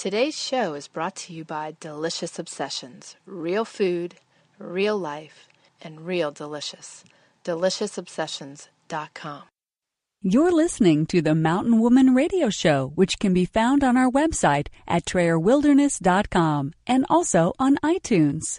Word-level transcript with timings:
Today's 0.00 0.34
show 0.34 0.72
is 0.72 0.88
brought 0.88 1.14
to 1.16 1.34
you 1.34 1.44
by 1.44 1.76
Delicious 1.78 2.38
Obsessions 2.38 3.16
real 3.26 3.66
food, 3.66 4.14
real 4.58 4.96
life, 4.96 5.46
and 5.82 6.06
real 6.06 6.30
delicious. 6.30 7.04
DeliciousObsessions.com. 7.44 9.42
You're 10.22 10.52
listening 10.52 11.04
to 11.04 11.20
the 11.20 11.34
Mountain 11.34 11.80
Woman 11.80 12.14
Radio 12.14 12.48
Show, 12.48 12.92
which 12.94 13.18
can 13.18 13.34
be 13.34 13.44
found 13.44 13.84
on 13.84 13.98
our 13.98 14.10
website 14.10 14.68
at 14.88 15.04
TrayerWilderness.com 15.04 16.72
and 16.86 17.04
also 17.10 17.52
on 17.58 17.76
iTunes. 17.84 18.58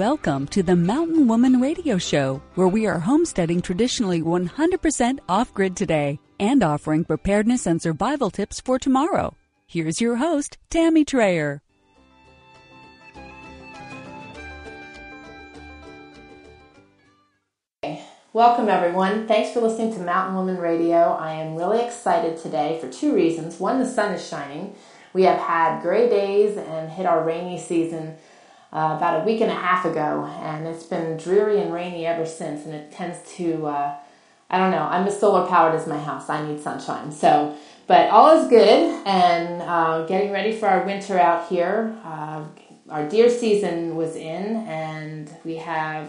Welcome 0.00 0.46
to 0.46 0.62
the 0.62 0.76
Mountain 0.76 1.28
Woman 1.28 1.60
Radio 1.60 1.98
Show, 1.98 2.40
where 2.54 2.68
we 2.68 2.86
are 2.86 2.98
homesteading 2.98 3.60
traditionally 3.60 4.22
100% 4.22 5.18
off 5.28 5.52
grid 5.52 5.76
today 5.76 6.18
and 6.38 6.62
offering 6.62 7.04
preparedness 7.04 7.66
and 7.66 7.82
survival 7.82 8.30
tips 8.30 8.62
for 8.62 8.78
tomorrow. 8.78 9.36
Here's 9.66 10.00
your 10.00 10.16
host, 10.16 10.56
Tammy 10.70 11.04
Trayer. 11.04 11.60
Welcome, 18.32 18.70
everyone. 18.70 19.28
Thanks 19.28 19.52
for 19.52 19.60
listening 19.60 19.92
to 19.96 20.00
Mountain 20.00 20.34
Woman 20.34 20.56
Radio. 20.56 21.12
I 21.12 21.32
am 21.32 21.56
really 21.56 21.84
excited 21.84 22.38
today 22.38 22.78
for 22.80 22.90
two 22.90 23.14
reasons. 23.14 23.60
One, 23.60 23.78
the 23.78 23.86
sun 23.86 24.14
is 24.14 24.26
shining. 24.26 24.74
We 25.12 25.24
have 25.24 25.38
had 25.38 25.82
gray 25.82 26.08
days 26.08 26.56
and 26.56 26.90
hit 26.90 27.04
our 27.04 27.22
rainy 27.22 27.58
season 27.58 28.16
uh, 28.72 28.94
about 28.96 29.20
a 29.20 29.24
week 29.24 29.40
and 29.40 29.50
a 29.50 29.54
half 29.54 29.84
ago, 29.84 30.26
and 30.40 30.66
it's 30.66 30.84
been 30.84 31.16
dreary 31.16 31.60
and 31.60 31.72
rainy 31.72 32.06
ever 32.06 32.24
since. 32.24 32.64
And 32.66 32.74
it 32.74 32.92
tends 32.92 33.18
to, 33.36 33.66
uh, 33.66 33.96
I 34.48 34.58
don't 34.58 34.70
know, 34.70 34.84
I'm 34.84 35.06
as 35.06 35.18
solar 35.18 35.46
powered 35.48 35.74
as 35.74 35.86
my 35.86 35.98
house. 35.98 36.30
I 36.30 36.46
need 36.46 36.60
sunshine. 36.60 37.10
So, 37.10 37.56
but 37.86 38.10
all 38.10 38.38
is 38.38 38.48
good, 38.48 39.02
and 39.06 39.62
uh, 39.62 40.06
getting 40.06 40.30
ready 40.30 40.52
for 40.54 40.68
our 40.68 40.84
winter 40.84 41.18
out 41.18 41.48
here. 41.48 41.96
Uh, 42.04 42.44
our 42.88 43.08
deer 43.08 43.28
season 43.28 43.96
was 43.96 44.16
in, 44.16 44.56
and 44.68 45.30
we 45.44 45.56
have 45.56 46.08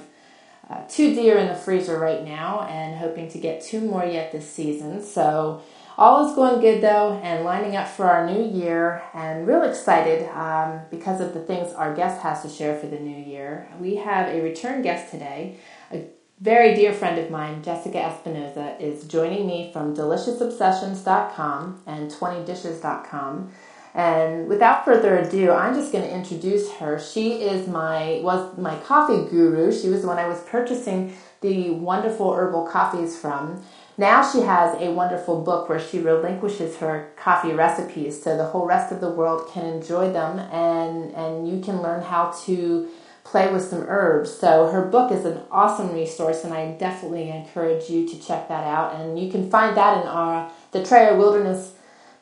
uh, 0.69 0.81
two 0.87 1.13
deer 1.13 1.37
in 1.37 1.47
the 1.47 1.55
freezer 1.55 1.97
right 1.99 2.23
now, 2.23 2.61
and 2.61 2.97
hoping 2.97 3.29
to 3.31 3.39
get 3.39 3.61
two 3.61 3.81
more 3.81 4.05
yet 4.05 4.31
this 4.31 4.49
season. 4.49 5.03
So 5.03 5.61
all 5.97 6.27
is 6.27 6.35
going 6.35 6.61
good 6.61 6.81
though, 6.81 7.19
and 7.23 7.43
lining 7.43 7.75
up 7.75 7.87
for 7.87 8.05
our 8.05 8.25
new 8.25 8.43
year, 8.43 9.03
and 9.13 9.47
real 9.47 9.63
excited 9.63 10.29
um, 10.29 10.81
because 10.89 11.21
of 11.21 11.33
the 11.33 11.41
things 11.41 11.73
our 11.73 11.93
guest 11.93 12.21
has 12.21 12.41
to 12.43 12.49
share 12.49 12.77
for 12.77 12.87
the 12.87 12.99
new 12.99 13.17
year. 13.17 13.67
We 13.79 13.95
have 13.95 14.27
a 14.27 14.41
return 14.41 14.81
guest 14.81 15.11
today, 15.11 15.57
a 15.91 16.05
very 16.39 16.73
dear 16.73 16.91
friend 16.91 17.19
of 17.19 17.29
mine, 17.29 17.61
Jessica 17.61 17.99
Espinoza, 17.99 18.79
is 18.81 19.03
joining 19.05 19.45
me 19.45 19.69
from 19.71 19.95
DeliciousObsessions.com 19.95 21.83
and 21.85 22.09
20dishes.com. 22.09 23.51
And 23.93 24.47
without 24.47 24.85
further 24.85 25.17
ado, 25.17 25.51
I'm 25.51 25.75
just 25.75 25.91
going 25.91 26.03
to 26.03 26.13
introduce 26.13 26.71
her. 26.73 26.97
She 26.97 27.33
is 27.33 27.67
my 27.67 28.21
was 28.23 28.57
my 28.57 28.77
coffee 28.79 29.29
guru. 29.29 29.71
She 29.71 29.89
was 29.89 30.01
the 30.01 30.07
one 30.07 30.17
I 30.17 30.27
was 30.27 30.41
purchasing 30.41 31.15
the 31.41 31.71
wonderful 31.71 32.33
herbal 32.33 32.67
coffees 32.67 33.17
from. 33.17 33.63
Now 33.97 34.27
she 34.27 34.41
has 34.41 34.79
a 34.81 34.91
wonderful 34.91 35.41
book 35.41 35.67
where 35.67 35.79
she 35.79 35.99
relinquishes 35.99 36.77
her 36.77 37.11
coffee 37.17 37.51
recipes 37.51 38.21
so 38.21 38.37
the 38.37 38.45
whole 38.45 38.65
rest 38.65 38.91
of 38.91 39.01
the 39.01 39.09
world 39.09 39.49
can 39.51 39.65
enjoy 39.65 40.11
them 40.11 40.39
and, 40.39 41.13
and 41.13 41.47
you 41.47 41.61
can 41.61 41.81
learn 41.81 42.01
how 42.01 42.31
to 42.45 42.89
play 43.23 43.51
with 43.51 43.63
some 43.63 43.83
herbs. 43.87 44.33
So 44.33 44.71
her 44.71 44.85
book 44.85 45.11
is 45.11 45.25
an 45.25 45.41
awesome 45.51 45.93
resource 45.93 46.43
and 46.43 46.53
I 46.53 46.71
definitely 46.71 47.29
encourage 47.29 47.89
you 47.89 48.07
to 48.07 48.19
check 48.19 48.47
that 48.47 48.65
out. 48.65 48.95
And 48.95 49.19
you 49.19 49.31
can 49.31 49.49
find 49.49 49.75
that 49.77 50.01
in 50.01 50.07
our 50.07 50.51
the 50.71 50.79
Trayer 50.79 51.17
Wilderness 51.17 51.73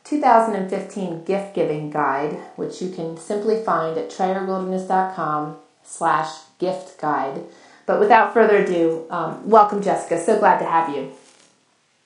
2015 0.03 1.23
gift 1.23 1.53
giving 1.53 1.91
guide, 1.91 2.33
which 2.55 2.81
you 2.81 2.89
can 2.89 3.15
simply 3.17 3.63
find 3.63 3.97
at 3.97 4.09
trayerwilderness.com 4.09 5.57
slash 5.83 6.29
gift 6.57 6.99
guide. 6.99 7.43
But 7.85 7.99
without 7.99 8.33
further 8.33 8.57
ado, 8.57 9.05
um, 9.09 9.47
welcome 9.47 9.81
Jessica. 9.81 10.19
So 10.19 10.39
glad 10.39 10.59
to 10.59 10.65
have 10.65 10.95
you. 10.95 11.11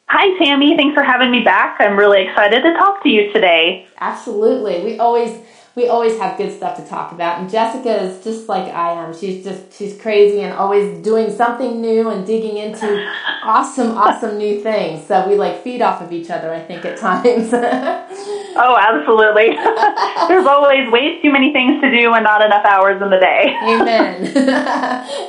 Hi, 0.08 0.38
Tammy. 0.38 0.75
Thanks 0.75 0.94
for 0.94 1.03
having 1.03 1.31
me 1.31 1.41
back. 1.41 1.78
I'm 1.80 1.97
really 1.97 2.24
excited 2.24 2.62
to 2.62 2.74
talk 2.74 3.02
to 3.03 3.09
you 3.09 3.31
today. 3.34 3.88
Absolutely. 4.00 4.84
We 4.84 5.00
always 5.00 5.40
we 5.75 5.88
always 5.88 6.19
have 6.19 6.38
good 6.38 6.56
stuff 6.56 6.78
to 6.78 6.85
talk 6.88 7.11
about. 7.11 7.39
And 7.39 7.50
Jessica 7.50 8.03
is 8.03 8.23
just 8.23 8.47
like 8.47 8.72
I 8.72 8.91
am. 8.91 9.17
She's 9.17 9.44
just 9.44 9.73
she's 9.73 10.00
crazy 10.00 10.41
and 10.41 10.53
always 10.53 11.01
doing 11.03 11.31
something 11.31 11.81
new 11.81 12.09
and 12.09 12.25
digging 12.28 12.57
into 12.57 12.85
awesome, 13.44 13.91
awesome 13.97 14.38
new 14.38 14.61
things. 14.61 15.06
So 15.07 15.28
we 15.28 15.35
like 15.35 15.63
feed 15.63 15.81
off 15.81 16.01
of 16.01 16.11
each 16.11 16.29
other, 16.29 16.53
I 16.53 16.61
think, 16.61 16.85
at 16.85 16.97
times. 16.97 17.50
oh, 17.53 18.78
absolutely. 18.79 19.56
There's 20.28 20.45
always 20.45 20.91
way 20.91 21.19
too 21.22 21.31
many 21.31 21.51
things 21.51 21.81
to 21.81 21.90
do 21.90 22.13
and 22.13 22.23
not 22.23 22.44
enough 22.44 22.66
hours 22.66 23.01
in 23.01 23.09
the 23.09 23.19
day. 23.19 23.57
Amen. 23.63 24.38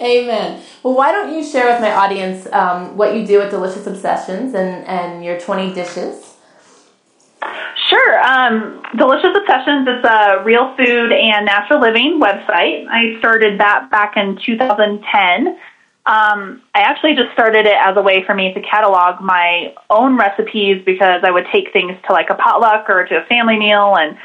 Amen. 0.03 0.63
Well, 0.83 0.95
why 0.95 1.13
don't 1.13 1.35
you 1.35 1.43
share 1.43 1.73
with 1.73 1.81
my 1.81 1.93
audience 1.95 2.47
um, 2.53 2.99
what 2.99 3.17
you 3.17 3.27
do 3.27 3.41
at 3.41 3.51
Delicious 3.51 3.87
Obsessions 3.87 4.53
and, 4.53 4.87
and 4.87 5.25
your 5.25 5.41
20 5.41 5.73
dishes? 5.73 6.34
Sure. 7.95 8.25
Um, 8.25 8.83
Delicious 8.97 9.37
Obsessions 9.37 9.87
is 9.87 10.05
a 10.05 10.43
real 10.43 10.75
food 10.77 11.13
and 11.13 11.47
natural 11.47 11.81
living 11.81 12.21
website. 12.21 12.87
I 12.89 13.17
started 13.21 13.61
that 13.61 13.89
back 13.89 14.17
in 14.17 14.37
2010. 14.45 15.47
Um, 16.07 16.61
I 16.75 16.81
actually 16.81 17.15
just 17.15 17.33
started 17.33 17.67
it 17.67 17.77
as 17.79 17.97
a 17.97 18.03
way 18.03 18.25
for 18.25 18.35
me 18.35 18.53
to 18.53 18.61
catalog 18.63 19.23
my 19.23 19.75
own 19.91 20.19
recipes 20.19 20.83
because 20.85 21.23
I 21.23 21.31
would 21.31 21.47
take 21.53 21.73
things 21.73 21.97
to 22.09 22.13
like 22.13 22.31
a 22.31 22.35
potluck 22.35 22.91
or 22.91 23.07
to 23.07 23.23
a 23.23 23.25
family 23.27 23.59
meal 23.59 23.95
and 23.97 24.19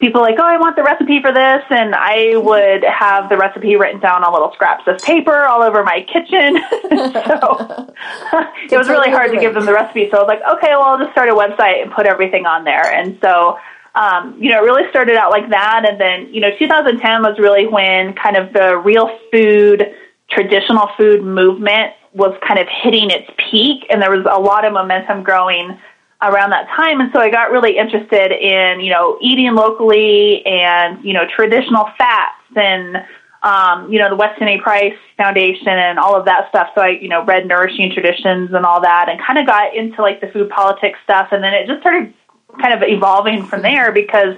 people 0.00 0.20
like, 0.20 0.36
oh, 0.38 0.46
I 0.46 0.58
want 0.58 0.76
the 0.76 0.82
recipe 0.82 1.20
for 1.20 1.32
this, 1.32 1.62
and 1.70 1.94
I 1.94 2.36
would 2.36 2.84
have 2.84 3.28
the 3.28 3.36
recipe 3.36 3.76
written 3.76 4.00
down 4.00 4.22
on 4.22 4.32
little 4.32 4.52
scraps 4.54 4.84
of 4.86 4.98
paper 4.98 5.44
all 5.44 5.62
over 5.62 5.82
my 5.82 6.06
kitchen. 6.06 6.58
so 6.70 7.92
it 8.70 8.78
was 8.78 8.88
really 8.88 9.10
hard 9.10 9.32
to 9.32 9.40
give 9.40 9.54
them 9.54 9.66
the 9.66 9.72
recipe. 9.72 10.08
So 10.10 10.18
I 10.18 10.22
was 10.22 10.28
like, 10.28 10.42
okay, 10.56 10.70
well, 10.70 10.82
I'll 10.82 10.98
just 10.98 11.12
start 11.12 11.28
a 11.28 11.34
website 11.34 11.82
and 11.82 11.90
put 11.90 12.06
everything 12.06 12.46
on 12.46 12.64
there. 12.64 12.92
And 12.92 13.18
so, 13.20 13.58
um, 13.96 14.36
you 14.40 14.50
know, 14.50 14.62
it 14.62 14.64
really 14.64 14.88
started 14.90 15.16
out 15.16 15.32
like 15.32 15.50
that. 15.50 15.84
And 15.88 16.00
then, 16.00 16.32
you 16.32 16.40
know, 16.40 16.50
2010 16.56 17.22
was 17.22 17.36
really 17.38 17.66
when 17.66 18.14
kind 18.14 18.36
of 18.36 18.52
the 18.52 18.76
real 18.76 19.10
food, 19.32 19.82
traditional 20.30 20.90
food 20.96 21.24
movement 21.24 21.94
was 22.14 22.36
kind 22.46 22.60
of 22.60 22.66
hitting 22.82 23.10
its 23.10 23.28
peak, 23.50 23.84
and 23.90 24.00
there 24.00 24.10
was 24.10 24.26
a 24.30 24.40
lot 24.40 24.64
of 24.64 24.72
momentum 24.72 25.22
growing 25.22 25.78
around 26.20 26.50
that 26.50 26.68
time. 26.68 27.00
And 27.00 27.10
so 27.12 27.20
I 27.20 27.30
got 27.30 27.50
really 27.50 27.76
interested 27.78 28.32
in, 28.32 28.80
you 28.80 28.90
know, 28.90 29.18
eating 29.20 29.54
locally 29.54 30.44
and, 30.44 31.02
you 31.04 31.12
know, 31.12 31.24
traditional 31.34 31.88
fats 31.96 32.42
and, 32.56 32.96
um, 33.42 33.90
you 33.92 34.00
know, 34.00 34.08
the 34.08 34.16
Weston 34.16 34.48
A. 34.48 34.58
Price 34.60 34.96
Foundation 35.16 35.68
and 35.68 35.98
all 35.98 36.16
of 36.16 36.24
that 36.24 36.48
stuff. 36.48 36.70
So 36.74 36.80
I, 36.80 36.88
you 36.88 37.08
know, 37.08 37.24
read 37.24 37.46
Nourishing 37.46 37.92
Traditions 37.92 38.52
and 38.52 38.66
all 38.66 38.80
that 38.80 39.08
and 39.08 39.20
kind 39.24 39.38
of 39.38 39.46
got 39.46 39.76
into 39.76 40.02
like 40.02 40.20
the 40.20 40.26
food 40.28 40.50
politics 40.50 40.98
stuff. 41.04 41.28
And 41.30 41.42
then 41.42 41.54
it 41.54 41.68
just 41.68 41.80
started 41.80 42.12
kind 42.60 42.74
of 42.74 42.82
evolving 42.88 43.44
from 43.46 43.62
there 43.62 43.92
because 43.92 44.34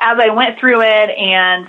as 0.00 0.18
I 0.18 0.30
went 0.30 0.58
through 0.58 0.80
it 0.80 1.10
and, 1.10 1.68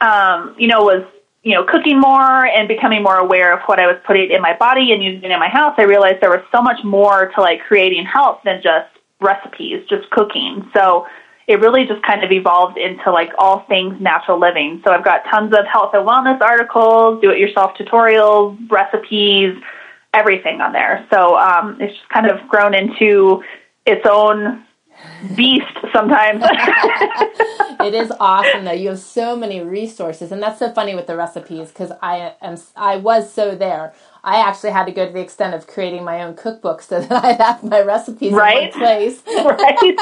um, 0.00 0.56
you 0.58 0.66
know, 0.66 0.82
was 0.82 1.04
you 1.48 1.54
know, 1.54 1.64
cooking 1.64 1.98
more 1.98 2.44
and 2.44 2.68
becoming 2.68 3.02
more 3.02 3.16
aware 3.16 3.54
of 3.54 3.60
what 3.64 3.80
I 3.80 3.86
was 3.86 3.96
putting 4.06 4.30
in 4.30 4.42
my 4.42 4.54
body 4.54 4.92
and 4.92 5.02
using 5.02 5.30
in 5.30 5.40
my 5.40 5.48
house, 5.48 5.74
I 5.78 5.84
realized 5.84 6.20
there 6.20 6.28
was 6.28 6.44
so 6.54 6.60
much 6.60 6.84
more 6.84 7.32
to 7.34 7.40
like 7.40 7.60
creating 7.66 8.04
health 8.04 8.40
than 8.44 8.60
just 8.62 8.90
recipes, 9.22 9.82
just 9.88 10.10
cooking. 10.10 10.68
So 10.76 11.06
it 11.46 11.58
really 11.60 11.86
just 11.86 12.02
kind 12.02 12.22
of 12.22 12.30
evolved 12.32 12.76
into 12.76 13.10
like 13.10 13.30
all 13.38 13.64
things 13.66 13.98
natural 13.98 14.38
living. 14.38 14.82
So 14.84 14.92
I've 14.92 15.06
got 15.06 15.22
tons 15.30 15.54
of 15.54 15.64
health 15.64 15.92
and 15.94 16.06
wellness 16.06 16.38
articles, 16.42 17.22
do 17.22 17.30
it 17.30 17.38
yourself 17.38 17.70
tutorials, 17.80 18.58
recipes, 18.70 19.56
everything 20.12 20.60
on 20.60 20.74
there. 20.74 21.06
So 21.10 21.38
um, 21.38 21.78
it's 21.80 21.96
just 21.96 22.10
kind 22.10 22.30
of 22.30 22.46
grown 22.46 22.74
into 22.74 23.42
its 23.86 24.06
own 24.06 24.66
beast 25.34 25.64
sometimes. 25.92 26.42
it 27.80 27.94
is 27.94 28.12
awesome 28.20 28.64
though. 28.64 28.72
You 28.72 28.90
have 28.90 28.98
so 28.98 29.36
many 29.36 29.60
resources, 29.60 30.32
and 30.32 30.42
that's 30.42 30.58
so 30.58 30.72
funny 30.72 30.94
with 30.94 31.06
the 31.06 31.16
recipes 31.16 31.68
because 31.68 31.92
I 32.02 32.34
am 32.40 32.56
I 32.76 32.96
was 32.96 33.32
so 33.32 33.54
there. 33.54 33.94
I 34.24 34.38
actually 34.38 34.70
had 34.70 34.86
to 34.86 34.92
go 34.92 35.06
to 35.06 35.12
the 35.12 35.20
extent 35.20 35.54
of 35.54 35.66
creating 35.66 36.04
my 36.04 36.22
own 36.22 36.34
cookbook 36.34 36.82
so 36.82 37.00
that 37.08 37.24
I'd 37.24 37.40
have 37.40 37.62
my 37.64 37.80
recipes 37.80 38.32
right? 38.32 38.74
in 38.74 38.80
one 38.80 38.88
place. 38.88 39.22
right. 39.28 39.98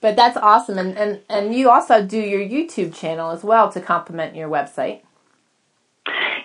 but 0.00 0.16
that's 0.16 0.36
awesome. 0.36 0.78
And, 0.78 0.96
and, 0.96 1.20
and 1.28 1.54
you 1.54 1.70
also 1.70 2.04
do 2.04 2.18
your 2.18 2.40
YouTube 2.40 2.94
channel 2.94 3.30
as 3.30 3.44
well 3.44 3.70
to 3.72 3.80
complement 3.80 4.34
your 4.34 4.48
website. 4.48 5.02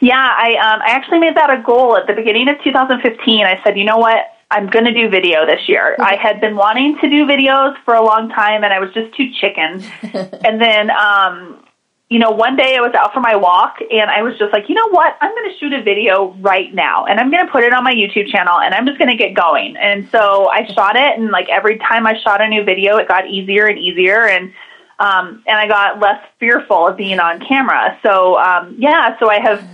Yeah, 0.01 0.17
I 0.17 0.55
um, 0.55 0.81
I 0.81 0.91
actually 0.91 1.19
made 1.19 1.35
that 1.35 1.49
a 1.49 1.61
goal 1.65 1.97
at 1.97 2.05
the 2.05 2.13
beginning 2.13 2.49
of 2.49 2.61
2015. 2.63 3.45
I 3.45 3.59
said, 3.63 3.77
you 3.77 3.85
know 3.85 3.97
what, 3.97 4.34
I'm 4.51 4.67
going 4.67 4.85
to 4.85 4.93
do 4.93 5.09
video 5.09 5.45
this 5.45 5.67
year. 5.67 5.95
I 5.99 6.15
had 6.21 6.39
been 6.39 6.55
wanting 6.55 6.97
to 7.01 7.09
do 7.09 7.25
videos 7.25 7.75
for 7.83 7.93
a 7.93 8.03
long 8.03 8.29
time, 8.29 8.63
and 8.63 8.73
I 8.73 8.79
was 8.79 8.93
just 8.93 9.15
too 9.15 9.31
chicken. 9.39 9.83
and 10.43 10.61
then, 10.61 10.91
um, 10.91 11.63
you 12.09 12.19
know, 12.19 12.31
one 12.31 12.55
day 12.55 12.75
I 12.77 12.81
was 12.81 12.93
out 12.93 13.13
for 13.13 13.19
my 13.19 13.35
walk, 13.35 13.77
and 13.91 14.09
I 14.09 14.21
was 14.21 14.37
just 14.37 14.53
like, 14.53 14.69
you 14.69 14.75
know 14.75 14.89
what, 14.89 15.17
I'm 15.21 15.31
going 15.31 15.51
to 15.51 15.57
shoot 15.57 15.73
a 15.73 15.81
video 15.81 16.33
right 16.39 16.73
now, 16.73 17.05
and 17.05 17.19
I'm 17.19 17.31
going 17.31 17.45
to 17.45 17.51
put 17.51 17.63
it 17.63 17.73
on 17.73 17.83
my 17.83 17.93
YouTube 17.93 18.27
channel, 18.27 18.59
and 18.59 18.73
I'm 18.73 18.85
just 18.85 18.99
going 18.99 19.09
to 19.09 19.17
get 19.17 19.33
going. 19.33 19.75
And 19.77 20.07
so 20.11 20.49
I 20.49 20.65
shot 20.73 20.95
it, 20.95 21.17
and 21.17 21.31
like 21.31 21.49
every 21.49 21.77
time 21.79 22.05
I 22.05 22.19
shot 22.21 22.41
a 22.41 22.47
new 22.47 22.63
video, 22.63 22.97
it 22.97 23.07
got 23.07 23.27
easier 23.27 23.65
and 23.65 23.79
easier, 23.79 24.27
and 24.27 24.53
um, 24.97 25.43
and 25.45 25.57
I 25.57 25.67
got 25.67 25.99
less 25.99 26.25
fearful 26.39 26.87
of 26.87 26.95
being 26.95 27.19
on 27.19 27.45
camera. 27.45 27.99
So 28.01 28.37
um, 28.37 28.75
yeah, 28.79 29.19
so 29.19 29.29
I 29.29 29.39
have 29.41 29.67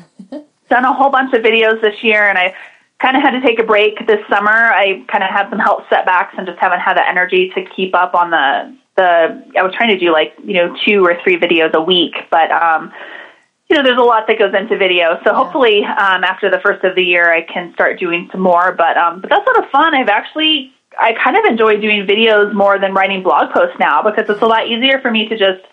done 0.68 0.84
a 0.84 0.94
whole 0.94 1.12
bunch 1.12 1.34
of 1.34 1.44
videos 1.44 1.80
this 1.82 2.02
year, 2.02 2.28
and 2.28 2.40
I 2.40 2.56
kind 3.02 3.18
of 3.18 3.24
had 3.24 3.32
to 3.32 3.42
take 3.42 3.60
a 3.60 3.64
break 3.64 4.06
this 4.08 4.20
summer. 4.30 4.52
I 4.52 5.04
kind 5.12 5.24
of 5.24 5.30
had 5.30 5.50
some 5.50 5.60
health 5.60 5.84
setbacks 5.90 6.36
and 6.38 6.46
just 6.46 6.60
haven't 6.60 6.80
had 6.80 6.96
the 6.96 7.08
energy 7.08 7.52
to 7.56 7.66
keep 7.76 7.96
up 7.96 8.14
on 8.14 8.30
the 8.30 8.78
the. 8.96 9.44
I 9.58 9.64
was 9.64 9.74
trying 9.76 9.90
to 9.90 10.00
do 10.00 10.12
like 10.12 10.34
you 10.44 10.54
know 10.54 10.76
two 10.86 11.04
or 11.04 11.18
three 11.24 11.38
videos 11.38 11.74
a 11.74 11.82
week, 11.82 12.14
but 12.30 12.52
um, 12.52 12.92
you 13.70 13.76
know 13.76 13.84
there's 13.84 13.98
a 13.98 14.04
lot 14.04 14.28
that 14.28 14.38
goes 14.38 14.54
into 14.54 14.78
video. 14.78 15.20
So 15.24 15.34
hopefully 15.34 15.84
um, 15.84 16.24
after 16.24 16.50
the 16.50 16.60
first 16.60 16.84
of 16.84 16.96
the 16.96 17.04
year, 17.04 17.34
I 17.34 17.42
can 17.42 17.74
start 17.74 18.00
doing 18.00 18.30
some 18.32 18.42
more. 18.42 18.72
But 18.72 18.98
um, 18.98 19.22
but 19.22 19.30
that's 19.30 19.48
a 19.48 19.52
lot 19.52 19.64
of 19.64 19.72
fun. 19.72 19.96
I've 19.96 20.10
actually 20.10 20.72
I 21.00 21.14
kind 21.14 21.38
of 21.38 21.46
enjoy 21.46 21.78
doing 21.80 22.06
videos 22.06 22.54
more 22.54 22.78
than 22.78 22.94
writing 22.94 23.24
blog 23.24 23.52
posts 23.54 23.78
now 23.80 24.04
because 24.04 24.30
it's 24.30 24.42
a 24.42 24.48
lot 24.48 24.68
easier 24.68 25.00
for 25.02 25.10
me 25.10 25.28
to 25.30 25.38
just 25.38 25.66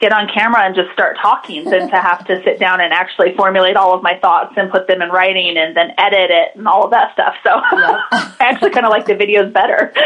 get 0.00 0.12
on 0.12 0.28
camera 0.28 0.62
and 0.64 0.74
just 0.74 0.90
start 0.92 1.16
talking 1.20 1.64
than 1.64 1.90
to 1.90 1.96
have 1.96 2.26
to 2.26 2.42
sit 2.42 2.58
down 2.58 2.80
and 2.80 2.92
actually 2.92 3.34
formulate 3.36 3.76
all 3.76 3.94
of 3.94 4.02
my 4.02 4.18
thoughts 4.18 4.54
and 4.56 4.70
put 4.70 4.86
them 4.86 5.02
in 5.02 5.10
writing 5.10 5.58
and 5.58 5.76
then 5.76 5.92
edit 5.98 6.30
it 6.30 6.56
and 6.56 6.66
all 6.66 6.84
of 6.84 6.90
that 6.90 7.12
stuff. 7.12 7.34
So. 7.44 7.50
I 7.62 8.34
actually 8.40 8.70
kind 8.70 8.86
of 8.86 8.90
like 8.90 9.04
the 9.04 9.14
videos 9.14 9.52
better. 9.52 9.92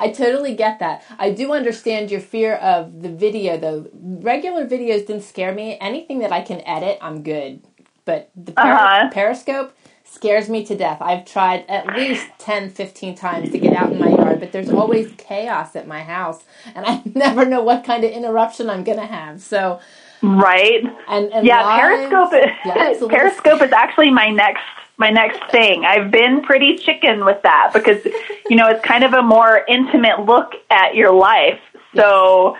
I 0.00 0.12
totally 0.16 0.54
get 0.54 0.78
that. 0.78 1.04
I 1.18 1.30
do 1.30 1.52
understand 1.52 2.10
your 2.10 2.20
fear 2.20 2.54
of 2.56 3.02
the 3.02 3.10
video 3.10 3.58
though. 3.58 3.86
Regular 3.92 4.66
videos 4.66 5.06
didn't 5.06 5.22
scare 5.22 5.52
me. 5.52 5.76
Anything 5.80 6.20
that 6.20 6.32
I 6.32 6.40
can 6.40 6.62
edit, 6.62 6.98
I'm 7.02 7.22
good. 7.22 7.62
But 8.06 8.30
the 8.34 8.52
per- 8.52 8.62
uh-huh. 8.62 9.10
Periscope, 9.12 9.76
scares 10.12 10.48
me 10.48 10.64
to 10.66 10.76
death. 10.76 10.98
I've 11.00 11.24
tried 11.24 11.64
at 11.68 11.96
least 11.96 12.26
10, 12.38 12.70
15 12.70 13.14
times 13.14 13.50
to 13.50 13.58
get 13.58 13.74
out 13.74 13.92
in 13.92 13.98
my 13.98 14.10
yard, 14.10 14.40
but 14.40 14.52
there's 14.52 14.68
always 14.68 15.10
chaos 15.16 15.74
at 15.74 15.88
my 15.88 16.02
house, 16.02 16.44
and 16.74 16.84
I 16.84 17.02
never 17.14 17.46
know 17.46 17.62
what 17.62 17.84
kind 17.84 18.04
of 18.04 18.10
interruption 18.10 18.68
I'm 18.68 18.84
going 18.84 18.98
to 18.98 19.06
have. 19.06 19.40
So, 19.40 19.80
right, 20.22 20.84
and, 21.08 21.32
and 21.32 21.46
yeah, 21.46 21.80
Periscope 21.80 22.34
is 22.34 22.50
yeah, 22.64 22.94
Periscope 23.08 23.62
is 23.62 23.72
actually 23.72 24.10
my 24.10 24.28
next 24.28 24.62
my 24.98 25.08
next 25.08 25.50
thing. 25.50 25.84
I've 25.86 26.10
been 26.10 26.42
pretty 26.42 26.76
chicken 26.76 27.24
with 27.24 27.42
that 27.42 27.70
because 27.72 28.04
you 28.50 28.56
know 28.56 28.68
it's 28.68 28.84
kind 28.84 29.04
of 29.04 29.14
a 29.14 29.22
more 29.22 29.64
intimate 29.66 30.20
look 30.26 30.52
at 30.70 30.94
your 30.94 31.12
life. 31.12 31.58
So, 31.94 32.56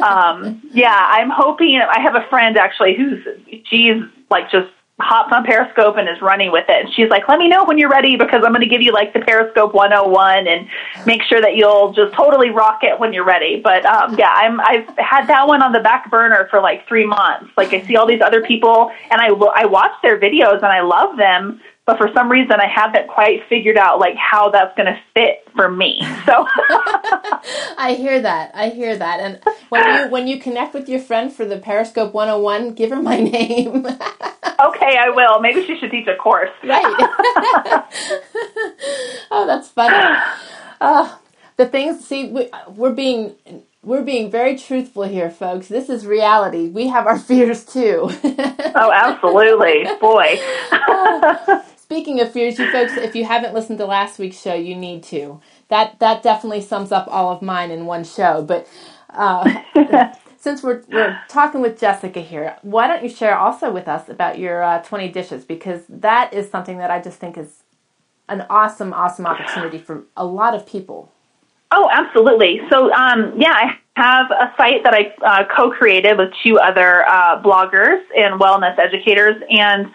um, 0.00 0.62
yeah, 0.72 1.08
I'm 1.10 1.28
hoping. 1.28 1.76
I 1.76 1.98
have 1.98 2.14
a 2.14 2.24
friend 2.30 2.56
actually 2.56 2.94
who's 2.96 3.26
she's 3.64 4.00
like 4.30 4.48
just 4.48 4.70
hops 4.98 5.30
on 5.30 5.44
Periscope 5.44 5.96
and 5.98 6.08
is 6.08 6.22
running 6.22 6.50
with 6.50 6.64
it. 6.68 6.86
And 6.86 6.94
she's 6.94 7.10
like, 7.10 7.28
let 7.28 7.38
me 7.38 7.48
know 7.48 7.64
when 7.64 7.76
you're 7.76 7.90
ready 7.90 8.16
because 8.16 8.42
I'm 8.44 8.52
going 8.52 8.62
to 8.62 8.68
give 8.68 8.80
you 8.80 8.92
like 8.92 9.12
the 9.12 9.20
Periscope 9.20 9.74
101 9.74 10.48
and 10.48 10.66
make 11.04 11.22
sure 11.22 11.40
that 11.40 11.54
you'll 11.54 11.92
just 11.92 12.14
totally 12.14 12.48
rock 12.48 12.80
it 12.82 12.98
when 12.98 13.12
you're 13.12 13.24
ready. 13.24 13.60
But 13.62 13.84
um, 13.84 14.16
yeah, 14.18 14.30
I'm, 14.32 14.58
I've 14.60 14.88
had 14.96 15.26
that 15.26 15.46
one 15.46 15.62
on 15.62 15.72
the 15.72 15.80
back 15.80 16.10
burner 16.10 16.48
for 16.50 16.60
like 16.60 16.88
three 16.88 17.06
months. 17.06 17.50
Like 17.58 17.74
I 17.74 17.86
see 17.86 17.96
all 17.96 18.06
these 18.06 18.22
other 18.22 18.42
people 18.42 18.90
and 19.10 19.20
I, 19.20 19.28
I 19.54 19.66
watch 19.66 19.92
their 20.02 20.18
videos 20.18 20.56
and 20.56 20.66
I 20.66 20.80
love 20.80 21.18
them. 21.18 21.60
But 21.86 21.98
for 21.98 22.10
some 22.12 22.28
reason, 22.28 22.58
I 22.58 22.66
haven't 22.66 23.06
quite 23.06 23.44
figured 23.48 23.76
out 23.76 24.00
like 24.00 24.16
how 24.16 24.50
that's 24.50 24.76
going 24.76 24.86
to 24.86 25.00
fit 25.14 25.48
for 25.54 25.70
me. 25.70 26.00
So 26.26 26.44
I 27.78 27.94
hear 27.96 28.20
that. 28.20 28.50
I 28.54 28.70
hear 28.70 28.96
that. 28.96 29.20
And 29.20 29.40
when 29.68 29.86
you 29.88 30.10
when 30.10 30.26
you 30.26 30.40
connect 30.40 30.74
with 30.74 30.88
your 30.88 30.98
friend 30.98 31.32
for 31.32 31.44
the 31.44 31.58
Periscope 31.58 32.12
101, 32.12 32.74
give 32.74 32.90
her 32.90 33.00
my 33.00 33.20
name. 33.20 33.86
okay, 34.60 34.96
I 34.98 35.10
will. 35.14 35.38
Maybe 35.40 35.64
she 35.64 35.78
should 35.78 35.92
teach 35.92 36.08
a 36.08 36.16
course. 36.16 36.50
Right. 36.64 36.82
oh, 39.30 39.44
that's 39.46 39.68
funny. 39.68 40.20
Uh, 40.80 41.16
the 41.56 41.66
things, 41.66 42.04
see, 42.04 42.30
we, 42.32 42.50
we're 42.68 42.92
being 42.92 43.36
we're 43.84 44.02
being 44.02 44.28
very 44.28 44.58
truthful 44.58 45.04
here, 45.04 45.30
folks. 45.30 45.68
This 45.68 45.88
is 45.88 46.04
reality. 46.04 46.68
We 46.68 46.88
have 46.88 47.06
our 47.06 47.18
fears 47.20 47.64
too. 47.64 48.10
oh, 48.74 48.90
absolutely. 48.92 49.86
Boy. 50.00 50.40
Speaking 51.86 52.20
of 52.20 52.32
fears, 52.32 52.58
you 52.58 52.68
folks, 52.72 52.96
if 52.96 53.14
you 53.14 53.24
haven't 53.24 53.54
listened 53.54 53.78
to 53.78 53.86
last 53.86 54.18
week's 54.18 54.40
show, 54.40 54.54
you 54.54 54.74
need 54.74 55.04
to. 55.04 55.40
That 55.68 56.00
that 56.00 56.20
definitely 56.20 56.60
sums 56.60 56.90
up 56.90 57.06
all 57.08 57.30
of 57.30 57.42
mine 57.42 57.70
in 57.70 57.86
one 57.86 58.02
show. 58.02 58.42
But 58.42 58.68
uh, 59.10 59.62
since 60.36 60.64
we're, 60.64 60.82
we're 60.90 61.16
talking 61.28 61.60
with 61.60 61.78
Jessica 61.78 62.20
here, 62.20 62.56
why 62.62 62.88
don't 62.88 63.04
you 63.04 63.08
share 63.08 63.38
also 63.38 63.70
with 63.70 63.86
us 63.86 64.08
about 64.08 64.36
your 64.36 64.64
uh, 64.64 64.82
20 64.82 65.10
dishes? 65.10 65.44
Because 65.44 65.82
that 65.88 66.34
is 66.34 66.50
something 66.50 66.78
that 66.78 66.90
I 66.90 67.00
just 67.00 67.20
think 67.20 67.38
is 67.38 67.62
an 68.28 68.44
awesome, 68.50 68.92
awesome 68.92 69.24
opportunity 69.24 69.78
for 69.78 70.02
a 70.16 70.26
lot 70.26 70.54
of 70.54 70.66
people. 70.66 71.12
Oh, 71.70 71.88
absolutely. 71.92 72.62
So, 72.68 72.92
um, 72.94 73.32
yeah, 73.38 73.52
I 73.52 73.78
have 73.94 74.30
a 74.32 74.52
site 74.56 74.82
that 74.82 74.92
I 74.92 75.14
uh, 75.24 75.44
co-created 75.56 76.18
with 76.18 76.32
two 76.42 76.58
other 76.58 77.06
uh, 77.08 77.40
bloggers 77.40 78.02
and 78.16 78.40
wellness 78.40 78.76
educators, 78.76 79.40
and 79.50 79.86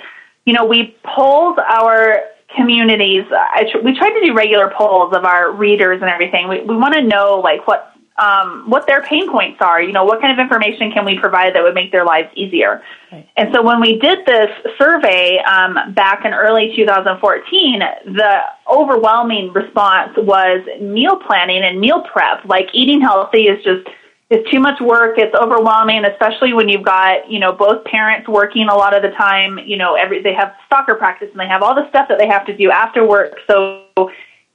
you 0.51 0.57
know, 0.57 0.65
we 0.65 0.98
polled 1.06 1.59
our 1.59 2.24
communities. 2.57 3.24
I 3.31 3.63
tr- 3.71 3.77
we 3.86 3.98
tried 3.98 4.09
to 4.09 4.19
do 4.19 4.33
regular 4.33 4.69
polls 4.77 5.13
of 5.15 5.24
our 5.24 5.50
readers 5.50 6.01
and 6.01 6.09
everything. 6.09 6.50
We 6.50 6.59
we 6.59 6.75
want 6.75 6.94
to 6.94 7.01
know 7.01 7.39
like 7.39 7.65
what 7.68 7.95
um, 8.18 8.65
what 8.68 8.86
their 8.86 9.01
pain 9.01 9.31
points 9.31 9.59
are. 9.62 9.81
You 9.81 9.94
know, 9.94 10.03
what 10.03 10.19
kind 10.19 10.38
of 10.38 10.44
information 10.44 10.92
can 10.92 11.06
we 11.06 11.18
provide 11.18 11.56
that 11.56 11.63
would 11.63 11.74
make 11.74 11.94
their 11.94 12.03
lives 12.03 12.27
easier? 12.36 12.83
Right. 13.13 13.30
And 13.38 13.53
so 13.53 13.62
when 13.62 13.80
we 13.80 13.98
did 13.98 14.25
this 14.25 14.50
survey 14.77 15.38
um, 15.39 15.94
back 15.94 16.25
in 16.25 16.33
early 16.33 16.74
2014, 16.75 17.79
the 18.08 18.39
overwhelming 18.70 19.53
response 19.53 20.12
was 20.17 20.67
meal 20.81 21.15
planning 21.15 21.63
and 21.63 21.79
meal 21.79 22.03
prep. 22.12 22.43
Like 22.43 22.67
eating 22.74 23.00
healthy 23.00 23.43
is 23.43 23.63
just 23.63 23.88
it's 24.32 24.50
too 24.50 24.62
much 24.62 24.80
work. 24.80 25.18
It's 25.18 25.36
overwhelming, 25.36 26.06
especially 26.06 26.54
when 26.54 26.70
you've 26.70 26.86
got 26.86 27.30
you 27.30 27.38
know 27.38 27.52
both 27.52 27.84
parents 27.84 28.28
working 28.30 28.70
a 28.70 28.76
lot 28.76 28.96
of 28.96 29.04
the 29.04 29.10
time. 29.10 29.60
You 29.60 29.78
know, 29.78 29.96
every 29.96 30.24
they 30.24 30.34
have 30.34 30.54
soccer 30.70 30.96
practice 30.96 31.28
and 31.32 31.40
they 31.40 31.48
have 31.48 31.62
all 31.62 31.76
the 31.76 31.88
stuff 31.90 32.08
that 32.08 32.18
they 32.18 32.28
have 32.28 32.46
to 32.46 32.56
do 32.56 32.72
after 32.72 33.06
work. 33.06 33.36
So 33.46 33.86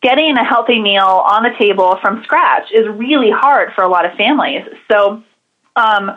getting 0.02 0.36
a 0.38 0.44
healthy 0.44 0.80
meal 0.80 1.04
on 1.30 1.42
the 1.42 1.50
table 1.58 1.98
from 2.00 2.22
scratch 2.24 2.72
is 2.72 2.88
really 2.88 3.30
hard 3.30 3.72
for 3.74 3.84
a 3.84 3.88
lot 3.88 4.06
of 4.06 4.12
families. 4.16 4.62
So, 4.90 5.22
um, 5.76 6.12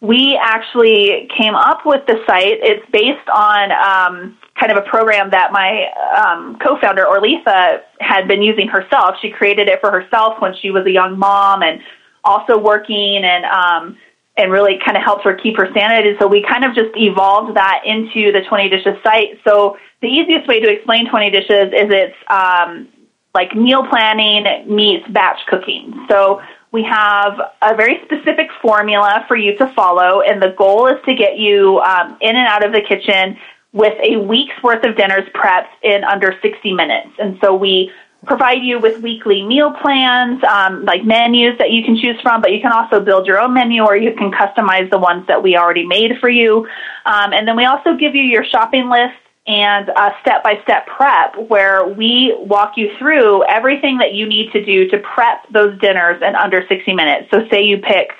we 0.00 0.38
actually 0.42 1.30
came 1.38 1.54
up 1.54 1.86
with 1.86 2.04
the 2.06 2.22
site. 2.26 2.58
It's 2.60 2.84
based 2.90 3.28
on 3.32 3.72
um, 3.72 4.38
kind 4.58 4.70
of 4.70 4.78
a 4.78 4.88
program 4.88 5.30
that 5.30 5.50
my 5.50 5.86
um, 6.14 6.58
co-founder 6.58 7.04
Orlitha 7.04 7.80
had 8.00 8.28
been 8.28 8.42
using 8.42 8.68
herself. 8.68 9.16
She 9.22 9.30
created 9.30 9.68
it 9.68 9.80
for 9.80 9.90
herself 9.90 10.40
when 10.40 10.54
she 10.60 10.70
was 10.70 10.84
a 10.84 10.90
young 10.90 11.18
mom 11.18 11.62
and 11.62 11.80
also 12.24 12.58
working 12.58 13.22
and 13.24 13.44
um, 13.44 13.98
and 14.36 14.50
really 14.50 14.78
kind 14.84 14.96
of 14.96 15.02
helps 15.02 15.24
her 15.24 15.34
keep 15.34 15.56
her 15.56 15.68
sanity. 15.72 16.16
So 16.18 16.26
we 16.26 16.42
kind 16.42 16.64
of 16.64 16.74
just 16.74 16.90
evolved 16.96 17.56
that 17.56 17.82
into 17.84 18.32
the 18.32 18.40
20 18.48 18.68
dishes 18.68 18.96
site. 19.04 19.38
So 19.44 19.78
the 20.00 20.08
easiest 20.08 20.48
way 20.48 20.58
to 20.60 20.68
explain 20.68 21.08
20 21.08 21.30
dishes 21.30 21.72
is 21.72 21.88
it's 21.90 22.16
um, 22.28 22.88
like 23.32 23.54
meal 23.54 23.86
planning 23.86 24.74
meets 24.74 25.06
batch 25.08 25.38
cooking. 25.48 26.06
So 26.10 26.42
we 26.72 26.82
have 26.82 27.38
a 27.62 27.76
very 27.76 28.00
specific 28.04 28.48
formula 28.60 29.24
for 29.28 29.36
you 29.36 29.56
to 29.58 29.72
follow, 29.74 30.22
and 30.22 30.42
the 30.42 30.54
goal 30.58 30.88
is 30.88 30.96
to 31.06 31.14
get 31.14 31.38
you 31.38 31.78
um, 31.80 32.18
in 32.20 32.34
and 32.34 32.48
out 32.48 32.66
of 32.66 32.72
the 32.72 32.80
kitchen 32.80 33.36
with 33.72 33.94
a 34.02 34.16
week's 34.16 34.60
worth 34.62 34.84
of 34.84 34.96
dinners 34.96 35.28
prepped 35.34 35.70
in 35.82 36.02
under 36.04 36.36
60 36.42 36.72
minutes. 36.72 37.10
And 37.18 37.38
so 37.42 37.54
we 37.54 37.92
provide 38.26 38.62
you 38.62 38.78
with 38.78 39.02
weekly 39.02 39.42
meal 39.42 39.72
plans, 39.82 40.42
um, 40.44 40.84
like 40.84 41.04
menus 41.04 41.56
that 41.58 41.70
you 41.70 41.84
can 41.84 41.96
choose 41.96 42.20
from, 42.22 42.40
but 42.40 42.52
you 42.52 42.60
can 42.60 42.72
also 42.72 43.00
build 43.00 43.26
your 43.26 43.38
own 43.38 43.54
menu 43.54 43.82
or 43.82 43.96
you 43.96 44.12
can 44.14 44.30
customize 44.30 44.90
the 44.90 44.98
ones 44.98 45.26
that 45.26 45.42
we 45.42 45.56
already 45.56 45.86
made 45.86 46.12
for 46.20 46.28
you. 46.28 46.66
Um, 47.06 47.32
and 47.32 47.46
then 47.46 47.56
we 47.56 47.64
also 47.64 47.96
give 47.96 48.14
you 48.14 48.22
your 48.22 48.44
shopping 48.44 48.88
list 48.88 49.14
and 49.46 49.90
a 49.90 50.10
step-by-step 50.22 50.86
prep 50.86 51.36
where 51.50 51.86
we 51.86 52.34
walk 52.38 52.72
you 52.76 52.90
through 52.98 53.44
everything 53.44 53.98
that 53.98 54.14
you 54.14 54.26
need 54.26 54.50
to 54.52 54.64
do 54.64 54.88
to 54.88 54.98
prep 54.98 55.46
those 55.52 55.78
dinners 55.80 56.22
in 56.22 56.34
under 56.34 56.64
60 56.66 56.94
minutes. 56.94 57.30
So 57.30 57.46
say 57.50 57.62
you 57.62 57.78
pick 57.78 58.12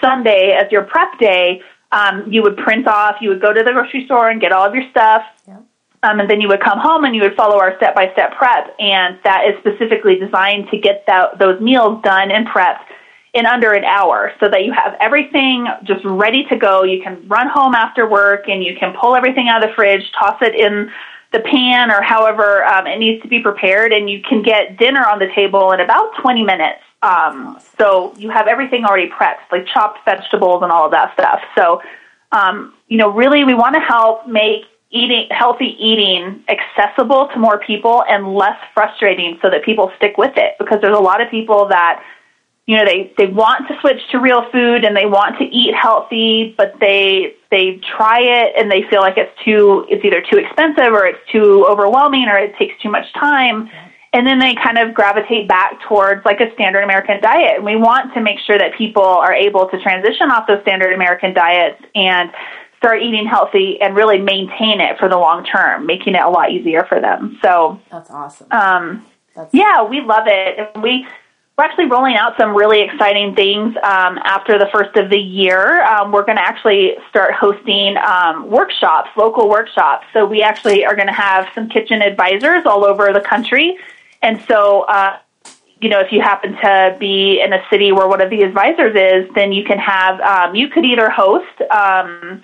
Sunday 0.00 0.52
as 0.52 0.70
your 0.70 0.84
prep 0.84 1.18
day, 1.18 1.60
Um, 1.90 2.30
you 2.30 2.42
would 2.42 2.58
print 2.58 2.86
off, 2.86 3.16
you 3.22 3.30
would 3.30 3.40
go 3.40 3.50
to 3.50 3.62
the 3.64 3.72
grocery 3.72 4.04
store 4.04 4.28
and 4.28 4.40
get 4.42 4.52
all 4.52 4.66
of 4.66 4.74
your 4.74 4.84
stuff. 4.90 5.22
Yeah. 5.46 5.57
Um, 6.02 6.20
and 6.20 6.30
then 6.30 6.40
you 6.40 6.48
would 6.48 6.60
come 6.60 6.78
home 6.78 7.04
and 7.04 7.14
you 7.14 7.22
would 7.22 7.34
follow 7.34 7.58
our 7.58 7.76
step 7.76 7.94
by 7.94 8.12
step 8.12 8.36
prep. 8.36 8.74
And 8.78 9.18
that 9.24 9.44
is 9.46 9.58
specifically 9.58 10.16
designed 10.16 10.68
to 10.70 10.78
get 10.78 11.04
that, 11.06 11.38
those 11.38 11.60
meals 11.60 12.02
done 12.02 12.30
and 12.30 12.46
prepped 12.46 12.84
in 13.34 13.46
under 13.46 13.72
an 13.72 13.84
hour 13.84 14.32
so 14.40 14.48
that 14.48 14.64
you 14.64 14.72
have 14.72 14.96
everything 15.00 15.66
just 15.84 16.04
ready 16.04 16.44
to 16.44 16.56
go. 16.56 16.82
You 16.82 17.02
can 17.02 17.26
run 17.28 17.48
home 17.48 17.74
after 17.74 18.08
work 18.08 18.48
and 18.48 18.62
you 18.62 18.76
can 18.76 18.94
pull 18.98 19.16
everything 19.16 19.48
out 19.48 19.62
of 19.62 19.70
the 19.70 19.74
fridge, 19.74 20.10
toss 20.18 20.38
it 20.40 20.54
in 20.54 20.90
the 21.32 21.40
pan 21.40 21.90
or 21.90 22.00
however 22.00 22.64
um, 22.64 22.86
it 22.86 22.98
needs 22.98 23.22
to 23.22 23.28
be 23.28 23.40
prepared, 23.40 23.92
and 23.92 24.08
you 24.08 24.22
can 24.22 24.42
get 24.42 24.78
dinner 24.78 25.04
on 25.06 25.18
the 25.18 25.28
table 25.34 25.72
in 25.72 25.80
about 25.80 26.12
20 26.22 26.42
minutes. 26.42 26.80
Um, 27.02 27.60
so 27.78 28.14
you 28.16 28.30
have 28.30 28.48
everything 28.48 28.84
already 28.84 29.10
prepped, 29.10 29.52
like 29.52 29.66
chopped 29.66 30.04
vegetables 30.04 30.62
and 30.62 30.72
all 30.72 30.86
of 30.86 30.90
that 30.92 31.12
stuff. 31.12 31.40
So, 31.54 31.82
um, 32.32 32.74
you 32.88 32.96
know, 32.96 33.10
really 33.10 33.44
we 33.44 33.54
want 33.54 33.74
to 33.74 33.80
help 33.80 34.26
make 34.26 34.64
eating 34.90 35.26
healthy 35.30 35.76
eating 35.78 36.42
accessible 36.48 37.28
to 37.32 37.38
more 37.38 37.58
people 37.58 38.04
and 38.08 38.34
less 38.34 38.58
frustrating 38.72 39.38
so 39.42 39.50
that 39.50 39.64
people 39.64 39.92
stick 39.96 40.16
with 40.16 40.32
it. 40.36 40.54
Because 40.58 40.78
there's 40.80 40.96
a 40.96 41.00
lot 41.00 41.20
of 41.20 41.30
people 41.30 41.68
that 41.68 42.02
you 42.66 42.76
know 42.76 42.84
they 42.84 43.12
they 43.18 43.26
want 43.26 43.66
to 43.68 43.74
switch 43.80 44.00
to 44.12 44.18
real 44.18 44.42
food 44.50 44.84
and 44.84 44.96
they 44.96 45.06
want 45.06 45.38
to 45.38 45.44
eat 45.44 45.74
healthy 45.74 46.54
but 46.56 46.74
they 46.80 47.34
they 47.50 47.80
try 47.96 48.20
it 48.20 48.52
and 48.58 48.70
they 48.70 48.82
feel 48.90 49.00
like 49.00 49.16
it's 49.16 49.32
too 49.44 49.86
it's 49.88 50.04
either 50.04 50.22
too 50.30 50.36
expensive 50.36 50.92
or 50.92 51.06
it's 51.06 51.18
too 51.32 51.66
overwhelming 51.66 52.26
or 52.28 52.38
it 52.38 52.54
takes 52.58 52.80
too 52.82 52.90
much 52.90 53.06
time. 53.14 53.68
And 54.14 54.26
then 54.26 54.38
they 54.38 54.54
kind 54.54 54.78
of 54.78 54.94
gravitate 54.94 55.48
back 55.48 55.80
towards 55.86 56.24
like 56.24 56.40
a 56.40 56.50
standard 56.54 56.82
American 56.82 57.20
diet. 57.20 57.56
And 57.56 57.64
we 57.64 57.76
want 57.76 58.14
to 58.14 58.22
make 58.22 58.38
sure 58.46 58.56
that 58.56 58.72
people 58.76 59.04
are 59.04 59.34
able 59.34 59.68
to 59.68 59.78
transition 59.82 60.30
off 60.30 60.46
those 60.46 60.62
standard 60.62 60.94
American 60.94 61.34
diets 61.34 61.82
and 61.94 62.30
start 62.78 63.02
eating 63.02 63.26
healthy 63.26 63.80
and 63.80 63.94
really 63.94 64.18
maintain 64.18 64.80
it 64.80 64.98
for 64.98 65.08
the 65.08 65.18
long 65.18 65.44
term, 65.44 65.84
making 65.84 66.14
it 66.14 66.22
a 66.22 66.30
lot 66.30 66.50
easier 66.50 66.84
for 66.88 67.00
them. 67.00 67.38
So 67.42 67.80
that's 67.90 68.10
awesome. 68.10 68.46
Um, 68.50 69.06
that's 69.34 69.52
yeah, 69.52 69.82
we 69.82 70.00
love 70.00 70.24
it. 70.26 70.70
And 70.74 70.82
we 70.82 71.06
we're 71.58 71.64
actually 71.64 71.86
rolling 71.86 72.14
out 72.14 72.36
some 72.38 72.54
really 72.54 72.82
exciting 72.82 73.34
things 73.34 73.74
um, 73.82 74.16
after 74.22 74.60
the 74.60 74.68
first 74.72 74.96
of 74.96 75.10
the 75.10 75.18
year. 75.18 75.82
Um, 75.82 76.12
we're 76.12 76.24
going 76.24 76.36
to 76.36 76.46
actually 76.46 76.92
start 77.10 77.34
hosting 77.34 77.96
um, 77.96 78.48
workshops, 78.48 79.10
local 79.16 79.48
workshops. 79.48 80.06
So 80.12 80.24
we 80.24 80.40
actually 80.40 80.84
are 80.84 80.94
going 80.94 81.08
to 81.08 81.12
have 81.12 81.48
some 81.56 81.68
kitchen 81.68 82.00
advisors 82.00 82.64
all 82.64 82.84
over 82.84 83.12
the 83.12 83.20
country. 83.20 83.76
And 84.22 84.40
so, 84.46 84.82
uh, 84.82 85.18
you 85.80 85.88
know, 85.88 85.98
if 85.98 86.12
you 86.12 86.20
happen 86.20 86.52
to 86.52 86.96
be 87.00 87.40
in 87.40 87.52
a 87.52 87.60
city 87.70 87.90
where 87.90 88.06
one 88.06 88.20
of 88.20 88.30
the 88.30 88.42
advisors 88.42 88.94
is, 88.94 89.28
then 89.34 89.50
you 89.50 89.64
can 89.64 89.78
have, 89.78 90.20
um, 90.20 90.54
you 90.54 90.68
could 90.68 90.84
either 90.84 91.10
host, 91.10 91.60
um, 91.72 92.40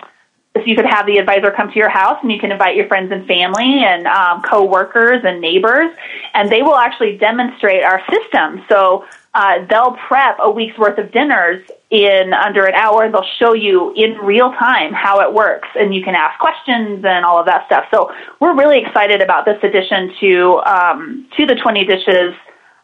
so 0.55 0.63
you 0.65 0.75
could 0.75 0.85
have 0.85 1.05
the 1.05 1.17
advisor 1.17 1.51
come 1.51 1.69
to 1.69 1.75
your 1.75 1.89
house 1.89 2.17
and 2.21 2.31
you 2.31 2.39
can 2.39 2.51
invite 2.51 2.75
your 2.75 2.87
friends 2.87 3.11
and 3.11 3.27
family 3.27 3.83
and 3.83 4.07
um, 4.07 4.41
co-workers 4.41 5.21
and 5.25 5.41
neighbors 5.41 5.91
and 6.33 6.49
they 6.49 6.61
will 6.61 6.77
actually 6.77 7.17
demonstrate 7.17 7.83
our 7.83 8.01
system. 8.09 8.63
So 8.69 9.05
uh, 9.33 9.65
they'll 9.69 9.97
prep 10.07 10.37
a 10.39 10.49
week's 10.49 10.77
worth 10.77 10.97
of 10.97 11.11
dinners 11.11 11.67
in 11.89 12.33
under 12.33 12.65
an 12.65 12.73
hour 12.73 13.03
and 13.03 13.13
they'll 13.13 13.27
show 13.37 13.53
you 13.53 13.93
in 13.95 14.13
real 14.19 14.51
time 14.53 14.93
how 14.93 15.19
it 15.19 15.33
works 15.33 15.67
and 15.75 15.93
you 15.93 16.01
can 16.01 16.15
ask 16.15 16.39
questions 16.39 17.03
and 17.03 17.25
all 17.25 17.37
of 17.37 17.45
that 17.47 17.65
stuff. 17.65 17.85
So 17.91 18.11
we're 18.39 18.55
really 18.55 18.79
excited 18.79 19.21
about 19.21 19.43
this 19.45 19.61
addition 19.61 20.13
to 20.21 20.61
um, 20.65 21.27
to 21.35 21.45
the 21.45 21.55
20 21.55 21.83
dishes 21.85 22.33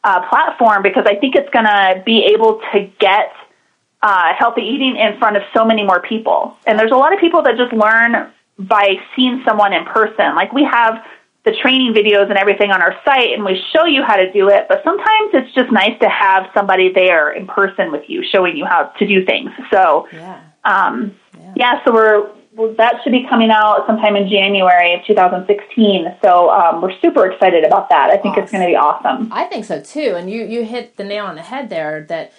uh, 0.03 0.27
platform 0.29 0.81
because 0.81 1.05
i 1.05 1.15
think 1.15 1.35
it's 1.35 1.49
going 1.51 1.65
to 1.65 2.01
be 2.05 2.25
able 2.33 2.59
to 2.73 2.89
get 2.99 3.31
uh, 4.03 4.33
healthy 4.37 4.61
eating 4.61 4.95
in 4.97 5.17
front 5.19 5.37
of 5.37 5.43
so 5.53 5.63
many 5.63 5.83
more 5.83 6.01
people. 6.01 6.57
And 6.65 6.77
there's 6.77 6.91
a 6.91 6.95
lot 6.95 7.13
of 7.13 7.19
people 7.19 7.43
that 7.43 7.55
just 7.57 7.73
learn 7.73 8.31
by 8.57 8.95
seeing 9.15 9.41
someone 9.45 9.73
in 9.73 9.85
person. 9.85 10.35
Like 10.35 10.53
we 10.53 10.63
have 10.63 11.03
the 11.43 11.51
training 11.61 11.93
videos 11.93 12.29
and 12.29 12.37
everything 12.37 12.71
on 12.71 12.81
our 12.81 12.95
site 13.03 13.33
and 13.33 13.43
we 13.43 13.61
show 13.73 13.85
you 13.85 14.03
how 14.03 14.15
to 14.15 14.31
do 14.31 14.49
it, 14.49 14.67
but 14.69 14.81
sometimes 14.83 15.31
it's 15.33 15.53
just 15.53 15.71
nice 15.71 15.97
to 15.99 16.07
have 16.07 16.45
somebody 16.53 16.91
there 16.93 17.31
in 17.31 17.47
person 17.47 17.91
with 17.91 18.03
you 18.07 18.23
showing 18.23 18.55
you 18.55 18.65
how 18.65 18.83
to 18.99 19.07
do 19.07 19.25
things. 19.25 19.49
So, 19.71 20.07
yeah, 20.13 20.41
um, 20.65 21.15
yeah. 21.39 21.53
yeah 21.55 21.83
so 21.83 21.93
we're, 21.93 22.29
well, 22.53 22.75
that 22.77 23.01
should 23.03 23.11
be 23.11 23.25
coming 23.27 23.49
out 23.49 23.87
sometime 23.87 24.15
in 24.15 24.29
January 24.29 24.93
of 24.93 25.05
2016. 25.07 26.15
So 26.21 26.51
um, 26.51 26.81
we're 26.81 26.97
super 26.99 27.31
excited 27.31 27.63
about 27.63 27.89
that. 27.89 28.11
I 28.11 28.17
think 28.17 28.33
awesome. 28.33 28.43
it's 28.43 28.51
going 28.51 28.63
to 28.63 28.67
be 28.67 28.75
awesome. 28.75 29.33
I 29.33 29.45
think 29.45 29.65
so 29.65 29.81
too. 29.81 30.15
And 30.15 30.29
you 30.29 30.43
you 30.43 30.65
hit 30.65 30.97
the 30.97 31.03
nail 31.03 31.25
on 31.25 31.35
the 31.35 31.41
head 31.41 31.69
there 31.69 32.05
that 32.09 32.33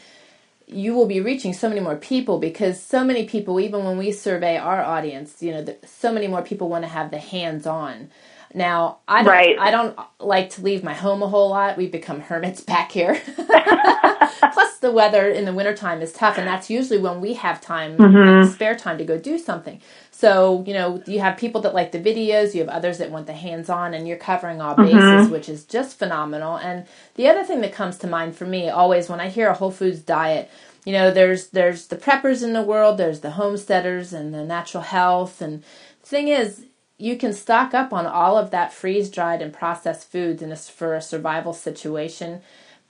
you 0.72 0.94
will 0.94 1.06
be 1.06 1.20
reaching 1.20 1.52
so 1.52 1.68
many 1.68 1.80
more 1.80 1.96
people 1.96 2.38
because 2.38 2.82
so 2.82 3.04
many 3.04 3.26
people, 3.26 3.60
even 3.60 3.84
when 3.84 3.98
we 3.98 4.12
survey 4.12 4.56
our 4.56 4.82
audience, 4.82 5.42
you 5.42 5.52
know, 5.52 5.66
so 5.84 6.12
many 6.12 6.28
more 6.28 6.42
people 6.42 6.68
want 6.68 6.84
to 6.84 6.88
have 6.88 7.10
the 7.10 7.18
hands 7.18 7.66
on. 7.66 8.10
Now, 8.54 8.98
I 9.08 9.22
don't, 9.22 9.32
right. 9.32 9.58
I 9.58 9.70
don't 9.70 9.98
like 10.20 10.50
to 10.50 10.62
leave 10.62 10.84
my 10.84 10.94
home 10.94 11.22
a 11.22 11.28
whole 11.28 11.50
lot. 11.50 11.76
We've 11.76 11.92
become 11.92 12.20
hermits 12.20 12.60
back 12.60 12.92
here. 12.92 13.20
Plus, 13.36 14.78
the 14.78 14.90
weather 14.90 15.28
in 15.28 15.44
the 15.44 15.52
wintertime 15.52 16.02
is 16.02 16.12
tough, 16.12 16.38
and 16.38 16.46
that's 16.46 16.68
usually 16.68 16.98
when 16.98 17.20
we 17.20 17.34
have 17.34 17.60
time, 17.60 17.96
mm-hmm. 17.96 18.50
spare 18.52 18.74
time 18.74 18.98
to 18.98 19.04
go 19.04 19.18
do 19.18 19.38
something. 19.38 19.80
So, 20.10 20.64
you 20.66 20.74
know, 20.74 21.02
you 21.06 21.20
have 21.20 21.36
people 21.36 21.60
that 21.62 21.74
like 21.74 21.92
the 21.92 21.98
videos, 21.98 22.54
you 22.54 22.60
have 22.60 22.68
others 22.68 22.98
that 22.98 23.10
want 23.10 23.26
the 23.26 23.32
hands 23.32 23.70
on, 23.70 23.94
and 23.94 24.06
you're 24.06 24.16
covering 24.16 24.60
all 24.60 24.74
bases, 24.74 24.94
mm-hmm. 24.94 25.32
which 25.32 25.48
is 25.48 25.64
just 25.64 25.98
phenomenal. 25.98 26.56
And 26.56 26.86
the 27.14 27.28
other 27.28 27.44
thing 27.44 27.60
that 27.62 27.72
comes 27.72 27.96
to 27.98 28.06
mind 28.06 28.36
for 28.36 28.44
me 28.44 28.68
always 28.68 29.08
when 29.08 29.20
I 29.20 29.28
hear 29.28 29.48
a 29.48 29.54
whole 29.54 29.70
foods 29.70 30.00
diet, 30.00 30.50
you 30.84 30.92
know, 30.92 31.10
there's 31.10 31.48
there's 31.48 31.86
the 31.86 31.96
preppers 31.96 32.42
in 32.42 32.52
the 32.52 32.62
world, 32.62 32.98
there's 32.98 33.20
the 33.20 33.32
homesteaders 33.32 34.12
and 34.12 34.34
the 34.34 34.44
natural 34.44 34.82
health 34.82 35.40
and 35.40 35.62
the 36.02 36.08
thing 36.08 36.28
is 36.28 36.66
you 37.02 37.16
can 37.16 37.32
stock 37.32 37.74
up 37.74 37.92
on 37.92 38.06
all 38.06 38.38
of 38.38 38.52
that 38.52 38.72
freeze 38.72 39.10
dried 39.10 39.42
and 39.42 39.52
processed 39.52 40.10
foods 40.10 40.40
in 40.40 40.52
a, 40.52 40.56
for 40.56 40.94
a 40.94 41.02
survival 41.02 41.52
situation 41.52 42.40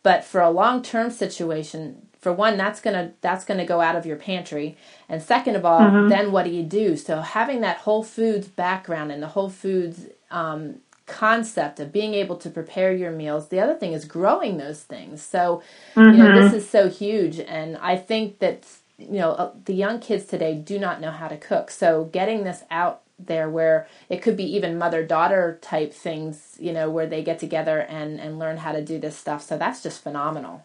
but 0.03 0.23
for 0.23 0.41
a 0.41 0.51
long 0.51 0.83
term 0.83 1.11
situation 1.11 2.07
for 2.21 2.33
one 2.33 2.57
that's 2.59 2.81
going 2.81 2.95
to 2.95 3.13
that's 3.23 3.45
going 3.45 3.59
to 3.59 3.65
go 3.65 3.81
out 3.81 3.97
of 3.97 4.05
your 4.05 4.17
pantry 4.17 4.77
and 5.09 5.23
second 5.23 5.57
of 5.57 5.65
all 5.65 5.81
mm-hmm. 5.81 6.09
then 6.09 6.31
what 6.31 6.45
do 6.45 6.51
you 6.51 6.63
do 6.63 6.97
so 6.97 7.21
having 7.21 7.63
that 7.63 7.79
whole 7.79 8.05
foods 8.05 8.49
background 8.49 9.11
and 9.11 9.23
the 9.23 9.29
whole 9.29 9.51
foods 9.51 10.07
um, 10.31 10.77
concept 11.07 11.81
of 11.81 11.91
being 11.91 12.15
able 12.15 12.37
to 12.37 12.51
prepare 12.51 12.93
your 12.93 13.11
meals 13.11 13.49
the 13.49 13.61
other 13.61 13.75
thing 13.75 13.93
is 13.93 14.05
growing 14.05 14.59
those 14.59 14.83
things 14.83 15.23
so 15.23 15.63
mm-hmm. 15.95 16.17
you 16.17 16.23
know 16.23 16.35
this 16.35 16.49
mm-hmm. 16.49 16.57
is 16.57 16.69
so 16.69 16.89
huge 16.89 17.41
and 17.41 17.77
i 17.79 17.97
think 17.97 18.39
that 18.41 18.67
you 18.99 19.19
know 19.19 19.33
uh, 19.33 19.53
the 19.65 19.75
young 19.75 19.99
kids 19.99 20.27
today 20.27 20.55
do 20.55 20.79
not 20.79 21.01
know 21.01 21.11
how 21.11 21.29
to 21.29 21.37
cook 21.37 21.71
so 21.71 22.05
getting 22.13 22.45
this 22.45 22.63
out 22.71 23.02
there 23.27 23.49
where 23.49 23.87
it 24.09 24.23
could 24.23 24.37
be 24.37 24.45
even 24.57 24.79
mother 24.79 25.05
daughter 25.05 25.59
type 25.63 25.93
things, 25.93 26.57
you 26.59 26.73
know, 26.73 26.91
where 26.91 27.07
they 27.07 27.23
get 27.23 27.39
together 27.39 27.81
and, 27.81 28.21
and 28.21 28.39
learn 28.39 28.59
how 28.59 28.73
to 28.73 28.83
do 28.83 28.99
this 28.99 29.17
stuff. 29.17 29.43
So 29.43 29.57
that's 29.59 29.83
just 29.83 30.03
phenomenal. 30.03 30.65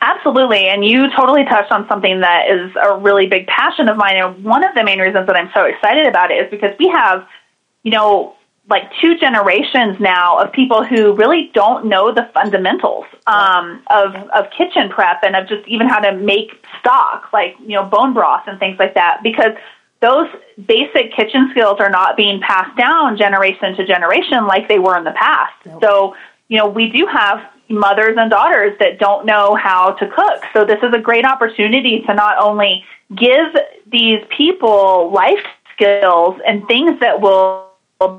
Absolutely. 0.00 0.66
And 0.68 0.84
you 0.84 1.08
totally 1.14 1.44
touched 1.44 1.70
on 1.70 1.86
something 1.88 2.20
that 2.20 2.50
is 2.50 2.72
a 2.82 2.98
really 2.98 3.26
big 3.26 3.46
passion 3.46 3.88
of 3.88 3.96
mine. 3.96 4.16
And 4.16 4.44
one 4.44 4.64
of 4.64 4.74
the 4.74 4.82
main 4.82 4.98
reasons 4.98 5.26
that 5.26 5.36
I'm 5.36 5.50
so 5.54 5.64
excited 5.64 6.06
about 6.06 6.30
it 6.30 6.44
is 6.44 6.50
because 6.50 6.76
we 6.78 6.88
have, 6.88 7.26
you 7.84 7.92
know, 7.92 8.34
like 8.68 8.84
two 9.00 9.16
generations 9.18 9.98
now 10.00 10.38
of 10.38 10.52
people 10.52 10.84
who 10.84 11.14
really 11.14 11.50
don't 11.52 11.86
know 11.86 12.12
the 12.12 12.28
fundamentals 12.32 13.04
um, 13.26 13.82
of 13.90 14.14
of 14.30 14.46
kitchen 14.56 14.88
prep 14.88 15.22
and 15.22 15.34
of 15.34 15.48
just 15.48 15.66
even 15.66 15.88
how 15.88 15.98
to 15.98 16.16
make 16.16 16.64
stock, 16.80 17.28
like 17.32 17.56
you 17.60 17.74
know 17.74 17.84
bone 17.84 18.14
broth 18.14 18.44
and 18.46 18.58
things 18.58 18.78
like 18.78 18.94
that. 18.94 19.20
Because 19.22 19.52
those 20.02 20.28
basic 20.66 21.14
kitchen 21.14 21.48
skills 21.52 21.76
are 21.78 21.88
not 21.88 22.16
being 22.16 22.40
passed 22.40 22.76
down 22.76 23.16
generation 23.16 23.74
to 23.76 23.86
generation 23.86 24.46
like 24.46 24.68
they 24.68 24.78
were 24.78 24.98
in 24.98 25.04
the 25.04 25.12
past. 25.12 25.54
Nope. 25.64 25.82
So, 25.82 26.16
you 26.48 26.58
know, 26.58 26.66
we 26.66 26.90
do 26.90 27.06
have 27.06 27.40
mothers 27.70 28.16
and 28.18 28.30
daughters 28.30 28.76
that 28.80 28.98
don't 28.98 29.24
know 29.24 29.54
how 29.54 29.92
to 29.92 30.06
cook. 30.08 30.42
So 30.52 30.64
this 30.64 30.78
is 30.82 30.92
a 30.92 30.98
great 30.98 31.24
opportunity 31.24 32.02
to 32.06 32.14
not 32.14 32.36
only 32.38 32.84
give 33.16 33.54
these 33.86 34.20
people 34.36 35.10
life 35.12 35.44
skills 35.74 36.38
and 36.46 36.66
things 36.66 37.00
that 37.00 37.20
will 37.20 37.70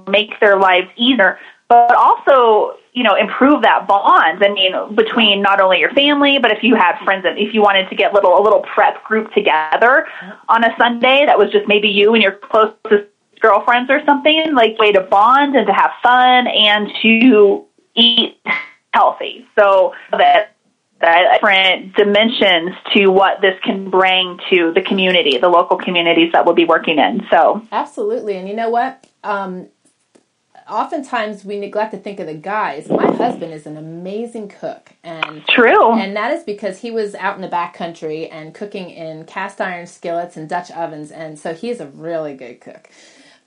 make 0.08 0.40
their 0.40 0.58
lives 0.58 0.88
easier, 0.96 1.38
but 1.70 1.96
also 1.96 2.77
you 2.93 3.03
know 3.03 3.15
improve 3.15 3.62
that 3.63 3.88
bond. 3.88 4.43
I 4.43 4.50
mean, 4.50 4.96
between 4.96 5.41
not 5.41 5.60
only 5.60 5.79
your 5.79 5.91
family, 5.91 6.39
but 6.39 6.51
if 6.51 6.63
you 6.63 6.75
had 6.75 7.03
friends 7.03 7.25
and 7.25 7.38
if 7.38 7.53
you 7.53 7.62
wanted 7.62 7.89
to 7.89 7.96
get 7.96 8.13
little 8.13 8.39
a 8.39 8.41
little 8.41 8.62
prep 8.62 9.03
group 9.03 9.34
together 9.34 10.08
on 10.50 10.63
a 10.63 10.75
Sunday, 10.77 11.25
that 11.25 11.38
was 11.38 11.51
just 11.51 11.67
maybe 11.67 11.89
you 11.89 12.13
and 12.13 12.22
your 12.22 12.34
closest 12.34 13.10
girlfriends 13.39 13.89
or 13.91 14.01
something, 14.05 14.53
like 14.55 14.77
way 14.79 14.91
to 14.91 15.01
bond 15.01 15.55
and 15.55 15.67
to 15.67 15.74
have 15.74 15.91
fun 16.01 16.48
and 16.48 16.89
to 17.01 17.65
eat 17.96 18.38
healthy. 18.93 19.46
So 19.55 19.93
that 20.12 20.53
different 21.34 21.96
dimensions 21.96 22.75
to 22.93 23.08
what 23.08 23.41
this 23.41 23.60
can 23.63 23.89
bring 23.89 24.39
to 24.50 24.72
the 24.74 24.82
community, 24.82 25.38
the 25.38 25.50
local 25.50 25.77
communities 25.77 26.32
that 26.32 26.46
we'll 26.46 26.55
be 26.55 26.65
working 26.65 26.98
in. 26.98 27.25
So 27.29 27.62
absolutely, 27.72 28.38
and 28.38 28.48
you 28.48 28.55
know 28.55 28.70
what? 28.70 29.05
Um, 29.24 29.67
oftentimes 30.70 31.46
we 31.46 31.60
neglect 31.60 31.91
to 31.91 31.98
think 31.98 32.20
of 32.20 32.27
the 32.27 32.34
guys. 32.34 32.89
My 32.89 33.12
husband 33.15 33.53
is 33.53 33.65
an 33.65 33.77
amazing 33.77 34.50
cook, 34.50 34.91
and 35.03 35.46
True. 35.48 35.93
and 35.93 36.15
that 36.15 36.32
is 36.32 36.43
because 36.43 36.79
he 36.79 36.91
was 36.91 37.15
out 37.15 37.36
in 37.36 37.41
the 37.41 37.48
back 37.48 37.74
country 37.74 38.27
and 38.29 38.53
cooking 38.53 38.89
in 38.89 39.25
cast 39.25 39.62
iron 39.62 39.88
skillets 39.88 40.38
and 40.38 40.50
Dutch 40.50 40.72
ovens, 40.72 41.12
and 41.12 41.38
so 41.38 41.53
he's 41.53 41.79
a 41.79 41.88
really 41.88 42.34
good 42.34 42.62
cook. 42.62 42.89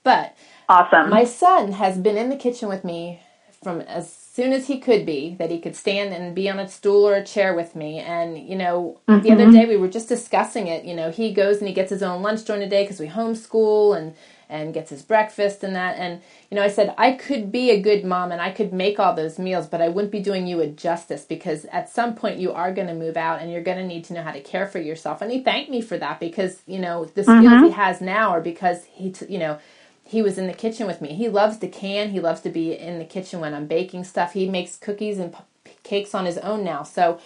But 0.02 0.36
awesome. 0.68 1.10
my 1.10 1.24
son 1.24 1.72
has 1.72 1.98
been 1.98 2.16
in 2.16 2.28
the 2.28 2.36
kitchen 2.36 2.68
with 2.68 2.84
me 2.84 3.20
from 3.62 3.80
as 3.80 4.12
soon 4.12 4.52
as 4.52 4.66
he 4.66 4.78
could 4.78 5.06
be, 5.06 5.34
that 5.38 5.50
he 5.50 5.58
could 5.58 5.74
stand 5.74 6.12
and 6.12 6.34
be 6.34 6.48
on 6.48 6.58
a 6.58 6.68
stool 6.68 7.08
or 7.08 7.14
a 7.14 7.24
chair 7.24 7.54
with 7.54 7.74
me. 7.74 7.98
And, 7.98 8.38
you 8.38 8.54
know, 8.54 9.00
the 9.06 9.32
other 9.32 9.46
mm-hmm. 9.46 9.52
day 9.52 9.66
we 9.66 9.78
were 9.78 9.88
just 9.88 10.08
discussing 10.08 10.66
it. 10.66 10.84
You 10.84 10.94
know, 10.94 11.10
he 11.10 11.32
goes 11.32 11.58
and 11.58 11.66
he 11.66 11.72
gets 11.72 11.90
his 11.90 12.02
own 12.02 12.22
lunch 12.22 12.44
during 12.44 12.60
the 12.60 12.68
day 12.68 12.84
because 12.84 13.00
we 13.00 13.08
homeschool 13.08 13.96
and, 13.96 14.14
and 14.48 14.74
gets 14.74 14.90
his 14.90 15.02
breakfast 15.02 15.64
and 15.64 15.74
that. 15.74 15.96
And, 15.98 16.20
you 16.50 16.56
know, 16.56 16.62
I 16.62 16.68
said, 16.68 16.94
I 16.96 17.12
could 17.12 17.50
be 17.50 17.70
a 17.70 17.80
good 17.80 18.04
mom 18.04 18.32
and 18.32 18.40
I 18.40 18.50
could 18.50 18.72
make 18.72 19.00
all 19.00 19.14
those 19.14 19.38
meals, 19.38 19.66
but 19.66 19.80
I 19.80 19.88
wouldn't 19.88 20.12
be 20.12 20.20
doing 20.20 20.46
you 20.46 20.60
a 20.60 20.66
justice 20.66 21.24
because 21.24 21.64
at 21.66 21.88
some 21.88 22.14
point 22.14 22.38
you 22.38 22.52
are 22.52 22.72
going 22.72 22.86
to 22.88 22.94
move 22.94 23.16
out 23.16 23.40
and 23.40 23.50
you're 23.50 23.62
going 23.62 23.78
to 23.78 23.86
need 23.86 24.04
to 24.04 24.14
know 24.14 24.22
how 24.22 24.32
to 24.32 24.40
care 24.40 24.66
for 24.66 24.78
yourself. 24.78 25.20
And 25.22 25.32
he 25.32 25.42
thanked 25.42 25.70
me 25.70 25.80
for 25.80 25.98
that 25.98 26.20
because, 26.20 26.62
you 26.66 26.78
know, 26.78 27.04
the 27.04 27.24
skills 27.24 27.44
mm-hmm. 27.44 27.64
he 27.64 27.70
has 27.72 28.00
now 28.00 28.30
are 28.30 28.40
because 28.40 28.84
he, 28.84 29.10
t- 29.10 29.26
you 29.28 29.38
know, 29.38 29.58
he 30.04 30.22
was 30.22 30.38
in 30.38 30.46
the 30.46 30.54
kitchen 30.54 30.86
with 30.86 31.00
me. 31.00 31.14
He 31.14 31.28
loves 31.28 31.58
to 31.58 31.68
can. 31.68 32.10
He 32.10 32.20
loves 32.20 32.40
to 32.42 32.50
be 32.50 32.72
in 32.72 33.00
the 33.00 33.04
kitchen 33.04 33.40
when 33.40 33.54
I'm 33.54 33.66
baking 33.66 34.04
stuff. 34.04 34.34
He 34.34 34.48
makes 34.48 34.76
cookies 34.76 35.18
and 35.18 35.32
p- 35.32 35.72
cakes 35.82 36.14
on 36.14 36.26
his 36.26 36.38
own 36.38 36.62
now. 36.62 36.84
So, 36.84 37.18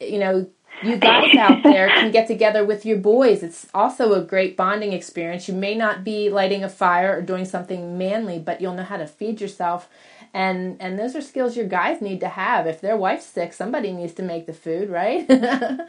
you 0.00 0.18
know, 0.18 0.48
you 0.82 0.96
guys 0.96 1.34
out 1.38 1.62
there 1.62 1.88
can 1.88 2.10
get 2.10 2.26
together 2.26 2.64
with 2.64 2.84
your 2.86 2.98
boys. 2.98 3.42
It's 3.42 3.66
also 3.74 4.14
a 4.14 4.22
great 4.24 4.56
bonding 4.56 4.92
experience. 4.92 5.48
You 5.48 5.54
may 5.54 5.74
not 5.74 6.04
be 6.04 6.30
lighting 6.30 6.64
a 6.64 6.68
fire 6.68 7.18
or 7.18 7.22
doing 7.22 7.44
something 7.44 7.98
manly, 7.98 8.38
but 8.38 8.60
you'll 8.60 8.74
know 8.74 8.82
how 8.82 8.96
to 8.96 9.06
feed 9.06 9.40
yourself. 9.40 9.88
And 10.34 10.76
and 10.80 10.98
those 10.98 11.14
are 11.14 11.20
skills 11.20 11.56
your 11.56 11.66
guys 11.66 12.00
need 12.00 12.20
to 12.20 12.28
have. 12.28 12.66
If 12.66 12.80
their 12.80 12.96
wife's 12.96 13.26
sick, 13.26 13.52
somebody 13.52 13.92
needs 13.92 14.14
to 14.14 14.22
make 14.22 14.46
the 14.46 14.54
food, 14.54 14.88
right? 14.88 15.28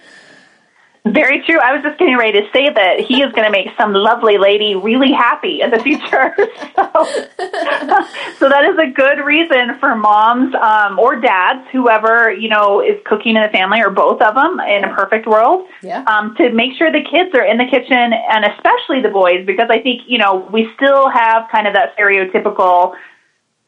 Very 1.05 1.43
true. 1.45 1.59
I 1.59 1.73
was 1.73 1.83
just 1.83 1.99
getting 1.99 2.15
ready 2.17 2.39
to 2.39 2.47
say 2.53 2.69
that 2.69 3.01
he 3.01 3.21
is 3.21 3.31
going 3.33 3.43
to 3.43 3.51
make 3.51 3.67
some 3.77 3.91
lovely 3.93 4.37
lady 4.37 4.73
really 4.75 5.11
happy 5.11 5.59
in 5.59 5.69
the 5.69 5.79
future. 5.79 6.33
so, 6.75 6.87
so 8.39 8.47
that 8.47 8.63
is 8.63 8.77
a 8.79 8.89
good 8.89 9.19
reason 9.19 9.77
for 9.79 9.95
moms 9.95 10.55
um, 10.55 10.97
or 10.97 11.19
dads, 11.19 11.67
whoever 11.73 12.31
you 12.31 12.47
know 12.47 12.79
is 12.79 12.95
cooking 13.05 13.35
in 13.35 13.41
the 13.43 13.49
family, 13.49 13.81
or 13.81 13.89
both 13.89 14.21
of 14.21 14.33
them 14.33 14.61
in 14.61 14.85
a 14.85 14.95
perfect 14.95 15.27
world, 15.27 15.67
Yeah. 15.81 16.03
um, 16.07 16.35
to 16.37 16.51
make 16.53 16.77
sure 16.77 16.89
the 16.89 17.03
kids 17.03 17.31
are 17.35 17.43
in 17.45 17.57
the 17.57 17.65
kitchen, 17.69 18.13
and 18.13 18.45
especially 18.45 19.01
the 19.01 19.11
boys, 19.11 19.45
because 19.45 19.67
I 19.69 19.81
think 19.81 20.03
you 20.07 20.17
know 20.19 20.47
we 20.53 20.69
still 20.77 21.09
have 21.09 21.49
kind 21.51 21.67
of 21.67 21.73
that 21.73 21.97
stereotypical 21.97 22.93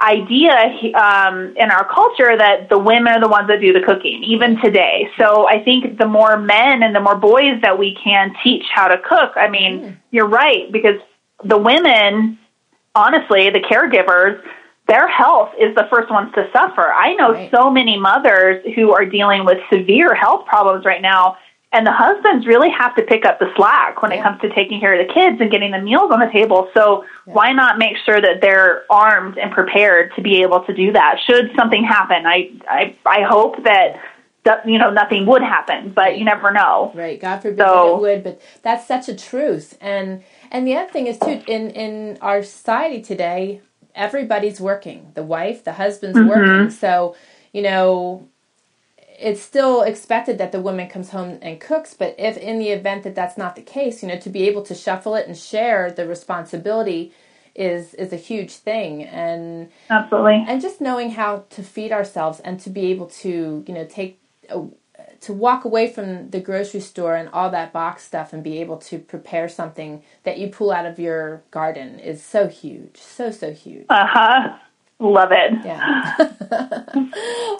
idea 0.01 0.53
um, 0.95 1.55
in 1.55 1.71
our 1.71 1.87
culture 1.93 2.37
that 2.37 2.67
the 2.69 2.77
women 2.77 3.13
are 3.13 3.21
the 3.21 3.29
ones 3.29 3.47
that 3.47 3.61
do 3.61 3.71
the 3.71 3.81
cooking, 3.81 4.23
even 4.23 4.59
today. 4.61 5.09
So 5.17 5.47
I 5.47 5.63
think 5.63 5.97
the 5.97 6.05
more 6.05 6.37
men 6.37 6.83
and 6.83 6.93
the 6.93 6.99
more 6.99 7.15
boys 7.15 7.61
that 7.61 7.79
we 7.79 7.97
can 8.03 8.35
teach 8.43 8.65
how 8.73 8.87
to 8.87 8.97
cook, 8.97 9.33
I 9.35 9.49
mean, 9.49 9.81
mm. 9.81 9.97
you're 10.11 10.27
right, 10.27 10.69
because 10.71 10.99
the 11.43 11.57
women, 11.57 12.37
honestly, 12.93 13.49
the 13.49 13.61
caregivers, 13.61 14.41
their 14.87 15.07
health 15.07 15.49
is 15.59 15.73
the 15.75 15.87
first 15.89 16.11
ones 16.11 16.31
to 16.35 16.47
suffer. 16.51 16.93
I 16.93 17.13
know 17.15 17.31
right. 17.31 17.49
so 17.49 17.71
many 17.71 17.97
mothers 17.97 18.63
who 18.75 18.91
are 18.91 19.05
dealing 19.05 19.45
with 19.45 19.57
severe 19.71 20.13
health 20.13 20.45
problems 20.45 20.85
right 20.85 21.01
now 21.01 21.37
and 21.75 21.85
the 21.85 21.91
husbands 21.91 22.47
really 22.47 22.69
have 22.69 22.95
to 22.95 23.03
pick 23.03 23.25
up 23.25 23.37
the 23.37 23.51
slack 23.57 24.01
when 24.01 24.11
yeah. 24.11 24.19
it 24.19 24.23
comes 24.23 24.39
to 24.39 24.49
taking 24.55 24.79
care 24.79 24.97
of 24.97 25.05
the 25.05 25.13
kids 25.13 25.41
and 25.41 25.51
getting 25.51 25.71
the 25.71 25.81
meals 25.81 26.09
on 26.09 26.21
the 26.21 26.31
table. 26.31 26.69
So 26.73 27.03
yeah. 27.03 27.33
why 27.33 27.51
not 27.51 27.77
make 27.77 27.97
sure 28.05 28.21
that 28.21 28.39
they're 28.39 28.85
armed 28.89 29.37
and 29.37 29.51
prepared 29.51 30.15
to 30.15 30.21
be 30.21 30.41
able 30.41 30.63
to 30.63 30.73
do 30.73 30.93
that? 30.93 31.17
Should 31.27 31.51
something 31.57 31.83
happen, 31.83 32.25
I 32.25 32.51
I, 32.69 32.95
I 33.05 33.23
hope 33.23 33.61
that 33.65 33.99
that 34.45 34.67
you 34.67 34.77
know 34.77 34.89
nothing 34.89 35.25
would 35.25 35.41
happen, 35.41 35.91
but 35.93 36.01
right. 36.03 36.17
you 36.17 36.23
never 36.23 36.53
know. 36.53 36.93
Right. 36.95 37.19
God 37.19 37.41
forbid 37.41 37.59
so, 37.59 37.97
it 37.97 38.01
would, 38.01 38.23
but 38.23 38.41
that's 38.61 38.87
such 38.87 39.09
a 39.09 39.15
truth. 39.15 39.77
And 39.81 40.23
and 40.51 40.65
the 40.65 40.77
other 40.77 40.89
thing 40.89 41.07
is 41.07 41.19
too 41.19 41.41
in 41.45 41.71
in 41.71 42.17
our 42.21 42.41
society 42.41 43.01
today, 43.01 43.61
everybody's 43.93 44.61
working. 44.61 45.11
The 45.13 45.23
wife, 45.23 45.65
the 45.65 45.73
husband's 45.73 46.17
mm-hmm. 46.17 46.29
working. 46.29 46.69
So 46.69 47.17
you 47.51 47.63
know 47.63 48.29
it's 49.17 49.41
still 49.41 49.81
expected 49.81 50.37
that 50.37 50.51
the 50.51 50.59
woman 50.59 50.87
comes 50.87 51.09
home 51.11 51.39
and 51.41 51.59
cooks 51.59 51.93
but 51.93 52.15
if 52.17 52.37
in 52.37 52.59
the 52.59 52.69
event 52.69 53.03
that 53.03 53.15
that's 53.15 53.37
not 53.37 53.55
the 53.55 53.61
case 53.61 54.01
you 54.01 54.09
know 54.09 54.17
to 54.17 54.29
be 54.29 54.43
able 54.43 54.61
to 54.61 54.75
shuffle 54.75 55.15
it 55.15 55.27
and 55.27 55.37
share 55.37 55.91
the 55.91 56.07
responsibility 56.07 57.13
is 57.55 57.93
is 57.95 58.11
a 58.11 58.17
huge 58.17 58.53
thing. 58.53 59.03
And 59.03 59.69
absolutely. 59.89 60.45
and 60.47 60.61
just 60.61 60.81
knowing 60.81 61.11
how 61.11 61.45
to 61.51 61.63
feed 61.63 61.91
ourselves 61.91 62.39
and 62.41 62.59
to 62.59 62.69
be 62.69 62.91
able 62.91 63.07
to 63.07 63.63
you 63.65 63.73
know 63.73 63.85
take 63.85 64.19
a, 64.49 64.63
to 65.21 65.33
walk 65.33 65.65
away 65.65 65.87
from 65.87 66.29
the 66.29 66.39
grocery 66.39 66.81
store 66.81 67.15
and 67.15 67.29
all 67.29 67.49
that 67.49 67.71
box 67.71 68.03
stuff 68.03 68.33
and 68.33 68.43
be 68.43 68.59
able 68.59 68.77
to 68.77 68.99
prepare 68.99 69.47
something 69.47 70.03
that 70.23 70.37
you 70.37 70.49
pull 70.49 70.71
out 70.71 70.85
of 70.85 70.99
your 70.99 71.41
garden 71.51 71.99
is 71.99 72.21
so 72.21 72.47
huge 72.47 72.97
so 72.97 73.31
so 73.31 73.53
huge. 73.53 73.85
Uh-huh 73.89 74.57
Love 74.99 75.31
it. 75.31 75.53
Yeah. 75.63 75.81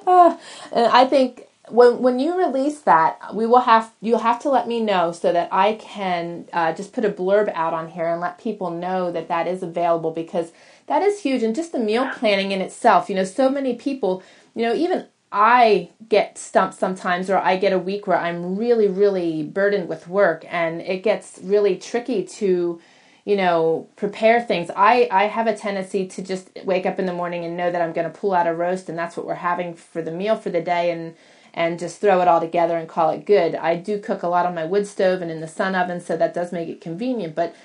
uh, 0.07 0.37
and 0.73 0.87
I 0.87 1.05
think 1.05 1.47
when 1.69 2.01
when 2.01 2.19
you 2.19 2.37
release 2.37 2.81
that, 2.81 3.35
we 3.35 3.45
will 3.45 3.61
have 3.61 3.93
you'll 4.01 4.19
have 4.19 4.39
to 4.41 4.49
let 4.49 4.67
me 4.67 4.81
know 4.81 5.11
so 5.11 5.33
that 5.33 5.49
I 5.53 5.75
can 5.75 6.47
uh, 6.53 6.73
just 6.73 6.93
put 6.93 7.05
a 7.05 7.11
blurb 7.11 7.51
out 7.53 7.73
on 7.73 7.89
here 7.89 8.07
and 8.07 8.21
let 8.21 8.39
people 8.39 8.71
know 8.71 9.11
that 9.11 9.27
that 9.29 9.47
is 9.47 9.63
available 9.63 10.11
because 10.11 10.51
that 10.87 11.03
is 11.03 11.21
huge 11.21 11.43
and 11.43 11.55
just 11.55 11.73
the 11.73 11.79
meal 11.79 12.09
planning 12.15 12.51
in 12.53 12.61
itself. 12.61 13.09
You 13.09 13.15
know, 13.15 13.25
so 13.25 13.49
many 13.49 13.75
people, 13.75 14.23
you 14.55 14.63
know, 14.63 14.73
even 14.73 15.07
I 15.31 15.91
get 16.09 16.39
stumped 16.39 16.75
sometimes, 16.79 17.29
or 17.29 17.37
I 17.37 17.57
get 17.57 17.73
a 17.73 17.79
week 17.79 18.07
where 18.07 18.17
I'm 18.19 18.57
really, 18.57 18.87
really 18.87 19.43
burdened 19.43 19.89
with 19.89 20.07
work, 20.07 20.45
and 20.49 20.81
it 20.81 21.03
gets 21.03 21.39
really 21.43 21.77
tricky 21.77 22.23
to 22.25 22.81
you 23.25 23.35
know, 23.35 23.87
prepare 23.95 24.39
things. 24.39 24.69
I, 24.75 25.09
I 25.11 25.23
have 25.25 25.47
a 25.47 25.57
tendency 25.57 26.07
to 26.07 26.21
just 26.21 26.51
wake 26.63 26.85
up 26.85 26.99
in 26.99 27.07
the 27.07 27.13
morning 27.13 27.43
and 27.43 27.57
know 27.57 27.71
that 27.71 27.81
I'm 27.81 27.91
going 27.91 28.09
to 28.09 28.17
pull 28.17 28.33
out 28.33 28.45
a 28.45 28.53
roast 28.53 28.87
and 28.87 28.97
that's 28.97 29.17
what 29.17 29.25
we're 29.25 29.33
having 29.33 29.73
for 29.73 30.03
the 30.03 30.11
meal 30.11 30.35
for 30.35 30.51
the 30.51 30.61
day 30.61 30.91
and 30.91 31.15
and 31.55 31.79
just 31.79 32.01
throw 32.01 32.21
it 32.21 32.27
all 32.27 32.41
together 32.41 32.77
and 32.77 32.87
call 32.87 33.09
it 33.11 33.25
good. 33.25 33.55
I 33.55 33.77
do 33.77 33.97
cook 33.97 34.23
a 34.23 34.27
lot 34.27 34.45
on 34.45 34.53
my 34.53 34.65
wood 34.65 34.85
stove 34.85 35.21
and 35.21 35.31
in 35.31 35.39
the 35.39 35.47
sun 35.47 35.73
oven, 35.73 36.01
so 36.01 36.17
that 36.17 36.33
does 36.33 36.51
make 36.51 36.67
it 36.67 36.81
convenient. 36.81 37.33
But 37.33 37.55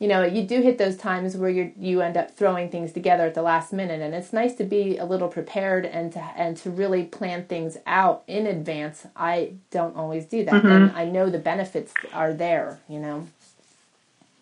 you 0.00 0.08
know, 0.08 0.24
you 0.24 0.42
do 0.42 0.60
hit 0.60 0.78
those 0.78 0.96
times 0.96 1.36
where 1.36 1.48
you 1.48 1.72
you 1.78 2.02
end 2.02 2.16
up 2.16 2.36
throwing 2.36 2.68
things 2.68 2.92
together 2.92 3.24
at 3.24 3.34
the 3.34 3.42
last 3.42 3.72
minute, 3.72 4.02
and 4.02 4.14
it's 4.14 4.32
nice 4.32 4.54
to 4.56 4.64
be 4.64 4.98
a 4.98 5.06
little 5.06 5.28
prepared 5.28 5.86
and 5.86 6.12
to 6.12 6.18
and 6.18 6.56
to 6.58 6.70
really 6.70 7.04
plan 7.04 7.46
things 7.46 7.78
out 7.86 8.24
in 8.26 8.46
advance. 8.46 9.06
I 9.14 9.54
don't 9.70 9.96
always 9.96 10.26
do 10.26 10.44
that, 10.44 10.54
mm-hmm. 10.54 10.66
and 10.66 10.90
I 10.90 11.04
know 11.04 11.30
the 11.30 11.38
benefits 11.38 11.94
are 12.12 12.34
there. 12.34 12.80
You 12.88 12.98
know. 12.98 13.28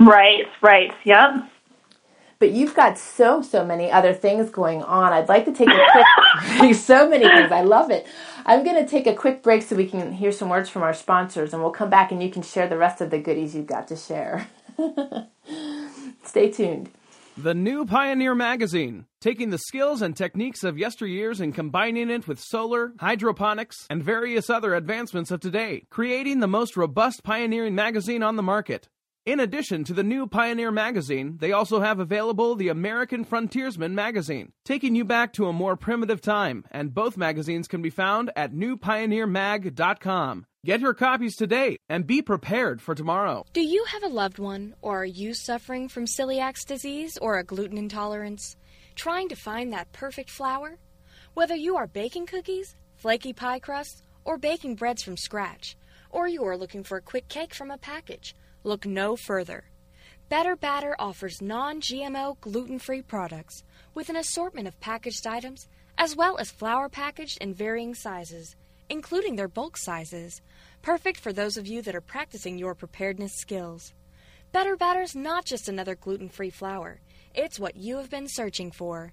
Right, 0.07 0.47
right, 0.61 0.93
yep. 1.05 1.51
But 2.39 2.51
you've 2.51 2.75
got 2.75 2.99
so, 2.99 3.41
so 3.43 3.65
many 3.65 3.91
other 3.91 4.13
things 4.13 4.51
going 4.51 4.83
on. 4.83 5.13
I'd 5.13 5.29
like 5.29 5.45
to 5.47 5.53
take 5.53 5.69
a 5.69 5.87
quick, 5.93 6.75
so 6.77 7.09
many 7.09 7.25
things. 7.25 7.51
I 7.51 7.63
love 7.63 7.91
it. 7.91 8.07
I'm 8.45 8.65
going 8.65 8.77
to 8.77 8.89
take 8.89 9.07
a 9.07 9.15
quick 9.15 9.43
break 9.43 9.63
so 9.63 9.77
we 9.77 9.87
can 9.87 10.13
hear 10.13 10.33
some 10.33 10.51
words 10.51 10.69
from 10.69 10.83
our 10.83 10.93
sponsors, 10.93 11.55
and 11.55 11.63
we'll 11.63 11.73
come 11.73 11.91
back 11.91 12.13
and 12.13 12.23
you 12.23 12.31
can 12.31 12.43
share 12.43 12.69
the 12.69 12.77
rest 12.77 13.01
of 13.01 13.11
the 13.11 13.19
goodies 13.19 13.55
you've 13.55 13.67
got 13.67 13.89
to 13.89 13.97
share. 13.97 14.49
Stay 16.25 16.51
tuned. 16.51 16.91
The 17.37 17.55
new 17.55 17.85
Pioneer 17.85 18.35
Magazine, 18.35 19.07
taking 19.21 19.51
the 19.51 19.59
skills 19.59 20.03
and 20.03 20.17
techniques 20.17 20.63
of 20.63 20.77
yesteryears 20.77 21.41
and 21.41 21.53
combining 21.53 22.11
it 22.11 22.29
with 22.29 22.39
solar, 22.39 22.93
hydroponics, 23.01 23.87
and 23.91 24.05
various 24.05 24.49
other 24.49 24.75
advancements 24.75 25.31
of 25.33 25.41
today, 25.41 25.85
creating 25.91 26.41
the 26.41 26.47
most 26.47 26.77
robust 26.77 27.25
pioneering 27.25 27.75
magazine 27.75 28.23
on 28.23 28.37
the 28.37 28.43
market. 28.43 28.89
In 29.27 29.41
addition 29.41 29.85
to 29.85 29.95
the 29.95 30.03
new 30.03 30.27
Pioneer 30.27 30.71
magazine, 30.71 31.39
they 31.41 31.51
also 31.51 31.81
have 31.81 31.99
available 31.99 32.55
the 32.55 32.69
American 32.69 33.25
Frontiersman 33.25 33.95
magazine, 33.95 34.53
taking 34.67 34.95
you 34.95 35.03
back 35.03 35.33
to 35.33 35.47
a 35.47 35.53
more 35.53 35.77
primitive 35.77 36.21
time, 36.21 36.63
and 36.71 36.93
both 36.93 37.17
magazines 37.17 37.67
can 37.67 37.81
be 37.81 37.89
found 37.89 38.31
at 38.37 38.53
newpioneermag.com. 38.53 40.45
Get 40.67 40.81
your 40.81 40.93
copies 40.93 41.37
today 41.37 41.79
and 41.89 42.07
be 42.07 42.21
prepared 42.21 42.83
for 42.83 42.95
tomorrow. 42.95 43.47
Do 43.55 43.63
you 43.63 43.87
have 43.87 44.03
a 44.03 44.09
loved 44.09 44.39
one, 44.39 44.75
or 44.83 45.01
are 45.01 45.07
you 45.07 45.33
suffering 45.33 45.89
from 45.89 46.05
celiac 46.05 46.63
disease 46.67 47.17
or 47.17 47.39
a 47.39 47.45
gluten 47.45 47.79
intolerance? 47.79 48.59
Trying 48.95 49.31
to 49.31 49.37
find 49.37 49.73
that 49.73 49.91
perfect 49.93 50.29
flour? 50.29 50.77
Whether 51.33 51.57
you 51.57 51.79
are 51.79 51.87
baking 51.87 52.27
cookies, 52.27 52.77
flaky 52.97 53.33
pie 53.33 53.61
crusts, 53.61 54.03
or 54.27 54.37
baking 54.37 54.75
breads 54.75 55.03
from 55.03 55.17
scratch, 55.17 55.79
or 56.11 56.29
you 56.29 56.45
are 56.45 56.59
looking 56.59 56.85
for 56.85 56.99
a 56.99 57.03
quick 57.03 57.29
cake 57.29 57.55
from 57.55 57.71
a 57.71 57.79
package, 57.79 58.35
Look 58.65 58.87
no 58.87 59.15
further. 59.15 59.65
Better 60.31 60.57
Batter 60.57 60.97
offers 60.99 61.43
non 61.43 61.83
GMO 61.83 62.41
gluten 62.41 62.79
free 62.79 63.03
products 63.03 63.63
with 63.93 64.09
an 64.09 64.17
assortment 64.17 64.67
of 64.67 64.81
packaged 64.81 65.27
items 65.27 65.69
as 65.99 66.17
well 66.17 66.39
as 66.39 66.51
flour 66.51 66.89
packaged 66.89 67.39
in 67.43 67.53
varying 67.53 67.95
sizes, 67.95 68.57
including 68.89 69.37
their 69.37 69.49
bulk 69.49 69.77
sizes, 69.77 70.41
perfect 70.81 71.21
for 71.21 71.33
those 71.33 71.59
of 71.59 71.67
you 71.67 71.83
that 71.83 71.95
are 71.95 72.01
practicing 72.01 72.57
your 72.57 72.75
preparedness 72.75 73.35
skills. 73.35 73.93
Better 74.51 74.77
Batter's 74.77 75.15
not 75.15 75.45
just 75.45 75.69
another 75.69 75.95
gluten 75.95 76.31
free 76.31 76.51
flour, 76.51 77.01
it's 77.35 77.61
what 77.61 77.77
you 77.77 77.99
have 77.99 78.09
been 78.09 78.29
searching 78.29 78.71
for. 78.71 79.13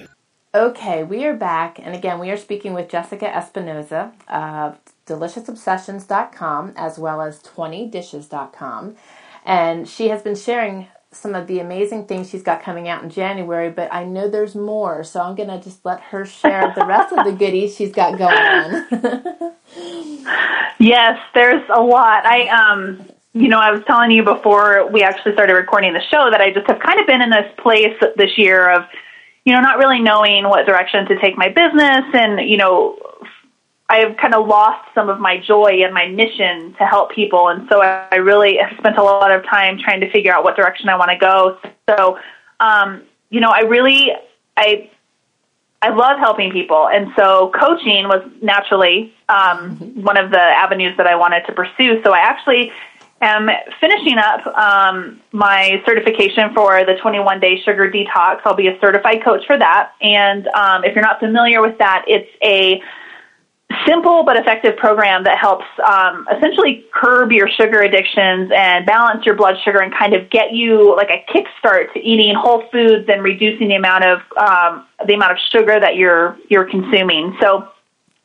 Okay, 0.53 1.03
we 1.03 1.23
are 1.23 1.33
back, 1.33 1.79
and 1.79 1.95
again, 1.95 2.19
we 2.19 2.29
are 2.29 2.35
speaking 2.35 2.73
with 2.73 2.89
Jessica 2.89 3.25
Espinoza 3.25 4.11
of 4.27 4.77
DeliciousObsessions.com 5.07 6.73
as 6.75 6.99
well 6.99 7.21
as 7.21 7.41
20dishes.com. 7.41 8.97
And 9.45 9.87
she 9.87 10.09
has 10.09 10.21
been 10.21 10.35
sharing 10.35 10.87
some 11.13 11.35
of 11.35 11.47
the 11.47 11.59
amazing 11.59 12.05
things 12.05 12.29
she's 12.29 12.43
got 12.43 12.61
coming 12.61 12.89
out 12.89 13.01
in 13.01 13.09
January, 13.09 13.69
but 13.69 13.93
I 13.93 14.03
know 14.03 14.27
there's 14.27 14.53
more, 14.53 15.05
so 15.05 15.21
I'm 15.21 15.35
going 15.35 15.47
to 15.47 15.61
just 15.61 15.85
let 15.85 16.01
her 16.01 16.25
share 16.25 16.73
the 16.75 16.85
rest 16.85 17.13
of 17.13 17.23
the 17.23 17.31
goodies 17.31 17.77
she's 17.77 17.93
got 17.93 18.17
going 18.17 18.35
on. 18.37 19.53
yes, 20.79 21.17
there's 21.33 21.63
a 21.73 21.81
lot. 21.81 22.25
I, 22.25 22.49
um, 22.49 23.09
you 23.31 23.47
know, 23.47 23.59
I 23.59 23.71
was 23.71 23.83
telling 23.87 24.11
you 24.11 24.21
before 24.21 24.91
we 24.91 25.01
actually 25.01 25.31
started 25.31 25.53
recording 25.53 25.93
the 25.93 26.03
show 26.11 26.29
that 26.29 26.41
I 26.41 26.51
just 26.51 26.67
have 26.67 26.81
kind 26.81 26.99
of 26.99 27.07
been 27.07 27.21
in 27.21 27.29
this 27.29 27.49
place 27.57 27.95
this 28.17 28.37
year 28.37 28.69
of, 28.69 28.83
you 29.45 29.53
know, 29.53 29.61
not 29.61 29.77
really 29.77 29.99
knowing 29.99 30.47
what 30.47 30.65
direction 30.65 31.05
to 31.07 31.19
take 31.19 31.37
my 31.37 31.49
business 31.49 32.05
and, 32.13 32.49
you 32.49 32.57
know, 32.57 32.97
I've 33.89 34.15
kind 34.17 34.33
of 34.33 34.47
lost 34.47 34.87
some 34.95 35.09
of 35.09 35.19
my 35.19 35.37
joy 35.37 35.83
and 35.83 35.93
my 35.93 36.07
mission 36.07 36.73
to 36.77 36.85
help 36.85 37.11
people. 37.11 37.49
And 37.49 37.67
so 37.69 37.81
I, 37.81 38.15
really 38.15 38.57
spent 38.77 38.97
a 38.97 39.03
lot 39.03 39.31
of 39.31 39.43
time 39.43 39.77
trying 39.79 39.99
to 39.99 40.09
figure 40.11 40.33
out 40.33 40.45
what 40.45 40.55
direction 40.55 40.87
I 40.87 40.95
want 40.95 41.11
to 41.11 41.17
go. 41.17 41.57
So, 41.89 42.17
um, 42.61 43.03
you 43.29 43.41
know, 43.41 43.49
I 43.49 43.61
really, 43.61 44.11
I, 44.55 44.89
I 45.81 45.89
love 45.89 46.19
helping 46.19 46.51
people. 46.53 46.87
And 46.87 47.11
so 47.17 47.51
coaching 47.59 48.07
was 48.07 48.23
naturally 48.41 49.13
um, 49.27 49.75
one 50.01 50.17
of 50.17 50.31
the 50.31 50.39
avenues 50.39 50.95
that 50.95 51.07
I 51.07 51.15
wanted 51.15 51.45
to 51.47 51.51
pursue. 51.51 52.01
So 52.03 52.13
I 52.13 52.19
actually 52.19 52.71
am 53.21 53.49
finishing 53.79 54.17
up 54.17 54.45
um, 54.47 55.21
my 55.31 55.81
certification 55.85 56.53
for 56.53 56.83
the 56.85 56.95
21 57.01 57.39
day 57.39 57.61
sugar 57.63 57.89
detox. 57.89 58.41
I'll 58.45 58.55
be 58.55 58.67
a 58.67 58.79
certified 58.79 59.23
coach 59.23 59.45
for 59.45 59.57
that. 59.57 59.93
And 60.01 60.47
um, 60.49 60.83
if 60.83 60.95
you're 60.95 61.03
not 61.03 61.19
familiar 61.19 61.61
with 61.61 61.77
that, 61.77 62.03
it's 62.07 62.29
a 62.43 62.81
simple 63.87 64.23
but 64.23 64.37
effective 64.37 64.75
program 64.77 65.23
that 65.23 65.37
helps 65.37 65.65
um, 65.85 66.27
essentially 66.35 66.85
curb 66.93 67.31
your 67.31 67.47
sugar 67.47 67.81
addictions 67.81 68.51
and 68.55 68.85
balance 68.85 69.25
your 69.25 69.35
blood 69.35 69.55
sugar 69.63 69.79
and 69.79 69.93
kind 69.93 70.13
of 70.13 70.29
get 70.29 70.53
you 70.53 70.95
like 70.95 71.09
a 71.09 71.25
kickstart 71.31 71.91
to 71.93 71.99
eating 71.99 72.35
whole 72.35 72.63
foods 72.71 73.07
and 73.07 73.23
reducing 73.23 73.67
the 73.67 73.75
amount 73.75 74.03
of 74.03 74.19
um, 74.37 74.87
the 75.07 75.13
amount 75.13 75.31
of 75.31 75.37
sugar 75.51 75.79
that 75.79 75.95
you're 75.95 76.37
you're 76.49 76.69
consuming. 76.69 77.35
So 77.41 77.69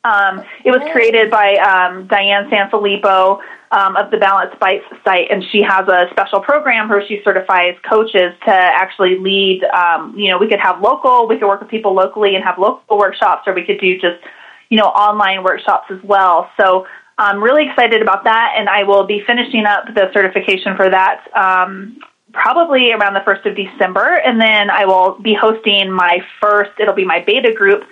um, 0.05 0.45
it 0.65 0.71
was 0.71 0.83
created 0.93 1.31
by 1.31 1.55
um, 1.57 2.07
Diane 2.07 2.49
Sanfilippo 2.51 3.41
um, 3.73 3.97
of 3.97 4.11
the 4.11 4.19
Balanced 4.19 4.59
Bites 4.61 4.85
site, 5.05 5.31
and 5.31 5.43
she 5.51 5.63
has 5.63 5.89
a 5.89 6.07
special 6.11 6.41
program 6.41 6.89
where 6.89 7.05
she 7.07 7.21
certifies 7.25 7.75
coaches 7.89 8.33
to 8.45 8.53
actually 8.53 9.19
lead. 9.19 9.65
Um, 9.65 10.15
you 10.17 10.31
know, 10.31 10.39
we 10.39 10.49
could 10.49 10.61
have 10.61 10.81
local, 10.81 11.27
we 11.27 11.39
could 11.39 11.49
work 11.49 11.61
with 11.61 11.71
people 11.71 11.93
locally 11.95 12.37
and 12.37 12.45
have 12.45 12.59
local 12.59 12.99
workshops, 12.99 13.43
or 13.47 13.55
we 13.55 13.65
could 13.65 13.81
do 13.81 13.95
just 13.95 14.23
you 14.69 14.77
know 14.77 14.87
online 14.87 15.43
workshops 15.43 15.87
as 15.91 16.03
well. 16.05 16.51
So 16.59 16.87
I'm 17.19 17.43
really 17.43 17.69
excited 17.69 18.03
about 18.03 18.25
that, 18.25 18.55
and 18.57 18.69
I 18.69 18.85
will 18.85 19.07
be 19.07 19.23
finishing 19.27 19.65
up 19.65 19.87
the 19.95 20.11
certification 20.13 20.77
for 20.77 20.89
that. 20.91 21.27
Um, 21.35 21.99
probably 22.33 22.93
around 22.93 23.15
the 23.15 23.21
1st 23.21 23.47
of 23.47 23.57
December, 23.57 24.21
and 24.25 24.39
then 24.39 24.69
I 24.69 24.85
will 24.85 25.19
be 25.23 25.35
hosting 25.35 25.91
my 25.91 26.19
first, 26.39 26.73
it'll 26.79 26.95
be 26.95 27.05
my 27.05 27.25
beta 27.27 27.53
group 27.53 27.85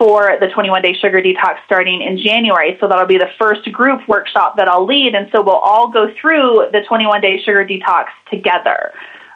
for 0.00 0.38
the 0.40 0.48
21 0.48 0.80
day 0.80 0.94
sugar 0.94 1.20
detox 1.20 1.58
starting 1.66 2.00
in 2.00 2.16
January. 2.16 2.78
So 2.80 2.88
that'll 2.88 3.04
be 3.04 3.18
the 3.18 3.28
first 3.38 3.70
group 3.70 4.08
workshop 4.08 4.56
that 4.56 4.66
I'll 4.66 4.86
lead. 4.86 5.14
And 5.14 5.28
so 5.30 5.42
we'll 5.42 5.56
all 5.56 5.88
go 5.88 6.10
through 6.18 6.70
the 6.72 6.80
21 6.88 7.20
day 7.20 7.38
sugar 7.42 7.66
detox 7.66 8.06
together. 8.30 8.92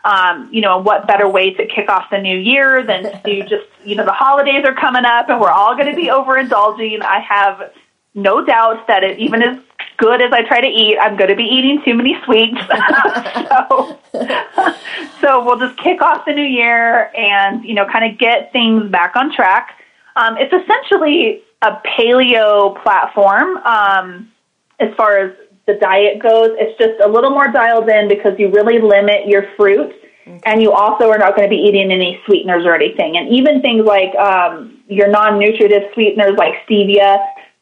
Um, 0.07 0.49
you 0.51 0.63
know, 0.63 0.79
what 0.79 1.07
better 1.07 1.29
way 1.29 1.53
to 1.53 1.67
kick 1.67 1.91
off 1.91 2.07
the 2.11 2.19
new 2.19 2.39
year 2.39 2.83
than 2.83 3.03
to 3.25 3.43
just, 3.49 3.67
you 3.85 3.95
know, 3.95 4.07
the 4.07 4.13
holidays 4.13 4.65
are 4.65 4.75
coming 4.75 5.05
up 5.05 5.29
and 5.29 5.39
we're 5.39 5.51
all 5.51 5.77
going 5.77 5.91
to 5.91 5.97
be 5.97 6.07
overindulging. 6.07 7.03
I 7.03 7.21
have 7.21 7.71
no 8.15 8.43
doubt 8.43 8.87
that 8.87 9.05
it, 9.05 9.19
even 9.19 9.43
as 9.43 9.59
good 9.99 10.23
as 10.23 10.33
I 10.33 10.45
try 10.49 10.63
to 10.63 10.67
eat, 10.67 10.97
I'm 10.99 11.19
going 11.19 11.29
to 11.29 11.37
be 11.37 11.45
eating 11.45 11.83
too 11.85 11.93
many 11.93 12.17
sweets. 12.25 12.59
so, 13.49 13.99
so 15.21 15.45
we'll 15.45 15.59
just 15.59 15.79
kick 15.79 16.01
off 16.01 16.25
the 16.25 16.33
new 16.33 16.43
year 16.43 17.11
and, 17.15 17.63
you 17.65 17.75
know, 17.75 17.85
kind 17.85 18.11
of 18.11 18.19
get 18.19 18.51
things 18.51 18.91
back 18.91 19.15
on 19.15 19.31
track. 19.31 19.77
Um, 20.17 20.37
it's 20.39 20.53
essentially 20.53 21.43
a 21.63 21.81
paleo 21.87 22.81
platform 22.83 23.57
um, 23.59 24.31
as 24.79 24.89
far 24.97 25.19
as 25.19 25.37
the 25.67 25.75
diet 25.75 26.23
goes. 26.23 26.51
It's 26.59 26.79
just 26.79 27.01
a 27.03 27.09
little 27.09 27.31
more 27.31 27.49
dialed 27.49 27.89
in 27.89 28.09
because 28.09 28.33
you 28.39 28.51
really 28.51 28.81
limit 28.81 29.27
your 29.27 29.45
fruit. 29.57 29.93
Okay. 30.27 30.41
And 30.47 30.63
you 30.63 30.73
also 30.73 31.11
are 31.11 31.19
not 31.19 31.37
going 31.37 31.49
to 31.49 31.55
be 31.55 31.61
eating 31.61 31.93
any 31.93 32.19
sweeteners 32.25 32.65
or 32.65 32.75
anything. 32.75 33.19
And 33.19 33.29
even 33.29 33.61
things 33.61 33.85
like 33.85 34.15
um, 34.17 34.79
your 34.89 35.09
non 35.09 35.39
nutritive 35.39 35.83
sweeteners 35.93 36.37
like 36.39 36.55
stevia, 36.67 37.19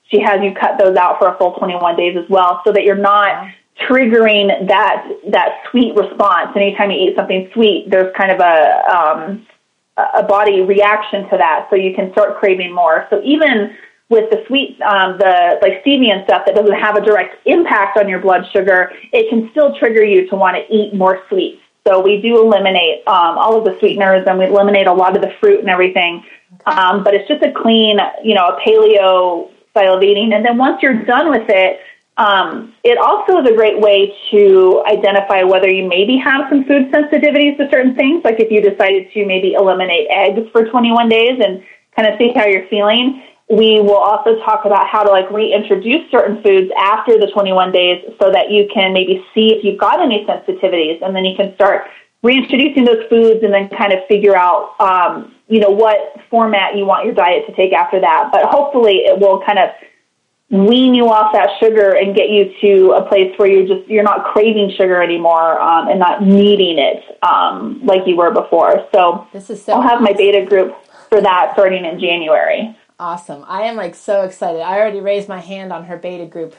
she 0.08 0.20
has 0.20 0.40
you 0.42 0.54
cut 0.54 0.78
those 0.78 0.96
out 0.96 1.18
for 1.18 1.34
a 1.34 1.38
full 1.38 1.54
21 1.54 1.96
days 1.96 2.16
as 2.16 2.28
well 2.28 2.60
so 2.64 2.72
that 2.72 2.84
you're 2.84 2.94
not 2.94 3.48
triggering 3.88 4.68
that 4.68 5.08
that 5.30 5.62
sweet 5.70 5.94
response. 5.96 6.50
Anytime 6.54 6.90
you 6.90 7.08
eat 7.08 7.16
something 7.16 7.50
sweet, 7.52 7.86
there's 7.90 8.14
kind 8.16 8.30
of 8.30 8.38
a 8.38 8.96
um, 8.96 9.46
a 9.96 10.22
body 10.22 10.62
reaction 10.62 11.28
to 11.30 11.36
that, 11.36 11.66
so 11.68 11.76
you 11.76 11.94
can 11.94 12.12
start 12.12 12.38
craving 12.38 12.74
more. 12.74 13.06
So 13.10 13.20
even 13.22 13.76
with 14.08 14.30
the 14.30 14.44
sweet, 14.46 14.80
um, 14.82 15.18
the 15.18 15.58
like 15.62 15.84
stevia 15.84 16.12
and 16.12 16.24
stuff 16.24 16.44
that 16.46 16.54
doesn't 16.54 16.78
have 16.78 16.96
a 16.96 17.00
direct 17.00 17.36
impact 17.46 17.98
on 17.98 18.08
your 18.08 18.20
blood 18.20 18.44
sugar, 18.52 18.92
it 19.12 19.28
can 19.30 19.50
still 19.50 19.74
trigger 19.78 20.04
you 20.04 20.28
to 20.28 20.36
want 20.36 20.56
to 20.56 20.74
eat 20.74 20.94
more 20.94 21.22
sweets. 21.28 21.60
So 21.86 22.00
we 22.00 22.20
do 22.20 22.40
eliminate 22.40 23.06
um, 23.08 23.38
all 23.38 23.58
of 23.58 23.64
the 23.64 23.78
sweeteners 23.80 24.24
and 24.26 24.38
we 24.38 24.46
eliminate 24.46 24.86
a 24.86 24.92
lot 24.92 25.16
of 25.16 25.22
the 25.22 25.32
fruit 25.40 25.60
and 25.60 25.68
everything. 25.68 26.22
Um, 26.66 27.02
but 27.02 27.14
it's 27.14 27.26
just 27.26 27.42
a 27.42 27.50
clean, 27.50 27.98
you 28.22 28.34
know, 28.34 28.48
a 28.48 28.60
paleo 28.60 29.50
style 29.70 29.96
of 29.96 30.02
eating. 30.02 30.32
And 30.32 30.44
then 30.44 30.58
once 30.58 30.82
you're 30.82 31.02
done 31.04 31.30
with 31.30 31.48
it, 31.48 31.80
um, 32.18 32.74
it 32.84 32.98
also 32.98 33.40
is 33.40 33.48
a 33.48 33.54
great 33.54 33.80
way 33.80 34.12
to 34.30 34.82
identify 34.86 35.42
whether 35.42 35.68
you 35.68 35.88
maybe 35.88 36.18
have 36.18 36.42
some 36.50 36.64
food 36.64 36.92
sensitivities 36.92 37.56
to 37.56 37.68
certain 37.70 37.94
things, 37.94 38.22
like 38.24 38.38
if 38.38 38.50
you 38.50 38.60
decided 38.60 39.10
to 39.14 39.24
maybe 39.24 39.54
eliminate 39.54 40.08
eggs 40.10 40.40
for 40.52 40.68
21 40.68 41.08
days 41.08 41.40
and 41.42 41.62
kind 41.96 42.08
of 42.08 42.18
see 42.18 42.32
how 42.34 42.46
you're 42.46 42.68
feeling. 42.68 43.22
We 43.48 43.80
will 43.80 43.98
also 43.98 44.38
talk 44.44 44.64
about 44.64 44.88
how 44.88 45.02
to 45.02 45.10
like 45.10 45.30
reintroduce 45.30 46.10
certain 46.10 46.42
foods 46.42 46.70
after 46.78 47.18
the 47.18 47.30
21 47.32 47.72
days 47.72 48.04
so 48.20 48.30
that 48.30 48.50
you 48.50 48.68
can 48.72 48.92
maybe 48.92 49.24
see 49.34 49.52
if 49.52 49.64
you've 49.64 49.80
got 49.80 50.00
any 50.00 50.24
sensitivities 50.24 51.02
and 51.02 51.16
then 51.16 51.24
you 51.24 51.36
can 51.36 51.54
start 51.54 51.84
reintroducing 52.22 52.84
those 52.84 53.04
foods 53.10 53.42
and 53.42 53.52
then 53.52 53.68
kind 53.70 53.92
of 53.92 53.98
figure 54.06 54.36
out, 54.36 54.78
um, 54.80 55.34
you 55.48 55.60
know, 55.60 55.70
what 55.70 56.16
format 56.30 56.76
you 56.76 56.86
want 56.86 57.04
your 57.04 57.14
diet 57.14 57.44
to 57.46 57.54
take 57.54 57.72
after 57.72 58.00
that. 58.00 58.30
But 58.32 58.44
hopefully 58.46 59.04
it 59.04 59.18
will 59.18 59.42
kind 59.44 59.58
of 59.58 59.70
wean 60.52 60.94
you 60.94 61.08
off 61.08 61.32
that 61.32 61.48
sugar 61.58 61.96
and 61.96 62.14
get 62.14 62.28
you 62.28 62.52
to 62.60 62.92
a 62.92 63.08
place 63.08 63.32
where 63.38 63.48
you're 63.48 63.66
just 63.66 63.88
you're 63.88 64.02
not 64.02 64.22
craving 64.26 64.70
sugar 64.76 65.02
anymore 65.02 65.58
um, 65.58 65.88
and 65.88 65.98
not 65.98 66.22
needing 66.22 66.78
it 66.78 67.02
um, 67.22 67.80
like 67.82 68.06
you 68.06 68.16
were 68.16 68.30
before. 68.30 68.86
So, 68.94 69.26
this 69.32 69.48
is 69.48 69.64
so 69.64 69.72
I'll 69.72 69.82
have 69.82 70.02
my 70.02 70.12
beta 70.12 70.44
group 70.44 70.76
for 71.08 71.20
that 71.22 71.54
starting 71.54 71.86
in 71.86 71.98
January. 71.98 72.76
Awesome! 72.98 73.44
I 73.48 73.62
am 73.62 73.76
like 73.76 73.94
so 73.94 74.22
excited. 74.22 74.60
I 74.60 74.78
already 74.78 75.00
raised 75.00 75.26
my 75.26 75.40
hand 75.40 75.72
on 75.72 75.84
her 75.84 75.96
beta 75.96 76.26
group 76.26 76.54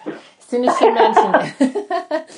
soon 0.54 0.70
as 0.70 0.78
she 0.78 0.90
mentioned 0.92 1.36
it, 1.60 2.30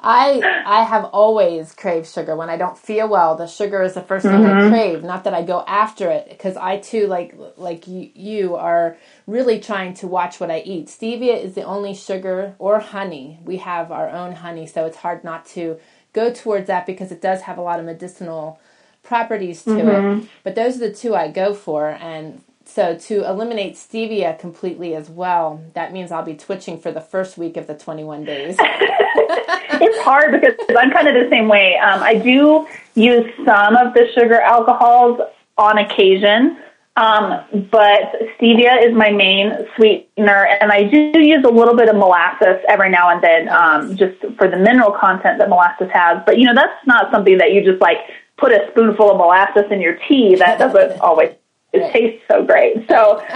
I 0.00 0.62
I 0.66 0.82
have 0.84 1.06
always 1.06 1.72
craved 1.72 2.06
sugar 2.06 2.36
when 2.36 2.50
I 2.50 2.58
don't 2.58 2.76
feel 2.76 3.08
well. 3.08 3.34
The 3.34 3.46
sugar 3.46 3.82
is 3.82 3.94
the 3.94 4.02
1st 4.02 4.22
thing 4.22 4.30
mm-hmm. 4.32 4.66
I 4.66 4.68
crave. 4.68 5.02
Not 5.02 5.24
that 5.24 5.32
I 5.32 5.42
go 5.42 5.64
after 5.66 6.10
it, 6.10 6.28
because 6.28 6.56
I 6.56 6.78
too, 6.78 7.06
like 7.06 7.34
like 7.56 7.88
you, 7.88 8.10
you 8.14 8.56
are 8.56 8.96
really 9.26 9.58
trying 9.58 9.94
to 9.94 10.06
watch 10.06 10.38
what 10.38 10.50
I 10.50 10.60
eat. 10.60 10.88
Stevia 10.88 11.42
is 11.42 11.54
the 11.54 11.62
only 11.62 11.94
sugar 11.94 12.54
or 12.58 12.78
honey. 12.80 13.38
We 13.42 13.56
have 13.58 13.90
our 13.90 14.10
own 14.10 14.32
honey, 14.32 14.66
so 14.66 14.84
it's 14.84 14.98
hard 14.98 15.24
not 15.24 15.46
to 15.54 15.78
go 16.12 16.32
towards 16.32 16.66
that 16.66 16.84
because 16.84 17.10
it 17.10 17.22
does 17.22 17.42
have 17.42 17.56
a 17.56 17.62
lot 17.62 17.80
of 17.80 17.86
medicinal 17.86 18.60
properties 19.02 19.62
to 19.64 19.70
mm-hmm. 19.70 20.20
it. 20.20 20.28
But 20.44 20.54
those 20.54 20.76
are 20.76 20.88
the 20.88 20.94
two 20.94 21.14
I 21.14 21.30
go 21.30 21.54
for, 21.54 21.88
and 21.88 22.42
so 22.74 22.96
to 22.96 23.28
eliminate 23.28 23.74
stevia 23.74 24.38
completely 24.38 24.94
as 24.94 25.10
well, 25.10 25.62
that 25.74 25.92
means 25.92 26.10
I'll 26.10 26.22
be 26.22 26.34
twitching 26.34 26.80
for 26.80 26.90
the 26.90 27.02
first 27.02 27.36
week 27.36 27.58
of 27.58 27.66
the 27.66 27.74
21 27.74 28.24
days. 28.24 28.56
it's 28.60 29.98
hard 30.02 30.32
because 30.32 30.54
I'm 30.78 30.90
kind 30.90 31.06
of 31.06 31.14
the 31.14 31.28
same 31.30 31.48
way. 31.48 31.76
Um, 31.76 32.02
I 32.02 32.14
do 32.14 32.66
use 32.94 33.30
some 33.44 33.76
of 33.76 33.92
the 33.92 34.06
sugar 34.14 34.40
alcohols 34.40 35.20
on 35.58 35.78
occasion, 35.78 36.58
Um, 36.96 37.40
but 37.70 38.12
stevia 38.36 38.86
is 38.86 38.94
my 38.94 39.10
main 39.10 39.52
sweetener, 39.76 40.46
and 40.60 40.70
I 40.72 40.84
do 40.84 41.20
use 41.20 41.42
a 41.44 41.50
little 41.50 41.74
bit 41.74 41.88
of 41.88 41.96
molasses 41.96 42.56
every 42.68 42.90
now 42.90 43.08
and 43.08 43.22
then, 43.22 43.48
um, 43.48 43.96
just 43.96 44.18
for 44.36 44.46
the 44.48 44.58
mineral 44.58 44.92
content 44.92 45.38
that 45.38 45.48
molasses 45.48 45.88
has. 45.92 46.22
But 46.26 46.38
you 46.38 46.44
know, 46.46 46.54
that's 46.54 46.86
not 46.86 47.10
something 47.10 47.38
that 47.38 47.52
you 47.52 47.64
just 47.64 47.80
like 47.80 47.98
put 48.36 48.52
a 48.52 48.68
spoonful 48.70 49.10
of 49.10 49.16
molasses 49.16 49.64
in 49.70 49.80
your 49.80 49.98
tea. 50.06 50.36
That 50.36 50.58
doesn't 50.58 51.00
always 51.00 51.30
it 51.72 51.78
right. 51.78 51.92
tastes 51.92 52.22
so 52.30 52.44
great. 52.44 52.86
So, 52.88 53.24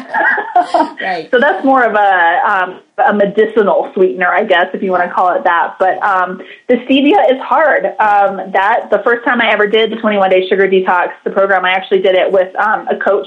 right. 1.01 1.29
so 1.31 1.41
that's 1.41 1.65
more 1.65 1.85
of 1.85 1.95
a 1.95 2.43
um, 2.47 2.83
a 2.99 3.15
medicinal 3.15 3.91
sweetener, 3.95 4.29
I 4.29 4.45
guess, 4.45 4.67
if 4.75 4.83
you 4.83 4.91
want 4.91 5.09
to 5.09 5.15
call 5.15 5.35
it 5.35 5.45
that. 5.45 5.77
But 5.79 6.03
um, 6.03 6.43
the 6.69 6.75
stevia 6.77 7.33
is 7.33 7.41
hard. 7.43 7.87
Um, 7.99 8.53
that 8.53 8.89
the 8.91 9.01
first 9.05 9.25
time 9.25 9.41
I 9.41 9.51
ever 9.51 9.67
did 9.67 9.91
the 9.91 9.97
21 9.97 10.31
day 10.31 10.47
sugar 10.49 10.69
detox, 10.69 11.13
the 11.25 11.31
program, 11.31 11.65
I 11.65 11.71
actually 11.71 12.03
did 12.03 12.15
it 12.15 12.31
with 12.31 12.55
um, 12.57 12.87
a 12.89 12.99
coach 12.99 13.27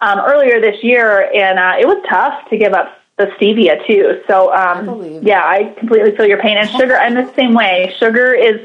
um, 0.00 0.18
earlier 0.20 0.60
this 0.60 0.82
year, 0.82 1.30
and 1.34 1.58
uh, 1.58 1.74
it 1.78 1.86
was 1.86 2.02
tough 2.08 2.48
to 2.50 2.56
give 2.56 2.72
up 2.72 2.98
the 3.18 3.26
stevia 3.38 3.84
too. 3.86 4.22
So, 4.28 4.54
um, 4.54 4.88
I 4.88 5.20
yeah, 5.22 5.42
I 5.44 5.74
completely 5.78 6.16
feel 6.16 6.26
your 6.26 6.40
pain. 6.40 6.56
And 6.56 6.70
sugar, 6.70 6.96
I'm 6.96 7.14
the 7.14 7.30
same 7.34 7.52
way. 7.52 7.94
Sugar 7.98 8.32
is 8.32 8.60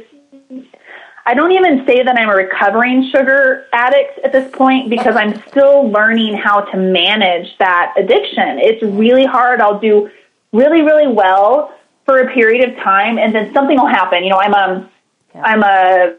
I 1.25 1.33
don't 1.33 1.53
even 1.53 1.85
say 1.85 2.03
that 2.03 2.17
I'm 2.17 2.29
a 2.29 2.35
recovering 2.35 3.09
sugar 3.09 3.65
addict 3.71 4.19
at 4.25 4.33
this 4.33 4.51
point 4.51 4.89
because 4.89 5.15
I'm 5.15 5.41
still 5.47 5.89
learning 5.89 6.35
how 6.35 6.61
to 6.61 6.77
manage 6.77 7.57
that 7.59 7.93
addiction. 7.97 8.59
It's 8.59 8.83
really 8.83 9.25
hard. 9.25 9.61
I'll 9.61 9.79
do 9.79 10.09
really, 10.51 10.81
really 10.81 11.07
well 11.07 11.73
for 12.05 12.19
a 12.19 12.33
period 12.33 12.69
of 12.69 12.75
time 12.83 13.17
and 13.17 13.33
then 13.33 13.53
something 13.53 13.77
will 13.77 13.87
happen. 13.87 14.23
You 14.23 14.31
know, 14.31 14.39
I'm 14.39 14.53
a, 14.53 14.89
I'm 15.35 15.63
a, 15.63 16.15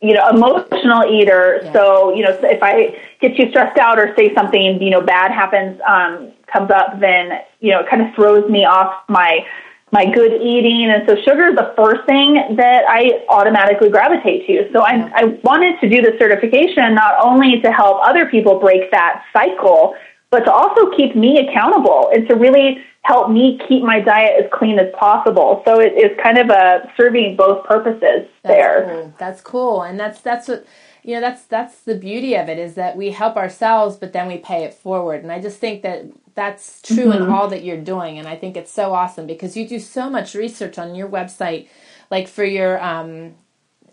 you 0.00 0.14
know, 0.14 0.28
emotional 0.30 1.04
eater. 1.04 1.60
Yeah. 1.64 1.72
So, 1.74 2.14
you 2.14 2.24
know, 2.24 2.30
if 2.30 2.62
I 2.62 2.98
get 3.20 3.36
too 3.36 3.50
stressed 3.50 3.78
out 3.78 3.98
or 3.98 4.14
say 4.16 4.34
something, 4.34 4.80
you 4.80 4.90
know, 4.90 5.02
bad 5.02 5.32
happens, 5.32 5.80
um, 5.86 6.32
comes 6.46 6.70
up, 6.70 6.98
then, 6.98 7.40
you 7.60 7.72
know, 7.72 7.80
it 7.80 7.90
kind 7.90 8.00
of 8.00 8.14
throws 8.14 8.48
me 8.48 8.64
off 8.64 9.02
my, 9.08 9.44
my 9.90 10.04
good 10.04 10.32
eating. 10.42 10.90
And 10.90 11.08
so 11.08 11.16
sugar 11.22 11.48
is 11.48 11.56
the 11.56 11.72
first 11.76 12.06
thing 12.06 12.56
that 12.56 12.84
I 12.88 13.24
automatically 13.28 13.88
gravitate 13.88 14.46
to. 14.46 14.68
So 14.72 14.80
I, 14.80 15.10
I 15.14 15.24
wanted 15.42 15.80
to 15.80 15.88
do 15.88 16.02
the 16.02 16.16
certification 16.18 16.94
not 16.94 17.14
only 17.22 17.60
to 17.62 17.72
help 17.72 18.00
other 18.02 18.26
people 18.26 18.58
break 18.58 18.90
that 18.90 19.24
cycle, 19.32 19.94
but 20.30 20.40
to 20.40 20.52
also 20.52 20.90
keep 20.96 21.16
me 21.16 21.38
accountable 21.38 22.10
and 22.12 22.28
to 22.28 22.34
really 22.34 22.84
help 23.02 23.30
me 23.30 23.58
keep 23.66 23.82
my 23.82 24.00
diet 24.00 24.44
as 24.44 24.50
clean 24.52 24.78
as 24.78 24.92
possible. 24.98 25.62
So 25.64 25.80
it 25.80 25.94
is 25.94 26.16
kind 26.22 26.36
of 26.36 26.50
a 26.50 26.92
serving 26.96 27.36
both 27.36 27.64
purposes 27.64 28.28
that's 28.42 28.54
there. 28.54 28.84
Cool. 28.84 29.14
That's 29.18 29.40
cool. 29.40 29.82
And 29.82 29.98
that's, 29.98 30.20
that's 30.20 30.48
what, 30.48 30.66
you 31.02 31.14
know, 31.14 31.22
that's, 31.22 31.44
that's 31.44 31.80
the 31.80 31.94
beauty 31.94 32.34
of 32.34 32.50
it 32.50 32.58
is 32.58 32.74
that 32.74 32.96
we 32.96 33.12
help 33.12 33.36
ourselves, 33.36 33.96
but 33.96 34.12
then 34.12 34.28
we 34.28 34.36
pay 34.36 34.64
it 34.64 34.74
forward. 34.74 35.22
And 35.22 35.32
I 35.32 35.40
just 35.40 35.58
think 35.58 35.80
that 35.82 36.04
that's 36.38 36.80
true 36.82 37.06
mm-hmm. 37.06 37.24
in 37.24 37.28
all 37.30 37.48
that 37.48 37.64
you're 37.64 37.82
doing 37.82 38.16
and 38.16 38.28
i 38.28 38.36
think 38.36 38.56
it's 38.56 38.70
so 38.70 38.94
awesome 38.94 39.26
because 39.26 39.56
you 39.56 39.66
do 39.66 39.80
so 39.80 40.08
much 40.08 40.34
research 40.34 40.78
on 40.78 40.94
your 40.94 41.08
website 41.08 41.68
like 42.12 42.28
for 42.28 42.44
your 42.44 42.80
um, 42.80 43.34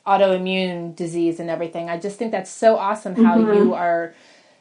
autoimmune 0.05 0.95
disease 0.95 1.39
and 1.39 1.49
everything 1.49 1.89
i 1.89 1.97
just 1.97 2.19
think 2.19 2.31
that's 2.31 2.51
so 2.51 2.77
awesome 2.77 3.15
how 3.15 3.35
mm-hmm. 3.35 3.51
you 3.51 3.73
are 3.73 4.13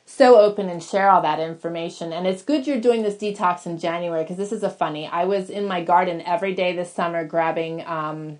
so 0.06 0.40
open 0.40 0.70
and 0.70 0.82
share 0.82 1.10
all 1.10 1.20
that 1.20 1.38
information 1.38 2.10
and 2.10 2.26
it's 2.26 2.42
good 2.42 2.66
you're 2.66 2.80
doing 2.80 3.02
this 3.02 3.16
detox 3.16 3.66
in 3.66 3.78
january 3.78 4.22
because 4.22 4.38
this 4.38 4.52
is 4.52 4.62
a 4.62 4.70
funny 4.70 5.06
i 5.08 5.24
was 5.24 5.50
in 5.50 5.66
my 5.66 5.84
garden 5.84 6.22
every 6.22 6.54
day 6.54 6.74
this 6.74 6.90
summer 6.90 7.22
grabbing 7.22 7.86
um, 7.86 8.38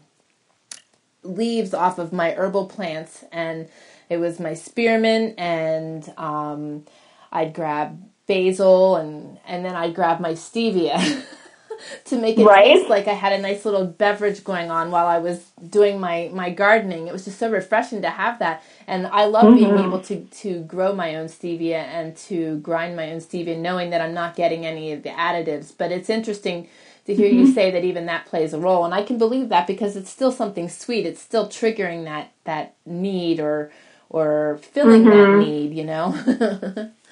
leaves 1.23 1.75
off 1.75 1.99
of 1.99 2.15
my 2.15 2.33
herbal 2.33 2.67
plants 2.67 3.25
and 3.31 3.69
it 4.09 4.17
was 4.17 4.41
my 4.41 4.55
spearmint 4.55 5.39
and 5.39 6.11
um, 6.17 6.83
i'd 7.31 7.53
grab 7.53 8.03
basil 8.27 8.97
and 8.97 9.34
and 9.47 9.65
then 9.65 9.75
I'd 9.75 9.95
grab 9.95 10.21
my 10.21 10.33
stevia 10.33 11.25
to 12.05 12.19
make 12.19 12.39
it 12.39 12.45
right? 12.45 12.77
taste 12.77 12.89
like 12.89 13.09
I 13.09 13.13
had 13.13 13.33
a 13.33 13.41
nice 13.41 13.65
little 13.65 13.87
beverage 13.87 14.45
going 14.45 14.71
on 14.71 14.91
while 14.91 15.07
I 15.07 15.19
was 15.19 15.51
doing 15.69 16.01
my 16.01 16.31
my 16.33 16.51
gardening. 16.51 17.07
It 17.07 17.13
was 17.13 17.25
just 17.25 17.39
so 17.39 17.51
refreshing 17.51 18.03
to 18.03 18.11
have 18.11 18.39
that. 18.39 18.63
And 18.87 19.07
I 19.07 19.27
love 19.27 19.45
mm-hmm. 19.45 19.57
being 19.57 19.79
able 19.79 20.01
to 20.03 20.25
to 20.25 20.61
grow 20.63 20.95
my 20.95 21.17
own 21.17 21.27
stevia 21.27 21.83
and 21.83 22.17
to 22.29 22.59
grind 22.59 22.97
my 22.97 23.13
own 23.13 23.19
stevia 23.19 23.59
knowing 23.59 23.91
that 23.91 24.01
I'm 24.01 24.15
not 24.15 24.37
getting 24.37 24.67
any 24.67 24.93
of 24.93 25.03
the 25.03 25.11
additives. 25.11 25.73
But 25.77 25.93
it's 25.93 26.11
interesting 26.11 26.69
to 27.07 27.15
hear 27.15 27.29
mm-hmm. 27.29 27.41
you 27.41 27.53
say 27.53 27.71
that 27.71 27.85
even 27.85 28.07
that 28.07 28.27
plays 28.27 28.53
a 28.55 28.59
role 28.59 28.85
and 28.85 28.95
I 28.95 29.03
can 29.03 29.19
believe 29.19 29.51
that 29.51 29.67
because 29.67 29.97
it's 29.97 30.11
still 30.11 30.33
something 30.33 30.69
sweet. 30.69 31.07
It's 31.07 31.21
still 31.21 31.49
triggering 31.49 32.05
that 32.05 32.33
that 32.45 32.75
need 32.87 33.41
or 33.41 33.71
or 34.09 34.61
filling 34.63 35.05
mm-hmm. 35.05 35.33
that 35.33 35.45
need, 35.45 35.75
you 35.75 35.85
know. 35.85 36.91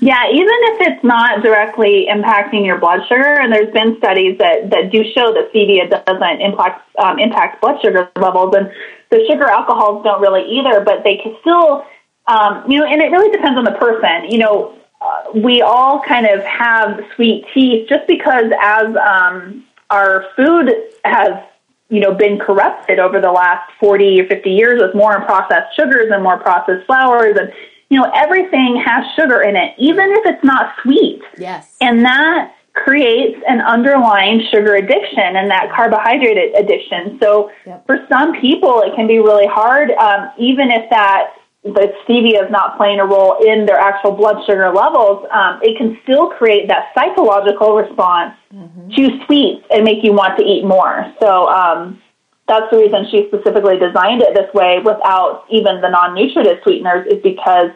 Yeah, 0.00 0.30
even 0.30 0.46
if 0.46 0.80
it's 0.88 1.04
not 1.04 1.42
directly 1.42 2.06
impacting 2.08 2.64
your 2.64 2.78
blood 2.78 3.00
sugar, 3.08 3.40
and 3.40 3.52
there's 3.52 3.72
been 3.72 3.96
studies 3.98 4.38
that, 4.38 4.70
that 4.70 4.92
do 4.92 5.02
show 5.12 5.32
that 5.32 5.50
stevia 5.52 5.90
doesn't 5.90 6.40
impact 6.40 6.96
um, 6.98 7.18
impact 7.18 7.60
blood 7.60 7.80
sugar 7.82 8.08
levels, 8.16 8.54
and 8.56 8.70
the 9.10 9.24
sugar 9.28 9.46
alcohols 9.46 10.04
don't 10.04 10.20
really 10.20 10.44
either, 10.48 10.80
but 10.84 11.02
they 11.02 11.16
can 11.16 11.36
still, 11.40 11.84
um, 12.26 12.70
you 12.70 12.78
know, 12.78 12.86
and 12.86 13.02
it 13.02 13.10
really 13.10 13.30
depends 13.30 13.58
on 13.58 13.64
the 13.64 13.72
person. 13.72 14.30
You 14.30 14.38
know, 14.38 14.78
uh, 15.00 15.32
we 15.34 15.62
all 15.62 16.00
kind 16.06 16.26
of 16.26 16.44
have 16.44 17.00
sweet 17.16 17.44
teeth 17.52 17.88
just 17.88 18.06
because 18.06 18.52
as 18.62 18.86
um, 18.96 19.64
our 19.90 20.26
food 20.36 20.70
has 21.04 21.42
you 21.88 22.00
know 22.00 22.14
been 22.14 22.38
corrupted 22.38 22.98
over 22.98 23.20
the 23.20 23.32
last 23.32 23.70
40 23.80 24.20
or 24.20 24.26
50 24.26 24.50
years 24.50 24.80
with 24.80 24.94
more 24.94 25.20
processed 25.22 25.74
sugars 25.74 26.10
and 26.12 26.22
more 26.22 26.38
processed 26.38 26.86
flours 26.86 27.36
and 27.38 27.52
you 27.90 27.98
know, 27.98 28.10
everything 28.14 28.82
has 28.84 29.04
sugar 29.16 29.42
in 29.42 29.56
it, 29.56 29.74
even 29.78 30.10
if 30.12 30.26
it's 30.26 30.44
not 30.44 30.74
sweet. 30.82 31.22
Yes. 31.38 31.76
And 31.80 32.04
that 32.04 32.54
creates 32.74 33.38
an 33.48 33.60
underlying 33.60 34.42
sugar 34.52 34.76
addiction 34.76 35.36
and 35.36 35.50
that 35.50 35.72
carbohydrate 35.74 36.54
addiction. 36.56 37.18
So 37.20 37.50
yep. 37.66 37.86
for 37.86 38.06
some 38.08 38.40
people, 38.40 38.82
it 38.82 38.94
can 38.94 39.06
be 39.06 39.18
really 39.18 39.46
hard, 39.46 39.90
um, 39.92 40.30
even 40.38 40.70
if 40.70 40.88
that 40.90 41.34
the 41.64 41.92
stevia 42.04 42.44
is 42.44 42.50
not 42.50 42.76
playing 42.76 43.00
a 43.00 43.04
role 43.04 43.36
in 43.44 43.66
their 43.66 43.78
actual 43.78 44.12
blood 44.12 44.44
sugar 44.46 44.72
levels, 44.72 45.26
um, 45.32 45.58
it 45.62 45.76
can 45.76 45.98
still 46.04 46.28
create 46.28 46.68
that 46.68 46.92
psychological 46.94 47.74
response 47.74 48.34
mm-hmm. 48.54 48.90
to 48.90 49.24
sweets 49.26 49.66
and 49.70 49.82
make 49.82 50.04
you 50.04 50.12
want 50.12 50.38
to 50.38 50.44
eat 50.44 50.64
more. 50.64 51.12
So, 51.20 51.48
um, 51.48 52.00
that's 52.48 52.70
the 52.70 52.78
reason 52.78 53.06
she 53.10 53.28
specifically 53.28 53.78
designed 53.78 54.22
it 54.22 54.34
this 54.34 54.52
way 54.54 54.80
without 54.84 55.44
even 55.50 55.80
the 55.80 55.88
non-nutritive 55.88 56.58
sweeteners 56.62 57.06
is 57.06 57.22
because 57.22 57.70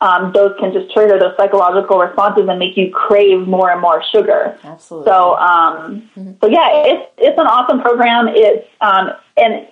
um, 0.00 0.32
those 0.32 0.52
can 0.60 0.72
just 0.72 0.92
trigger 0.92 1.18
those 1.18 1.34
psychological 1.36 1.98
responses 1.98 2.46
and 2.48 2.58
make 2.58 2.76
you 2.76 2.90
crave 2.92 3.48
more 3.48 3.70
and 3.70 3.80
more 3.80 4.02
sugar. 4.12 4.56
Absolutely. 4.62 5.10
So, 5.10 5.34
um, 5.36 6.08
mm-hmm. 6.16 6.32
so 6.40 6.46
yeah, 6.48 6.68
it's 6.86 7.10
it's 7.18 7.38
an 7.38 7.46
awesome 7.46 7.80
program. 7.80 8.28
It's 8.28 8.68
um, 8.80 9.10
and 9.36 9.66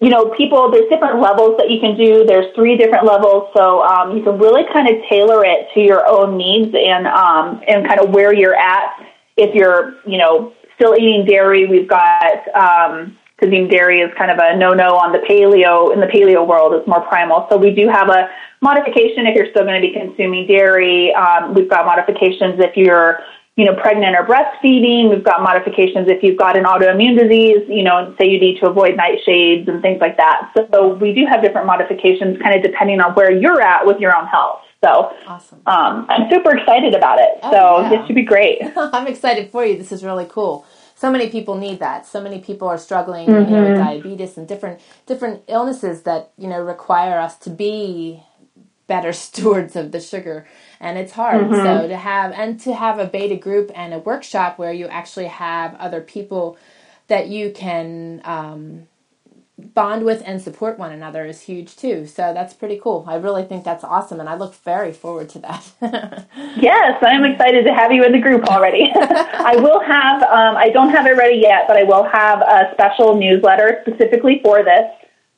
you 0.00 0.08
know, 0.08 0.30
people. 0.30 0.70
There's 0.70 0.88
different 0.88 1.20
levels 1.20 1.58
that 1.58 1.70
you 1.70 1.78
can 1.78 1.94
do. 1.94 2.24
There's 2.24 2.54
three 2.54 2.78
different 2.78 3.04
levels, 3.04 3.50
so 3.54 3.82
um, 3.82 4.16
you 4.16 4.22
can 4.22 4.38
really 4.38 4.64
kind 4.72 4.88
of 4.88 4.94
tailor 5.10 5.44
it 5.44 5.68
to 5.74 5.80
your 5.80 6.06
own 6.06 6.38
needs 6.38 6.74
and 6.74 7.06
um, 7.06 7.60
and 7.68 7.86
kind 7.86 8.00
of 8.00 8.10
where 8.10 8.32
you're 8.32 8.56
at. 8.56 8.96
If 9.36 9.54
you're, 9.54 9.96
you 10.06 10.16
know, 10.16 10.54
still 10.76 10.94
eating 10.94 11.26
dairy, 11.26 11.66
we've 11.66 11.88
got 11.88 12.48
um, 12.54 13.18
because 13.40 13.70
dairy 13.70 14.00
is 14.00 14.10
kind 14.16 14.30
of 14.30 14.38
a 14.38 14.56
no-no 14.56 14.96
on 14.96 15.12
the 15.12 15.18
paleo 15.18 15.92
in 15.92 16.00
the 16.00 16.06
paleo 16.06 16.46
world. 16.46 16.74
It's 16.74 16.86
more 16.86 17.00
primal. 17.02 17.46
So 17.50 17.56
we 17.56 17.70
do 17.74 17.88
have 17.88 18.08
a 18.08 18.28
modification 18.60 19.26
if 19.26 19.34
you're 19.34 19.50
still 19.50 19.64
going 19.64 19.80
to 19.80 19.86
be 19.86 19.92
consuming 19.92 20.46
dairy. 20.46 21.14
Um, 21.14 21.54
we've 21.54 21.68
got 21.68 21.86
modifications 21.86 22.60
if 22.60 22.76
you're 22.76 23.20
you 23.56 23.64
know 23.64 23.74
pregnant 23.74 24.16
or 24.16 24.24
breastfeeding. 24.24 25.10
We've 25.10 25.24
got 25.24 25.42
modifications 25.42 26.08
if 26.08 26.22
you've 26.22 26.38
got 26.38 26.56
an 26.56 26.64
autoimmune 26.64 27.18
disease. 27.18 27.64
You 27.68 27.82
know, 27.82 28.14
say 28.20 28.28
you 28.28 28.40
need 28.40 28.60
to 28.60 28.68
avoid 28.68 28.96
nightshades 28.96 29.68
and 29.68 29.80
things 29.82 30.00
like 30.00 30.16
that. 30.16 30.52
So 30.72 30.94
we 30.94 31.12
do 31.12 31.26
have 31.26 31.42
different 31.42 31.66
modifications, 31.66 32.40
kind 32.42 32.54
of 32.54 32.62
depending 32.62 33.00
on 33.00 33.14
where 33.14 33.32
you're 33.32 33.60
at 33.60 33.86
with 33.86 33.98
your 34.00 34.14
own 34.14 34.26
health. 34.26 34.60
So 34.82 35.14
awesome. 35.26 35.60
um, 35.66 36.06
I'm 36.08 36.30
super 36.30 36.56
excited 36.56 36.94
about 36.94 37.18
it. 37.18 37.38
Oh, 37.42 37.50
so 37.50 37.80
yeah. 37.80 37.88
this 37.90 38.06
should 38.06 38.16
be 38.16 38.22
great. 38.22 38.62
I'm 38.76 39.06
excited 39.06 39.50
for 39.50 39.64
you. 39.64 39.76
This 39.76 39.92
is 39.92 40.02
really 40.02 40.26
cool 40.26 40.64
so 41.00 41.10
many 41.10 41.30
people 41.30 41.54
need 41.54 41.78
that. 41.78 42.06
So 42.06 42.20
many 42.20 42.40
people 42.40 42.68
are 42.68 42.76
struggling 42.76 43.26
mm-hmm. 43.26 43.48
you 43.48 43.56
know, 43.56 43.62
with 43.62 43.78
mm-hmm. 43.78 43.84
diabetes 43.84 44.36
and 44.36 44.46
different 44.46 44.80
different 45.06 45.42
illnesses 45.48 46.02
that 46.02 46.32
you 46.36 46.46
know 46.46 46.60
require 46.60 47.18
us 47.18 47.38
to 47.38 47.48
be 47.48 48.22
better 48.86 49.10
stewards 49.26 49.76
of 49.76 49.92
the 49.92 50.00
sugar 50.00 50.46
and 50.78 50.98
it's 50.98 51.12
hard 51.12 51.46
mm-hmm. 51.46 51.54
so 51.54 51.88
to 51.88 51.96
have 51.96 52.32
and 52.32 52.60
to 52.60 52.74
have 52.74 52.98
a 52.98 53.06
beta 53.06 53.36
group 53.36 53.70
and 53.74 53.94
a 53.94 53.98
workshop 53.98 54.58
where 54.58 54.74
you 54.74 54.88
actually 54.88 55.28
have 55.28 55.74
other 55.76 56.02
people 56.02 56.58
that 57.06 57.28
you 57.28 57.50
can 57.50 58.20
um, 58.24 58.86
bond 59.74 60.04
with 60.04 60.22
and 60.26 60.40
support 60.40 60.78
one 60.78 60.92
another 60.92 61.24
is 61.24 61.42
huge 61.42 61.76
too. 61.76 62.06
So 62.06 62.32
that's 62.34 62.54
pretty 62.54 62.78
cool. 62.82 63.04
I 63.06 63.16
really 63.16 63.44
think 63.44 63.64
that's 63.64 63.84
awesome, 63.84 64.20
and 64.20 64.28
I 64.28 64.34
look 64.34 64.54
very 64.54 64.92
forward 64.92 65.28
to 65.30 65.38
that. 65.40 65.72
yes, 66.56 66.98
I'm 67.02 67.24
excited 67.24 67.64
to 67.64 67.74
have 67.74 67.92
you 67.92 68.04
in 68.04 68.12
the 68.12 68.20
group 68.20 68.44
already. 68.44 68.90
I 68.94 69.56
will 69.56 69.80
have, 69.80 70.22
um, 70.24 70.56
I 70.56 70.70
don't 70.70 70.90
have 70.90 71.06
it 71.06 71.16
ready 71.16 71.38
yet, 71.38 71.64
but 71.66 71.76
I 71.76 71.84
will 71.84 72.04
have 72.04 72.40
a 72.40 72.70
special 72.72 73.16
newsletter 73.16 73.82
specifically 73.86 74.40
for 74.42 74.62
this, 74.62 74.90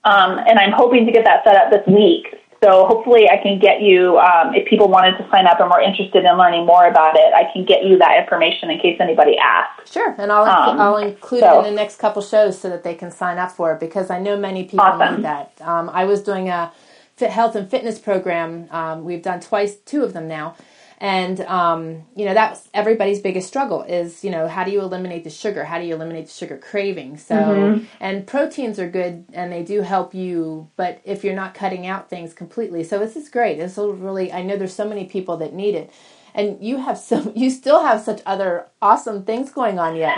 um, 0.05 0.39
and 0.39 0.59
I'm 0.59 0.73
hoping 0.73 1.07
to 1.07 1.13
get 1.13 1.25
that 1.25 1.45
set 1.45 1.57
up 1.57 1.71
this 1.71 1.87
week. 1.87 2.42
So 2.63 2.87
hopefully 2.87 3.29
I 3.29 3.43
can 3.43 3.59
get 3.59 3.83
you, 3.83 4.19
um, 4.19 4.55
if 4.55 4.69
people 4.69 4.89
wanted 4.89 5.19
to 5.19 5.29
sign 5.31 5.47
up 5.49 5.59
and 5.59 5.69
were 5.69 5.81
interested 5.81 6.25
in 6.25 6.39
learning 6.39 6.65
more 6.65 6.87
about 6.87 7.17
it, 7.17 7.35
I 7.35 7.53
can 7.53 7.65
get 7.65 7.85
you 7.85 7.99
that 7.99 8.21
information 8.21 8.71
in 8.71 8.79
case 8.79 8.99
anybody 9.01 9.37
asks. 9.37 9.91
Sure, 9.91 10.15
and 10.17 10.31
I'll, 10.31 10.45
um, 10.45 10.81
I'll 10.81 10.97
include 10.99 11.41
so. 11.41 11.57
it 11.57 11.67
in 11.67 11.75
the 11.75 11.77
next 11.77 11.97
couple 11.97 12.23
shows 12.23 12.61
so 12.61 12.69
that 12.71 12.85
they 12.85 12.95
can 12.95 13.11
sign 13.11 13.39
up 13.39 13.51
for 13.51 13.73
it 13.73 13.81
because 13.81 14.11
I 14.11 14.21
know 14.21 14.37
many 14.37 14.63
people 14.63 14.81
awesome. 14.81 15.17
need 15.17 15.25
that. 15.25 15.53
Um, 15.61 15.91
I 15.93 16.05
was 16.05 16.23
doing 16.23 16.51
a 16.51 16.73
fit 17.17 17.31
health 17.31 17.57
and 17.57 17.69
fitness 17.69 17.99
program. 17.99 18.69
Um, 18.71 19.05
we've 19.05 19.23
done 19.23 19.41
twice, 19.41 19.77
two 19.77 20.05
of 20.05 20.13
them 20.13 20.29
now 20.29 20.55
and 21.03 21.41
um, 21.41 22.05
you 22.15 22.25
know 22.25 22.33
that's 22.33 22.69
everybody's 22.73 23.21
biggest 23.21 23.49
struggle 23.49 23.83
is 23.83 24.23
you 24.23 24.31
know 24.31 24.47
how 24.47 24.63
do 24.63 24.71
you 24.71 24.81
eliminate 24.81 25.25
the 25.25 25.31
sugar? 25.31 25.65
How 25.65 25.81
do 25.81 25.85
you 25.85 25.97
eliminate 25.97 26.27
the 26.27 26.33
sugar 26.33 26.57
craving? 26.57 27.19
So 27.19 27.35
mm-hmm. 27.35 27.85
and 27.99 28.25
proteins 28.25 28.79
are 28.79 28.89
good 28.89 29.25
and 29.33 29.53
they 29.53 29.65
do 29.65 29.81
help 29.81 30.15
you 30.15 30.71
but 30.77 31.01
if 31.05 31.25
you're 31.25 31.35
not 31.35 31.55
cutting 31.55 31.89
out 31.89 32.09
things 32.09 32.33
completely 32.33 32.85
so 32.85 33.01
this 33.01 33.17
is 33.17 33.29
great. 33.29 33.59
This 33.59 33.77
will 33.77 33.95
really 33.95 34.33
i 34.33 34.43
know 34.43 34.57
there's 34.57 34.75
so 34.75 34.89
many 34.89 35.05
people 35.05 35.37
that 35.39 35.53
need 35.53 35.75
it 35.75 35.93
and 36.35 36.63
you 36.63 36.79
have 36.79 36.99
so 36.99 37.33
you 37.37 37.51
still 37.51 37.83
have 37.83 38.01
such 38.01 38.21
other 38.27 38.67
awesome 38.81 39.25
things 39.25 39.51
going 39.51 39.79
on 39.79 39.97
yet 39.97 40.17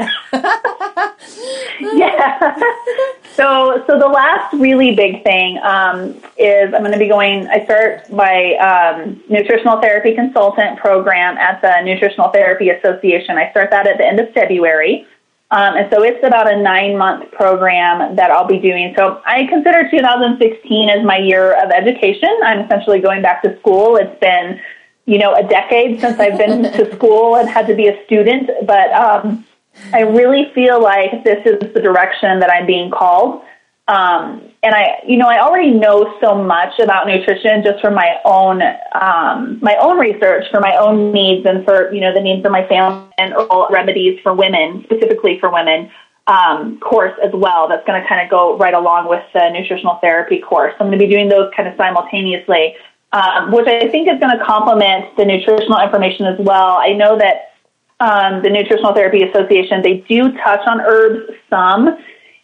yeah 1.94 2.54
so 3.34 3.82
so 3.86 3.98
the 3.98 4.06
last 4.06 4.52
really 4.54 4.94
big 4.94 5.22
thing 5.24 5.58
um, 5.62 6.14
is 6.38 6.72
i'm 6.74 6.80
going 6.80 6.92
to 6.92 6.98
be 6.98 7.08
going 7.08 7.46
i 7.48 7.64
start 7.64 8.10
my 8.12 8.54
um, 8.56 9.22
nutritional 9.28 9.80
therapy 9.80 10.14
consultant 10.14 10.78
program 10.78 11.36
at 11.38 11.60
the 11.62 11.80
nutritional 11.82 12.28
therapy 12.30 12.70
association 12.70 13.36
i 13.36 13.50
start 13.50 13.70
that 13.70 13.86
at 13.86 13.98
the 13.98 14.06
end 14.06 14.20
of 14.20 14.32
february 14.32 15.06
um, 15.50 15.76
and 15.76 15.88
so 15.92 16.02
it's 16.02 16.24
about 16.26 16.52
a 16.52 16.60
nine 16.60 16.96
month 16.98 17.30
program 17.30 18.16
that 18.16 18.30
I'll 18.32 18.46
be 18.46 18.58
doing. 18.58 18.92
So 18.96 19.22
I 19.24 19.46
consider 19.46 19.88
2016 19.88 20.88
as 20.88 21.04
my 21.04 21.18
year 21.18 21.52
of 21.62 21.70
education. 21.70 22.28
I'm 22.42 22.60
essentially 22.60 22.98
going 22.98 23.22
back 23.22 23.40
to 23.42 23.56
school. 23.60 23.96
It's 23.96 24.18
been 24.18 24.60
you 25.06 25.18
know, 25.18 25.34
a 25.34 25.42
decade 25.42 26.00
since 26.00 26.18
I've 26.18 26.38
been 26.38 26.62
to 26.62 26.92
school 26.96 27.36
and 27.36 27.48
had 27.48 27.66
to 27.66 27.74
be 27.74 27.88
a 27.88 28.04
student, 28.06 28.50
but 28.66 28.90
um, 28.92 29.44
I 29.92 30.00
really 30.00 30.50
feel 30.54 30.82
like 30.82 31.24
this 31.24 31.44
is 31.44 31.72
the 31.74 31.80
direction 31.80 32.40
that 32.40 32.50
I'm 32.50 32.66
being 32.66 32.90
called. 32.90 33.42
Um, 33.86 34.48
and 34.62 34.74
I, 34.74 35.02
you 35.06 35.18
know, 35.18 35.28
I 35.28 35.40
already 35.40 35.70
know 35.70 36.16
so 36.18 36.34
much 36.34 36.78
about 36.78 37.06
nutrition 37.06 37.62
just 37.62 37.82
from 37.82 37.94
my 37.94 38.16
own, 38.24 38.62
um, 38.98 39.58
my 39.60 39.76
own 39.78 39.98
research 39.98 40.46
for 40.50 40.58
my 40.58 40.74
own 40.76 41.12
needs 41.12 41.44
and 41.44 41.66
for, 41.66 41.92
you 41.92 42.00
know, 42.00 42.14
the 42.14 42.20
needs 42.20 42.46
of 42.46 42.52
my 42.52 42.66
family 42.66 43.06
and 43.18 43.34
herbal 43.34 43.68
remedies 43.70 44.18
for 44.22 44.32
women, 44.32 44.84
specifically 44.84 45.38
for 45.38 45.52
women, 45.52 45.90
um, 46.28 46.80
course 46.80 47.12
as 47.22 47.30
well. 47.34 47.68
That's 47.68 47.86
going 47.86 48.00
to 48.00 48.08
kind 48.08 48.22
of 48.22 48.30
go 48.30 48.56
right 48.56 48.72
along 48.72 49.10
with 49.10 49.22
the 49.34 49.50
nutritional 49.50 49.98
therapy 50.00 50.38
course. 50.38 50.72
I'm 50.80 50.86
going 50.86 50.98
to 50.98 51.04
be 51.04 51.12
doing 51.12 51.28
those 51.28 51.52
kind 51.54 51.68
of 51.68 51.76
simultaneously 51.76 52.76
um, 53.14 53.52
which 53.52 53.68
I 53.68 53.88
think 53.88 54.08
is 54.08 54.18
going 54.18 54.36
to 54.36 54.44
complement 54.44 55.16
the 55.16 55.24
nutritional 55.24 55.80
information 55.80 56.26
as 56.26 56.38
well. 56.40 56.78
I 56.78 56.92
know 56.92 57.16
that 57.16 57.54
um, 58.00 58.42
the 58.42 58.50
Nutritional 58.50 58.92
Therapy 58.92 59.22
Association, 59.22 59.82
they 59.82 60.04
do 60.08 60.32
touch 60.32 60.60
on 60.66 60.80
herbs 60.80 61.32
some 61.48 61.96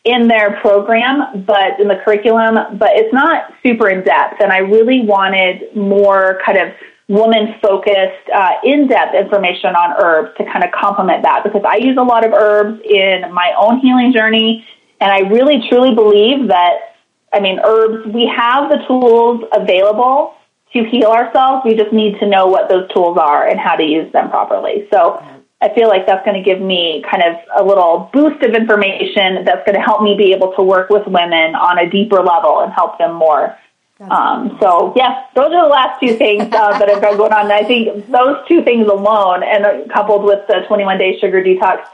in 0.05 0.29
their 0.29 0.61
program, 0.61 1.45
but 1.45 1.79
in 1.81 1.89
the 1.89 1.97
curriculum, 2.05 2.79
but 2.79 2.91
it's 2.95 3.13
not 3.13 3.53
super 3.65 3.89
in 3.91 4.05
depth. 4.05 4.41
And 4.41 4.53
I 4.53 4.59
really 4.59 5.03
wanted 5.03 5.75
more 5.75 6.41
kind 6.47 6.57
of 6.57 6.73
woman 7.09 7.57
focused, 7.61 8.31
uh, 8.33 8.53
in 8.63 8.87
depth 8.87 9.17
information 9.17 9.75
on 9.75 10.01
herbs 10.01 10.31
to 10.39 10.45
kind 10.45 10.63
of 10.63 10.71
complement 10.71 11.25
that 11.25 11.43
because 11.43 11.63
I 11.69 11.77
use 11.79 11.97
a 11.99 12.03
lot 12.03 12.25
of 12.25 12.33
herbs 12.33 12.81
in 12.89 13.35
my 13.35 13.53
own 13.61 13.81
healing 13.81 14.13
journey. 14.13 14.65
And 15.01 15.11
I 15.11 15.29
really 15.29 15.69
truly 15.69 15.97
believe 15.97 16.47
that, 16.47 16.95
I 17.33 17.41
mean, 17.41 17.59
herbs, 17.65 18.07
we 18.07 18.33
have 18.35 18.71
the 18.71 18.79
tools 18.87 19.43
available 19.53 20.37
to 20.73 20.85
heal 20.85 21.11
ourselves. 21.11 21.63
We 21.65 21.75
just 21.75 21.93
need 21.93 22.19
to 22.21 22.27
know 22.27 22.47
what 22.47 22.69
those 22.69 22.89
tools 22.93 23.19
are 23.19 23.49
and 23.49 23.59
how 23.59 23.77
to 23.77 23.83
use 23.83 24.13
them 24.13 24.31
properly. 24.31 24.87
So 24.93 25.23
I 25.61 25.75
feel 25.75 25.89
like 25.89 26.07
that's 26.07 26.25
going 26.25 26.43
to 26.43 26.49
give 26.49 26.61
me 26.61 27.05
kind 27.11 27.23
of 27.23 27.37
a 27.57 27.67
little 27.67 28.09
boost 28.13 28.43
of 28.43 28.55
information 28.55 29.45
that's 29.45 29.65
going 29.67 29.75
to 29.75 29.83
help 29.83 30.03
me 30.03 30.17
be 30.17 30.33
able 30.33 30.53
to 30.55 30.63
work 30.63 30.89
with 30.91 31.07
women 31.07 31.55
on 31.55 31.79
a 31.79 31.91
deeper 31.91 32.23
level 32.23 32.61
and 32.61 32.73
help 32.73 32.99
them 32.99 33.15
more. 33.15 33.57
Um, 34.01 34.57
so 34.63 34.95
yes, 34.97 35.27
those 35.35 35.53
are 35.53 35.65
the 35.65 35.69
last 35.69 36.01
two 36.01 36.17
things 36.17 36.45
uh, 36.45 36.79
that 36.79 36.89
have 36.89 37.03
been 37.03 37.19
going 37.19 37.33
on. 37.33 37.43
And 37.43 37.53
I 37.53 37.65
think 37.65 38.11
those 38.11 38.39
two 38.49 38.65
things 38.65 38.89
alone, 38.89 39.43
and 39.43 39.91
coupled 39.91 40.25
with 40.25 40.47
the 40.49 40.65
21 40.67 40.97
day 40.97 41.19
sugar 41.21 41.43
detox 41.43 41.85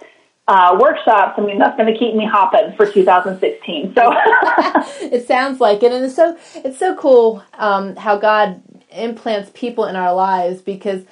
uh, 0.47 0.77
workshops, 0.81 1.35
I 1.37 1.41
mean, 1.41 1.59
that's 1.59 1.77
going 1.77 1.93
to 1.93 1.99
keep 1.99 2.15
me 2.15 2.25
hopping 2.25 2.77
for 2.77 2.87
2016. 2.87 3.95
So 3.97 4.12
it 5.03 5.27
sounds 5.27 5.61
like 5.61 5.83
it, 5.83 5.91
and 5.91 6.05
it's 6.05 6.15
so 6.15 6.39
it's 6.55 6.79
so 6.79 6.95
cool 6.95 7.43
um, 7.55 7.97
how 7.97 8.17
God 8.17 8.62
implants 8.96 9.50
people 9.54 9.85
in 9.87 9.96
our 9.96 10.14
lives 10.14 10.61
because 10.62 11.04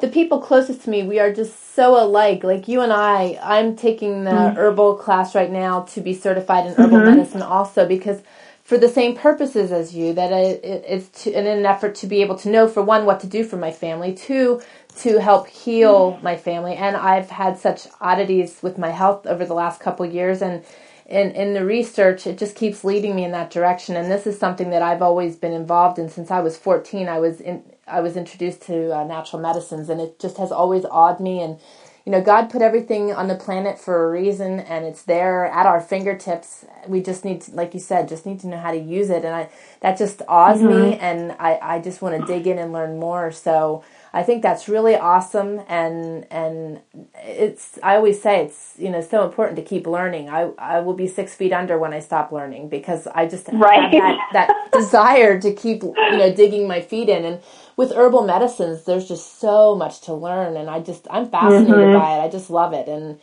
the 0.00 0.08
people 0.08 0.40
closest 0.40 0.82
to 0.82 0.90
me, 0.90 1.02
we 1.02 1.18
are 1.18 1.32
just 1.32 1.74
so 1.74 2.02
alike. 2.02 2.44
Like 2.44 2.68
you 2.68 2.80
and 2.80 2.92
I, 2.92 3.38
I'm 3.42 3.76
taking 3.76 4.24
the 4.24 4.30
mm 4.30 4.56
herbal 4.56 4.96
class 4.96 5.34
right 5.34 5.50
now 5.50 5.82
to 5.82 6.00
be 6.00 6.14
certified 6.14 6.66
in 6.66 6.74
herbal 6.74 6.98
mm-hmm. 6.98 7.16
medicine, 7.16 7.42
also 7.42 7.86
because 7.86 8.20
for 8.62 8.78
the 8.78 8.88
same 8.88 9.16
purposes 9.16 9.72
as 9.72 9.94
you. 9.94 10.12
That 10.12 10.30
it's 10.32 11.26
in 11.26 11.46
an 11.46 11.66
effort 11.66 11.94
to 11.96 12.06
be 12.06 12.20
able 12.22 12.36
to 12.38 12.48
know, 12.48 12.68
for 12.68 12.82
one, 12.82 13.04
what 13.04 13.20
to 13.20 13.26
do 13.26 13.42
for 13.42 13.56
my 13.56 13.72
family, 13.72 14.14
two, 14.14 14.60
to 14.98 15.20
help 15.20 15.48
heal 15.48 16.20
my 16.22 16.36
family. 16.36 16.74
And 16.76 16.96
I've 16.96 17.30
had 17.30 17.58
such 17.58 17.88
oddities 18.00 18.60
with 18.62 18.78
my 18.78 18.90
health 18.90 19.26
over 19.26 19.44
the 19.44 19.54
last 19.54 19.80
couple 19.80 20.06
years, 20.06 20.40
and 20.40 20.64
in 21.10 21.32
in 21.32 21.54
the 21.54 21.64
research, 21.64 22.26
it 22.26 22.38
just 22.38 22.56
keeps 22.56 22.84
leading 22.84 23.14
me 23.16 23.24
in 23.24 23.32
that 23.32 23.50
direction. 23.50 23.96
And 23.96 24.10
this 24.10 24.26
is 24.26 24.38
something 24.38 24.70
that 24.70 24.82
I've 24.82 25.02
always 25.02 25.36
been 25.36 25.52
involved 25.52 25.98
in 25.98 26.08
since 26.08 26.30
I 26.30 26.40
was 26.40 26.56
14. 26.56 27.08
I 27.08 27.18
was 27.18 27.40
in 27.40 27.62
I 27.86 28.00
was 28.00 28.16
introduced 28.16 28.62
to 28.62 28.96
uh, 28.96 29.04
natural 29.04 29.42
medicines, 29.42 29.88
and 29.88 30.00
it 30.00 30.18
just 30.20 30.36
has 30.38 30.52
always 30.52 30.84
awed 30.84 31.20
me 31.20 31.42
and 31.42 31.58
you 32.06 32.12
know, 32.12 32.22
God 32.22 32.48
put 32.50 32.62
everything 32.62 33.12
on 33.12 33.28
the 33.28 33.34
planet 33.34 33.78
for 33.78 34.06
a 34.06 34.10
reason 34.10 34.60
and 34.60 34.84
it's 34.84 35.02
there 35.02 35.46
at 35.46 35.66
our 35.66 35.80
fingertips. 35.80 36.64
We 36.88 37.02
just 37.02 37.24
need 37.24 37.42
to, 37.42 37.52
like 37.52 37.74
you 37.74 37.80
said, 37.80 38.08
just 38.08 38.24
need 38.24 38.40
to 38.40 38.48
know 38.48 38.58
how 38.58 38.70
to 38.72 38.78
use 38.78 39.10
it. 39.10 39.24
And 39.24 39.34
I, 39.34 39.50
that 39.80 39.98
just 39.98 40.22
awes 40.26 40.58
mm-hmm. 40.58 40.90
me 40.90 40.98
and 40.98 41.32
I, 41.38 41.58
I 41.62 41.78
just 41.78 42.00
want 42.00 42.18
to 42.18 42.26
dig 42.26 42.46
in 42.46 42.58
and 42.58 42.72
learn 42.72 42.98
more. 42.98 43.30
So 43.30 43.84
I 44.12 44.22
think 44.22 44.42
that's 44.42 44.68
really 44.68 44.96
awesome. 44.96 45.60
And, 45.68 46.26
and 46.32 46.80
it's, 47.14 47.78
I 47.82 47.94
always 47.96 48.20
say 48.20 48.44
it's, 48.44 48.74
you 48.76 48.90
know, 48.90 49.00
so 49.00 49.24
important 49.24 49.56
to 49.56 49.62
keep 49.62 49.86
learning. 49.86 50.28
I, 50.28 50.50
I 50.58 50.80
will 50.80 50.94
be 50.94 51.06
six 51.06 51.34
feet 51.34 51.52
under 51.52 51.78
when 51.78 51.92
I 51.92 52.00
stop 52.00 52.32
learning 52.32 52.68
because 52.68 53.06
I 53.06 53.26
just 53.26 53.48
right. 53.52 53.82
have 53.82 53.92
that, 53.92 54.18
that 54.32 54.72
desire 54.72 55.40
to 55.40 55.54
keep, 55.54 55.82
you 55.82 56.16
know, 56.16 56.32
digging 56.34 56.66
my 56.66 56.80
feet 56.80 57.08
in. 57.08 57.24
And, 57.24 57.40
with 57.80 57.92
herbal 57.92 58.26
medicines, 58.26 58.84
there's 58.84 59.08
just 59.08 59.40
so 59.40 59.74
much 59.74 60.02
to 60.02 60.12
learn, 60.12 60.54
and 60.54 60.68
I 60.68 60.80
just 60.80 61.06
I'm 61.10 61.30
fascinated 61.30 61.74
mm-hmm. 61.74 61.98
by 61.98 62.18
it. 62.18 62.20
I 62.20 62.28
just 62.28 62.50
love 62.50 62.74
it, 62.74 62.88
and 62.88 63.18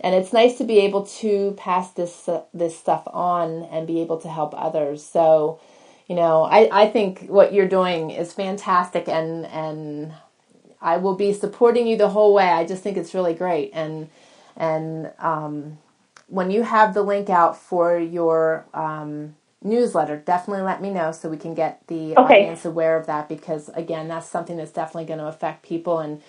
and 0.00 0.14
it's 0.14 0.32
nice 0.32 0.58
to 0.58 0.64
be 0.64 0.78
able 0.78 1.06
to 1.06 1.54
pass 1.56 1.90
this 1.90 2.28
uh, 2.28 2.44
this 2.54 2.78
stuff 2.78 3.02
on 3.06 3.64
and 3.64 3.84
be 3.84 4.00
able 4.00 4.20
to 4.20 4.28
help 4.28 4.54
others. 4.56 5.04
So, 5.04 5.58
you 6.06 6.14
know, 6.16 6.42
I 6.44 6.84
I 6.84 6.88
think 6.88 7.26
what 7.28 7.52
you're 7.52 7.68
doing 7.68 8.10
is 8.10 8.32
fantastic, 8.32 9.08
and 9.08 9.46
and 9.46 10.14
I 10.80 10.98
will 10.98 11.16
be 11.16 11.32
supporting 11.32 11.86
you 11.86 11.96
the 11.96 12.10
whole 12.10 12.34
way. 12.34 12.48
I 12.48 12.64
just 12.64 12.82
think 12.82 12.96
it's 12.96 13.14
really 13.14 13.34
great, 13.34 13.70
and 13.72 14.08
and 14.56 15.12
um, 15.18 15.78
when 16.28 16.50
you 16.50 16.62
have 16.62 16.94
the 16.94 17.02
link 17.02 17.30
out 17.30 17.56
for 17.56 17.98
your 17.98 18.66
um, 18.74 19.34
newsletter, 19.62 20.16
definitely 20.16 20.62
let 20.62 20.80
me 20.82 20.90
know 20.90 21.12
so 21.12 21.28
we 21.28 21.36
can 21.36 21.54
get 21.54 21.86
the 21.88 22.16
okay. 22.16 22.42
audience 22.42 22.64
aware 22.64 22.96
of 22.96 23.06
that 23.06 23.28
because 23.28 23.68
again, 23.70 24.08
that's 24.08 24.28
something 24.28 24.56
that's 24.56 24.72
definitely 24.72 25.06
going 25.06 25.20
to 25.20 25.26
affect 25.26 25.62
people 25.62 25.98
and 25.98 26.22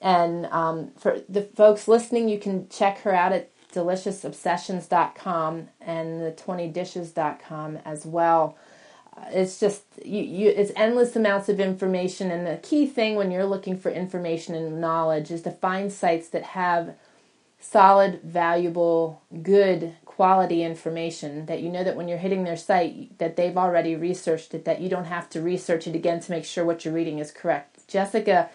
and 0.00 0.46
um, 0.46 0.92
for 0.98 1.20
the 1.28 1.42
folks 1.42 1.86
listening, 1.86 2.28
you 2.28 2.38
can 2.38 2.68
check 2.68 3.00
her 3.00 3.14
out 3.14 3.32
at 3.32 3.50
deliciousobsessions.com 3.72 5.68
and 5.80 6.20
the 6.22 6.32
20dishes.com 6.32 7.76
as 7.84 8.06
well. 8.06 8.56
It's 9.28 9.60
just 9.60 9.82
you, 10.04 10.22
you 10.22 10.48
it's 10.48 10.72
endless 10.76 11.16
amounts 11.16 11.48
of 11.48 11.60
information 11.60 12.30
and 12.30 12.46
the 12.46 12.56
key 12.56 12.86
thing 12.86 13.16
when 13.16 13.30
you're 13.30 13.46
looking 13.46 13.78
for 13.78 13.90
information 13.90 14.54
and 14.54 14.80
knowledge 14.80 15.30
is 15.30 15.42
to 15.42 15.50
find 15.50 15.92
sites 15.92 16.28
that 16.28 16.42
have 16.42 16.94
solid, 17.60 18.20
valuable, 18.22 19.22
good 19.42 19.94
quality 20.04 20.62
information 20.62 21.46
that 21.46 21.60
you 21.60 21.70
know 21.70 21.84
that 21.84 21.96
when 21.96 22.08
you're 22.08 22.18
hitting 22.18 22.44
their 22.44 22.56
site 22.56 23.16
that 23.18 23.36
they've 23.36 23.56
already 23.56 23.94
researched 23.96 24.54
it 24.54 24.64
that 24.64 24.80
you 24.80 24.88
don't 24.88 25.06
have 25.06 25.28
to 25.30 25.40
research 25.40 25.86
it 25.86 25.94
again 25.94 26.20
to 26.20 26.30
make 26.32 26.44
sure 26.44 26.64
what 26.64 26.84
you're 26.84 26.94
reading 26.94 27.18
is 27.18 27.30
correct. 27.30 27.86
Jessica 27.88 28.50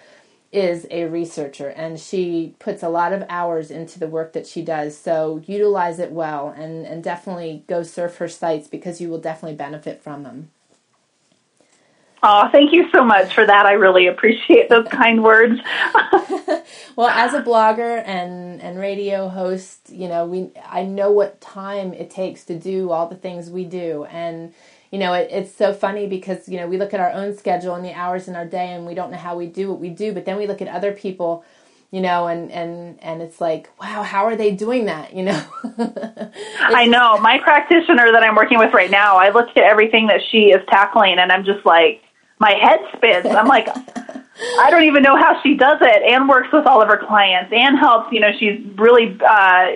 is 0.52 0.88
a 0.92 1.06
researcher 1.06 1.70
and 1.70 2.00
she 2.00 2.56
puts 2.60 2.84
a 2.84 2.90
lot 2.90 3.12
of 3.12 3.26
hours 3.30 3.72
into 3.72 4.00
the 4.00 4.08
work 4.08 4.34
that 4.34 4.48
she 4.48 4.62
does 4.64 4.98
so 4.98 5.42
utilize 5.48 6.00
it 6.00 6.12
well 6.12 6.50
and, 6.56 6.86
and 6.86 7.04
definitely 7.04 7.64
go 7.68 7.84
surf 7.84 8.18
her 8.18 8.28
sites 8.28 8.68
because 8.68 9.02
you 9.02 9.10
will 9.10 9.20
definitely 9.20 9.56
benefit 9.56 10.02
from 10.02 10.24
them 10.24 10.50
Oh, 12.28 12.50
thank 12.52 12.74
you 12.74 12.90
so 12.92 13.04
much 13.04 13.36
for 13.36 13.46
that. 13.46 13.68
I 13.68 13.74
really 13.74 14.08
appreciate 14.08 14.68
those 14.68 14.88
kind 14.88 15.24
words. 15.24 15.62
well, 16.96 17.08
as 17.10 17.36
a 17.36 17.44
blogger 17.44 18.02
and 18.04 18.60
and 18.64 18.80
radio 18.80 19.30
host, 19.30 19.92
you 19.92 20.08
know, 20.08 20.26
we 20.26 20.50
I 20.68 20.86
know 20.86 21.12
what 21.12 21.40
time 21.40 21.94
it 21.94 22.10
takes 22.10 22.44
to 22.46 22.58
do 22.58 22.90
all 22.90 23.08
the 23.08 23.16
things 23.16 23.52
we 23.52 23.66
do 23.66 24.06
and 24.06 24.56
you 24.92 24.98
know, 24.98 25.14
it, 25.14 25.30
it's 25.32 25.54
so 25.54 25.72
funny 25.72 26.08
because, 26.08 26.50
you 26.50 26.58
know, 26.58 26.68
we 26.68 26.78
look 26.78 26.96
at 26.96 27.00
our 27.00 27.12
own 27.12 27.38
schedule 27.38 27.76
and 27.76 27.86
the 27.86 27.94
hours 27.94 28.28
in 28.28 28.36
our 28.36 28.46
day 28.46 28.74
and 28.74 28.88
we 28.88 28.96
don't 28.96 29.12
know 29.12 29.18
how 29.18 29.36
we 29.38 29.46
do 29.46 29.70
what 29.70 29.80
we 29.80 29.90
do, 29.90 30.12
but 30.14 30.26
then 30.26 30.38
we 30.38 30.48
look 30.48 30.62
at 30.62 30.68
other 30.68 30.94
people, 30.94 31.44
you 31.92 32.02
know, 32.02 32.28
and, 32.28 32.52
and, 32.52 32.98
and 33.04 33.22
it's 33.22 33.42
like, 33.42 33.70
wow, 33.80 34.04
how 34.04 34.26
are 34.26 34.36
they 34.36 34.52
doing 34.52 34.86
that? 34.86 35.14
You 35.14 35.24
know? 35.24 35.46
I 36.60 36.88
know. 36.88 37.20
My 37.20 37.40
practitioner 37.40 38.12
that 38.12 38.24
I'm 38.24 38.36
working 38.36 38.58
with 38.58 38.74
right 38.74 38.90
now, 38.90 39.18
I 39.18 39.30
look 39.30 39.50
at 39.50 39.64
everything 39.64 40.08
that 40.08 40.22
she 40.32 40.52
is 40.52 40.66
tackling 40.70 41.20
and 41.20 41.32
I'm 41.32 41.44
just 41.44 41.66
like, 41.66 42.02
my 42.40 42.52
head 42.52 42.80
spins. 42.96 43.26
I'm 43.28 43.48
like, 43.48 43.68
I 44.60 44.70
don't 44.70 44.84
even 44.84 45.04
know 45.04 45.16
how 45.16 45.42
she 45.42 45.56
does 45.56 45.78
it 45.82 46.04
and 46.04 46.28
works 46.28 46.50
with 46.52 46.66
all 46.66 46.82
of 46.82 46.88
her 46.90 46.98
clients 46.98 47.54
and 47.54 47.78
helps, 47.78 48.12
you 48.12 48.20
know, 48.20 48.32
she's 48.38 48.60
really, 48.76 49.18
uh, 49.26 49.68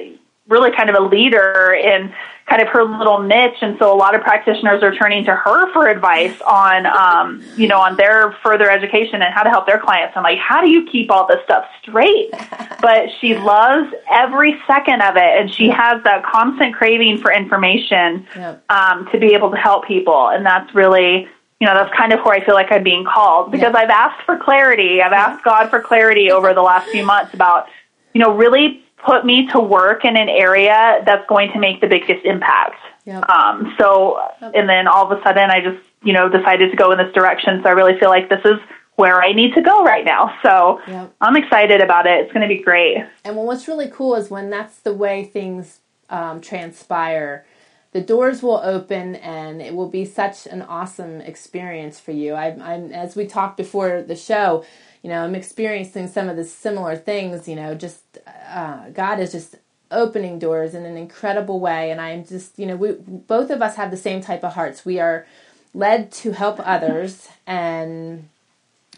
really 0.48 0.72
kind 0.76 0.90
of 0.90 0.96
a 0.96 1.00
leader 1.00 1.74
in 1.74 2.14
kind 2.50 2.62
of 2.62 2.68
her 2.70 2.84
little 2.84 3.22
niche. 3.22 3.58
And 3.62 3.78
so 3.78 3.94
a 3.94 3.96
lot 3.96 4.16
of 4.16 4.22
practitioners 4.22 4.82
are 4.82 4.94
turning 4.94 5.24
to 5.26 5.36
her 5.36 5.72
for 5.72 5.88
advice 5.88 6.42
on, 6.42 6.88
um, 6.88 7.44
you 7.56 7.68
know, 7.68 7.80
on 7.80 7.96
their 7.96 8.36
further 8.44 8.70
education 8.70 9.22
and 9.22 9.34
how 9.34 9.44
to 9.44 9.50
help 9.50 9.68
their 9.68 9.80
clients. 9.80 10.18
I'm 10.18 10.24
like, 10.24 10.40
how 10.40 10.60
do 10.60 10.70
you 10.70 10.86
keep 10.92 11.12
all 11.12 11.28
this 11.28 11.40
stuff 11.46 11.66
straight? 11.82 12.32
But 12.82 13.10
she 13.20 13.36
loves 13.36 13.94
every 14.10 14.58
second 14.66 15.02
of 15.02 15.18
it. 15.18 15.42
And 15.42 15.54
she 15.54 15.68
has 15.68 16.02
that 16.06 16.24
constant 16.24 16.74
craving 16.74 17.18
for 17.18 17.30
information, 17.30 18.26
yep. 18.34 18.64
um, 18.72 19.06
to 19.12 19.20
be 19.20 19.34
able 19.34 19.52
to 19.52 19.58
help 19.58 19.86
people. 19.86 20.30
And 20.30 20.46
that's 20.46 20.74
really, 20.74 21.28
you 21.60 21.68
know, 21.68 21.74
that's 21.74 21.94
kind 21.96 22.14
of 22.14 22.20
where 22.22 22.34
I 22.34 22.46
feel 22.46 22.56
like 22.56 22.72
I'm 22.72 22.84
being 22.84 23.06
called 23.06 23.52
because 23.52 23.76
I've 23.76 23.90
asked 23.90 24.24
for 24.26 24.38
clarity. 24.38 25.02
I've 25.02 25.12
asked 25.12 25.44
God 25.44 25.70
for 25.70 25.82
clarity 25.82 26.32
over 26.32 26.54
the 26.54 26.62
last 26.62 26.90
few 26.90 27.06
months 27.06 27.34
about, 27.34 27.68
you 28.14 28.22
know, 28.22 28.34
really 28.34 28.84
put 29.06 29.26
me 29.26 29.48
to 29.48 29.60
work 29.60 30.06
in 30.06 30.16
an 30.16 30.30
area 30.30 31.02
that's 31.06 31.28
going 31.28 31.52
to 31.52 31.60
make 31.60 31.82
the 31.82 31.88
biggest 31.88 32.26
impact. 32.26 32.76
Yep. 33.06 33.30
Um, 33.30 33.76
so, 33.78 34.20
and 34.42 34.70
then 34.70 34.88
all 34.88 35.12
of 35.12 35.18
a 35.18 35.22
sudden 35.24 35.50
I 35.50 35.62
just, 35.62 35.80
you 36.04 36.14
know, 36.14 36.30
decided 36.30 36.72
to 36.72 36.78
go 36.78 36.92
in 36.92 36.98
this 36.98 37.14
direction. 37.14 37.62
So 37.62 37.70
I 37.70 37.74
really 37.74 38.00
feel 38.00 38.10
like 38.10 38.30
this 38.30 38.44
is 38.46 38.60
where 38.96 39.22
I 39.22 39.32
need 39.32 39.54
to 39.56 39.62
go 39.62 39.84
right 39.84 40.06
now. 40.06 40.38
So 40.44 40.82
yep. 40.88 41.14
I'm 41.20 41.36
excited 41.36 41.82
about 41.82 42.06
it. 42.06 42.24
It's 42.24 42.34
going 42.34 42.48
to 42.48 42.54
be 42.54 42.62
great. 42.62 42.98
And 43.24 43.36
what's 43.36 43.68
really 43.68 43.90
cool 43.90 44.16
is 44.16 44.30
when 44.30 44.50
that's 44.50 44.80
the 44.80 44.94
way 44.94 45.24
things 45.26 45.80
um, 46.10 46.42
transpire, 46.42 47.46
the 47.92 48.02
doors 48.02 48.44
will 48.44 48.62
open 48.64 49.16
and 49.16 49.62
it 49.62 49.76
will 49.76 49.90
be 49.90 50.06
such 50.06 50.46
an 50.46 50.62
awesome 50.62 51.22
experience 51.22 52.00
for 52.00 52.12
you. 52.12 52.34
I, 52.34 52.48
I'm, 52.62 52.92
as 52.92 53.16
we 53.16 53.26
talked 53.26 53.58
before 53.58 54.02
the 54.02 54.16
show, 54.16 54.64
you 55.02 55.10
know, 55.10 55.24
I'm 55.24 55.36
experiencing 55.36 56.08
some 56.08 56.30
of 56.30 56.36
the 56.36 56.46
similar 56.46 56.96
things, 56.96 57.48
you 57.48 57.56
know, 57.56 57.74
just 57.74 58.02
uh, 58.48 58.90
God 58.90 59.20
is 59.20 59.32
just 59.32 59.56
opening 59.92 60.38
doors 60.38 60.76
in 60.76 60.86
an 60.86 60.98
incredible 60.98 61.60
way. 61.60 61.90
And 61.90 62.00
I'm 62.00 62.26
just, 62.26 62.60
you 62.60 62.66
know, 62.66 62.76
we 62.76 62.92
both 62.92 63.50
of 63.50 63.62
us 63.62 63.76
have 63.76 63.92
the 63.92 63.98
same 63.98 64.22
type 64.22 64.44
of 64.44 64.54
hearts. 64.54 64.86
We 64.86 65.00
are 65.00 65.26
led 65.74 66.12
to 66.12 66.34
help 66.34 66.60
others 66.60 67.30
and 67.48 68.28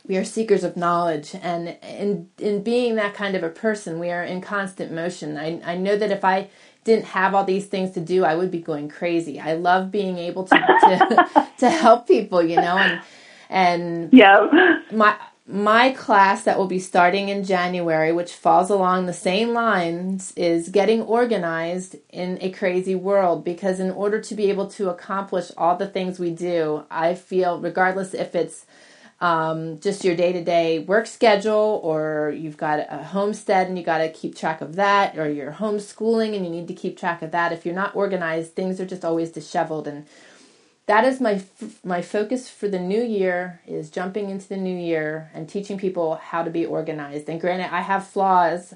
we 0.07 0.17
are 0.17 0.23
seekers 0.25 0.63
of 0.63 0.75
knowledge 0.75 1.35
and 1.41 1.77
in 1.83 2.29
in 2.39 2.63
being 2.63 2.95
that 2.95 3.13
kind 3.13 3.35
of 3.35 3.43
a 3.43 3.49
person 3.49 3.99
we 3.99 4.09
are 4.09 4.23
in 4.23 4.41
constant 4.41 4.91
motion 4.91 5.37
i 5.37 5.61
i 5.65 5.75
know 5.75 5.95
that 5.95 6.11
if 6.11 6.23
i 6.23 6.47
didn't 6.84 7.05
have 7.05 7.36
all 7.36 7.43
these 7.43 7.67
things 7.67 7.91
to 7.91 7.99
do 7.99 8.23
i 8.23 8.36
would 8.36 8.51
be 8.51 8.59
going 8.59 8.89
crazy 8.89 9.39
i 9.39 9.53
love 9.53 9.91
being 9.91 10.17
able 10.17 10.43
to 10.43 10.55
to, 10.55 11.47
to 11.57 11.69
help 11.69 12.07
people 12.07 12.41
you 12.41 12.55
know 12.55 12.77
and 12.77 13.01
and 13.49 14.13
yeah 14.13 14.79
my 14.91 15.15
my 15.51 15.89
class 15.91 16.43
that 16.43 16.57
will 16.57 16.67
be 16.67 16.79
starting 16.79 17.29
in 17.29 17.43
January, 17.43 18.11
which 18.11 18.34
falls 18.34 18.69
along 18.69 19.05
the 19.05 19.13
same 19.13 19.49
lines, 19.49 20.32
is 20.38 20.69
getting 20.69 21.01
organized 21.01 21.97
in 22.09 22.38
a 22.41 22.51
crazy 22.51 22.95
world. 22.95 23.43
Because 23.43 23.79
in 23.79 23.91
order 23.91 24.21
to 24.21 24.36
be 24.36 24.49
able 24.49 24.67
to 24.67 24.89
accomplish 24.89 25.51
all 25.57 25.75
the 25.75 25.88
things 25.88 26.19
we 26.19 26.32
do, 26.32 26.86
I 26.89 27.15
feel, 27.15 27.59
regardless 27.59 28.13
if 28.13 28.34
it's 28.34 28.65
um, 29.22 29.80
just 29.80 30.03
your 30.03 30.15
day 30.15 30.34
to 30.34 30.43
day 30.43 30.80
work 30.80 31.07
schedule, 31.07 31.80
or 31.84 32.34
you've 32.36 32.57
got 32.57 32.80
a 32.89 33.03
homestead 33.03 33.67
and 33.67 33.78
you 33.78 33.86
got 33.86 33.99
to 33.99 34.11
keep 34.11 34.36
track 34.36 34.61
of 34.61 34.76
that, 34.76 35.17
or 35.17 35.30
you're 35.30 35.53
homeschooling 35.53 36.36
and 36.36 36.45
you 36.45 36.51
need 36.51 36.67
to 36.67 36.74
keep 36.74 36.97
track 36.97 37.22
of 37.22 37.32
that. 37.32 37.53
If 37.53 37.65
you're 37.65 37.76
not 37.76 37.95
organized, 37.95 38.55
things 38.55 38.82
are 38.82 38.86
just 38.86 39.05
always 39.05 39.32
disheveled 39.32 39.88
and 39.88 40.05
that 40.88 41.05
is 41.05 41.22
my 41.22 41.41
my 41.84 42.01
focus 42.01 42.49
for 42.49 42.67
the 42.67 42.80
new 42.80 43.01
year 43.01 43.61
is 43.67 43.89
jumping 43.89 44.30
into 44.30 44.47
the 44.49 44.57
new 44.57 44.76
year 44.76 45.32
and 45.34 45.47
teaching 45.47 45.78
people 45.78 46.15
how 46.15 46.43
to 46.43 46.49
be 46.49 46.65
organized. 46.65 47.30
And 47.30 47.39
granted, 47.39 47.74
I 47.74 47.82
have 47.82 48.07
flaws, 48.07 48.74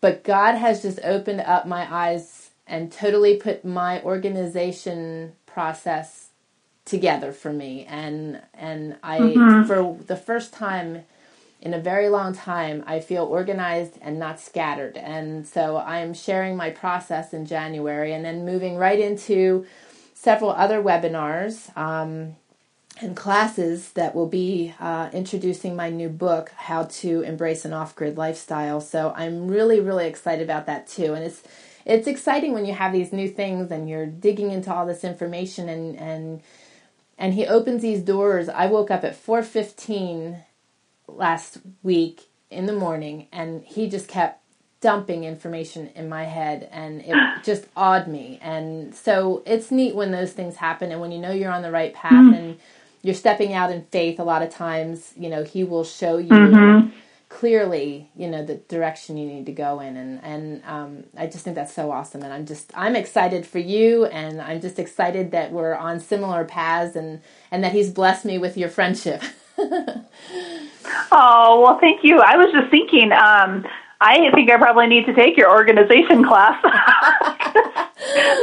but 0.00 0.24
God 0.24 0.54
has 0.56 0.82
just 0.82 0.98
opened 1.04 1.42
up 1.42 1.66
my 1.66 1.86
eyes 1.92 2.50
and 2.66 2.90
totally 2.90 3.36
put 3.36 3.64
my 3.64 4.02
organization 4.02 5.32
process 5.46 6.27
together 6.88 7.32
for 7.32 7.52
me. 7.52 7.84
And 7.88 8.40
and 8.54 8.96
I 9.02 9.20
mm-hmm. 9.20 9.66
for 9.66 10.02
the 10.04 10.16
first 10.16 10.52
time 10.52 11.04
in 11.60 11.74
a 11.74 11.78
very 11.78 12.08
long 12.08 12.34
time, 12.34 12.84
I 12.86 13.00
feel 13.00 13.24
organized 13.24 13.98
and 14.00 14.18
not 14.18 14.38
scattered. 14.38 14.96
And 14.96 15.46
so 15.46 15.78
I'm 15.78 16.14
sharing 16.14 16.56
my 16.56 16.70
process 16.70 17.34
in 17.34 17.46
January 17.46 18.12
and 18.12 18.24
then 18.24 18.44
moving 18.44 18.76
right 18.76 18.98
into 18.98 19.66
several 20.14 20.50
other 20.50 20.80
webinars 20.80 21.76
um, 21.76 22.36
and 23.00 23.16
classes 23.16 23.92
that 23.92 24.14
will 24.14 24.28
be 24.28 24.72
uh, 24.78 25.10
introducing 25.12 25.74
my 25.74 25.90
new 25.90 26.08
book, 26.08 26.50
How 26.56 26.84
to 26.84 27.22
Embrace 27.22 27.64
an 27.64 27.72
Off 27.72 27.94
Grid 27.96 28.16
Lifestyle. 28.16 28.80
So 28.80 29.12
I'm 29.16 29.48
really, 29.48 29.80
really 29.80 30.06
excited 30.06 30.44
about 30.44 30.66
that 30.66 30.86
too. 30.86 31.14
And 31.14 31.24
it's 31.24 31.42
it's 31.84 32.06
exciting 32.06 32.52
when 32.52 32.66
you 32.66 32.74
have 32.74 32.92
these 32.92 33.12
new 33.12 33.28
things 33.28 33.70
and 33.70 33.88
you're 33.88 34.06
digging 34.06 34.50
into 34.50 34.72
all 34.72 34.86
this 34.86 35.04
information 35.04 35.68
and 35.68 35.96
and 35.96 36.42
and 37.18 37.34
he 37.34 37.46
opens 37.46 37.82
these 37.82 38.00
doors. 38.00 38.48
I 38.48 38.66
woke 38.66 38.90
up 38.90 39.04
at 39.04 39.16
4:15 39.16 40.44
last 41.06 41.58
week 41.82 42.28
in 42.50 42.66
the 42.66 42.72
morning 42.72 43.26
and 43.32 43.62
he 43.64 43.88
just 43.88 44.08
kept 44.08 44.42
dumping 44.80 45.24
information 45.24 45.90
in 45.96 46.08
my 46.08 46.24
head 46.24 46.68
and 46.70 47.00
it 47.00 47.16
just 47.44 47.66
awed 47.76 48.06
me. 48.06 48.38
And 48.40 48.94
so 48.94 49.42
it's 49.44 49.70
neat 49.70 49.94
when 49.94 50.12
those 50.12 50.32
things 50.32 50.56
happen 50.56 50.92
and 50.92 51.00
when 51.00 51.12
you 51.12 51.18
know 51.18 51.32
you're 51.32 51.52
on 51.52 51.62
the 51.62 51.70
right 51.70 51.92
path 51.92 52.12
mm-hmm. 52.12 52.34
and 52.34 52.60
you're 53.02 53.14
stepping 53.14 53.52
out 53.52 53.70
in 53.70 53.84
faith 53.86 54.18
a 54.18 54.24
lot 54.24 54.42
of 54.42 54.50
times, 54.50 55.12
you 55.16 55.28
know, 55.28 55.44
he 55.44 55.64
will 55.64 55.84
show 55.84 56.18
you 56.18 56.28
mm-hmm. 56.28 56.88
Clearly, 57.28 58.10
you 58.16 58.28
know, 58.28 58.44
the 58.44 58.54
direction 58.54 59.16
you 59.16 59.26
need 59.26 59.46
to 59.46 59.52
go 59.52 59.80
in 59.80 59.96
and 59.96 60.20
and 60.24 60.62
um, 60.64 61.04
I 61.16 61.26
just 61.26 61.44
think 61.44 61.56
that's 61.56 61.74
so 61.74 61.90
awesome 61.90 62.22
and 62.22 62.32
I'm 62.32 62.46
just 62.46 62.72
I'm 62.74 62.96
excited 62.96 63.46
for 63.46 63.58
you 63.58 64.06
and 64.06 64.40
I'm 64.40 64.60
just 64.60 64.78
excited 64.78 65.30
that 65.32 65.52
we're 65.52 65.74
on 65.74 66.00
similar 66.00 66.44
paths 66.44 66.96
and 66.96 67.20
and 67.50 67.62
that 67.64 67.72
he's 67.72 67.90
blessed 67.90 68.24
me 68.24 68.38
with 68.38 68.56
your 68.56 68.70
friendship. 68.70 69.22
oh, 69.58 70.06
well, 71.62 71.78
thank 71.80 72.02
you. 72.02 72.20
I 72.20 72.36
was 72.36 72.50
just 72.52 72.70
thinking 72.70 73.12
um 73.12 73.66
I 74.00 74.30
think 74.34 74.50
I 74.50 74.56
probably 74.56 74.86
need 74.86 75.06
to 75.06 75.14
take 75.14 75.36
your 75.36 75.50
organization 75.50 76.24
class. 76.24 76.56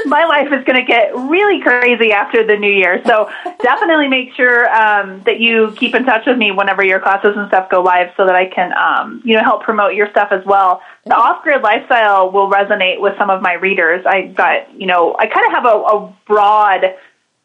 My 0.06 0.26
life 0.26 0.48
is 0.52 0.64
going 0.66 0.78
to 0.78 0.86
get 0.86 1.16
really 1.16 1.62
crazy 1.62 2.12
after 2.12 2.46
the 2.46 2.58
new 2.58 2.72
year. 2.72 3.02
So 3.06 3.30
definitely 3.62 4.08
make 4.08 4.34
sure 4.34 4.70
um, 4.74 5.22
that 5.24 5.40
you 5.40 5.74
keep 5.78 5.96
in 5.96 6.06
touch 6.06 6.26
with 6.26 6.38
me 6.38 6.52
whenever 6.52 6.84
your 6.84 7.00
classes 7.00 7.34
and 7.36 7.48
stuff 7.48 7.70
go 7.70 7.82
live 7.82 8.12
so 8.18 8.26
that 8.26 8.36
I 8.36 8.46
can, 8.48 8.74
um, 8.74 9.22
you 9.24 9.36
know, 9.36 9.44
help 9.44 9.64
promote 9.64 9.96
your 9.96 10.10
stuff 10.12 10.30
as 10.32 10.46
well. 10.46 10.82
The 11.06 11.16
off-grid 11.16 11.62
lifestyle 11.62 12.32
will 12.32 12.50
resonate 12.50 13.00
with 13.00 13.18
some 13.18 13.30
of 13.30 13.42
my 13.42 13.54
readers. 13.54 14.06
I 14.06 14.28
got, 14.28 14.74
you 14.80 14.88
know, 14.88 15.16
I 15.18 15.28
kind 15.28 15.46
of 15.46 15.52
have 15.52 15.66
a, 15.66 15.78
a 15.78 16.16
broad 16.26 16.96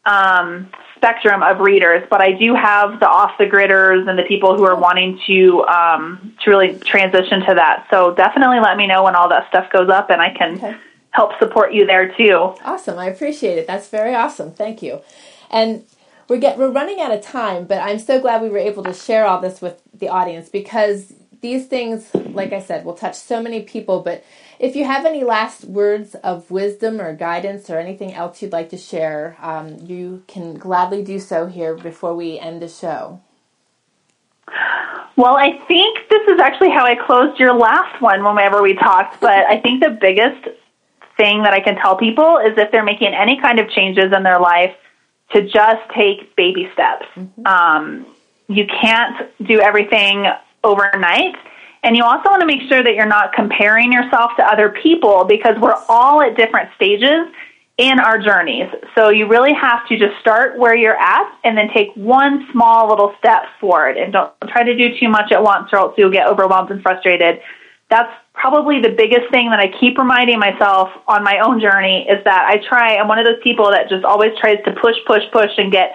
um, 0.05 0.69
spectrum 0.95 1.41
of 1.41 1.59
readers, 1.59 2.07
but 2.09 2.21
I 2.21 2.31
do 2.31 2.53
have 2.53 2.99
the 2.99 3.07
off 3.07 3.37
the 3.37 3.45
gridders 3.45 4.07
and 4.07 4.17
the 4.17 4.23
people 4.23 4.55
who 4.55 4.63
are 4.65 4.75
wanting 4.75 5.19
to 5.27 5.63
um, 5.65 6.35
to 6.43 6.49
really 6.49 6.77
transition 6.79 7.41
to 7.41 7.55
that. 7.55 7.87
So 7.89 8.13
definitely 8.13 8.59
let 8.59 8.77
me 8.77 8.87
know 8.87 9.03
when 9.03 9.15
all 9.15 9.29
that 9.29 9.47
stuff 9.49 9.71
goes 9.71 9.89
up, 9.89 10.09
and 10.09 10.21
I 10.21 10.29
can 10.31 10.55
okay. 10.57 10.77
Help 11.11 11.31
support 11.39 11.73
you 11.73 11.85
there 11.85 12.13
too. 12.15 12.55
Awesome, 12.63 12.97
I 12.97 13.07
appreciate 13.07 13.57
it. 13.57 13.67
That's 13.67 13.87
very 13.87 14.15
awesome. 14.15 14.51
Thank 14.51 14.81
you. 14.81 15.01
And 15.49 15.83
we're 16.27 16.39
get 16.39 16.57
we're 16.57 16.71
running 16.71 17.01
out 17.01 17.11
of 17.11 17.21
time, 17.21 17.65
but 17.65 17.79
I'm 17.79 17.99
so 17.99 18.19
glad 18.19 18.41
we 18.41 18.49
were 18.49 18.57
able 18.57 18.83
to 18.83 18.93
share 18.93 19.25
all 19.25 19.41
this 19.41 19.61
with 19.61 19.81
the 19.93 20.09
audience 20.09 20.49
because 20.49 21.13
these 21.41 21.65
things, 21.65 22.09
like 22.13 22.53
I 22.53 22.61
said, 22.61 22.85
will 22.85 22.93
touch 22.93 23.15
so 23.15 23.41
many 23.41 23.61
people, 23.63 24.01
but 24.01 24.23
if 24.59 24.75
you 24.75 24.85
have 24.85 25.05
any 25.05 25.23
last 25.23 25.65
words 25.65 26.13
of 26.15 26.51
wisdom 26.51 27.01
or 27.01 27.15
guidance 27.15 27.69
or 27.69 27.79
anything 27.79 28.13
else 28.13 28.41
you'd 28.41 28.51
like 28.51 28.69
to 28.69 28.77
share, 28.77 29.35
um, 29.41 29.77
you 29.81 30.23
can 30.27 30.53
gladly 30.53 31.03
do 31.03 31.19
so 31.19 31.47
here 31.47 31.75
before 31.75 32.15
we 32.15 32.37
end 32.37 32.61
the 32.61 32.69
show. 32.69 33.19
Well, 35.17 35.35
I 35.35 35.59
think 35.67 35.97
this 36.09 36.21
is 36.27 36.39
actually 36.39 36.69
how 36.69 36.85
I 36.85 36.95
closed 36.95 37.39
your 37.39 37.53
last 37.53 38.01
one 38.01 38.23
whenever 38.23 38.61
we 38.61 38.75
talked, 38.75 39.19
but 39.19 39.45
I 39.45 39.59
think 39.59 39.83
the 39.83 39.97
biggest 39.99 40.47
thing 41.21 41.43
that 41.43 41.53
I 41.53 41.59
can 41.59 41.75
tell 41.75 41.95
people 41.95 42.37
is 42.37 42.57
if 42.57 42.71
they're 42.71 42.83
making 42.83 43.13
any 43.13 43.39
kind 43.39 43.59
of 43.59 43.69
changes 43.69 44.11
in 44.15 44.23
their 44.23 44.39
life, 44.39 44.75
to 45.33 45.41
just 45.43 45.81
take 45.95 46.35
baby 46.35 46.69
steps. 46.73 47.05
Mm-hmm. 47.15 47.45
Um, 47.45 48.05
you 48.47 48.65
can't 48.67 49.31
do 49.47 49.61
everything 49.61 50.25
overnight 50.63 51.35
and 51.83 51.97
you 51.97 52.03
also 52.03 52.29
want 52.29 52.41
to 52.41 52.45
make 52.45 52.61
sure 52.69 52.83
that 52.83 52.93
you're 52.93 53.07
not 53.07 53.33
comparing 53.33 53.91
yourself 53.91 54.31
to 54.37 54.43
other 54.45 54.69
people 54.69 55.25
because 55.25 55.55
we're 55.59 55.79
all 55.89 56.21
at 56.21 56.37
different 56.37 56.69
stages 56.75 57.27
in 57.77 57.99
our 57.99 58.19
journeys. 58.19 58.69
So 58.93 59.09
you 59.09 59.27
really 59.27 59.53
have 59.53 59.87
to 59.87 59.97
just 59.97 60.19
start 60.19 60.59
where 60.59 60.75
you're 60.75 60.99
at 60.99 61.39
and 61.43 61.57
then 61.57 61.69
take 61.73 61.89
one 61.95 62.47
small 62.51 62.87
little 62.87 63.15
step 63.17 63.43
forward 63.59 63.97
and 63.97 64.13
don't 64.13 64.31
try 64.49 64.63
to 64.63 64.75
do 64.75 64.95
too 64.99 65.09
much 65.09 65.31
at 65.31 65.41
once 65.41 65.69
or 65.73 65.79
else 65.79 65.95
you'll 65.97 66.11
get 66.11 66.27
overwhelmed 66.27 66.69
and 66.69 66.83
frustrated. 66.83 67.41
That's 67.91 68.11
probably 68.33 68.81
the 68.81 68.95
biggest 68.97 69.29
thing 69.29 69.51
that 69.51 69.59
I 69.59 69.67
keep 69.79 69.97
reminding 69.97 70.39
myself 70.39 70.89
on 71.07 71.23
my 71.23 71.39
own 71.39 71.59
journey 71.59 72.07
is 72.09 72.23
that 72.23 72.47
I 72.49 72.57
try, 72.67 72.95
I'm 72.95 73.07
one 73.07 73.19
of 73.19 73.25
those 73.25 73.43
people 73.43 73.69
that 73.69 73.89
just 73.89 74.05
always 74.05 74.31
tries 74.39 74.57
to 74.65 74.71
push, 74.81 74.95
push, 75.05 75.23
push 75.33 75.51
and 75.57 75.71
get 75.71 75.91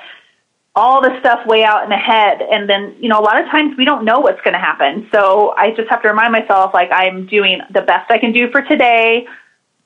all 0.74 1.00
the 1.00 1.18
stuff 1.20 1.46
way 1.46 1.64
out 1.64 1.82
in 1.84 1.88
the 1.88 1.96
head. 1.96 2.42
And 2.42 2.68
then, 2.68 2.94
you 3.00 3.08
know, 3.08 3.18
a 3.18 3.24
lot 3.24 3.40
of 3.40 3.46
times 3.46 3.74
we 3.78 3.86
don't 3.86 4.04
know 4.04 4.20
what's 4.20 4.40
going 4.42 4.52
to 4.52 4.60
happen. 4.60 5.08
So 5.10 5.54
I 5.56 5.70
just 5.70 5.88
have 5.88 6.02
to 6.02 6.08
remind 6.08 6.32
myself, 6.32 6.74
like, 6.74 6.90
I'm 6.92 7.26
doing 7.26 7.62
the 7.72 7.80
best 7.80 8.10
I 8.10 8.18
can 8.18 8.32
do 8.32 8.50
for 8.50 8.60
today 8.60 9.26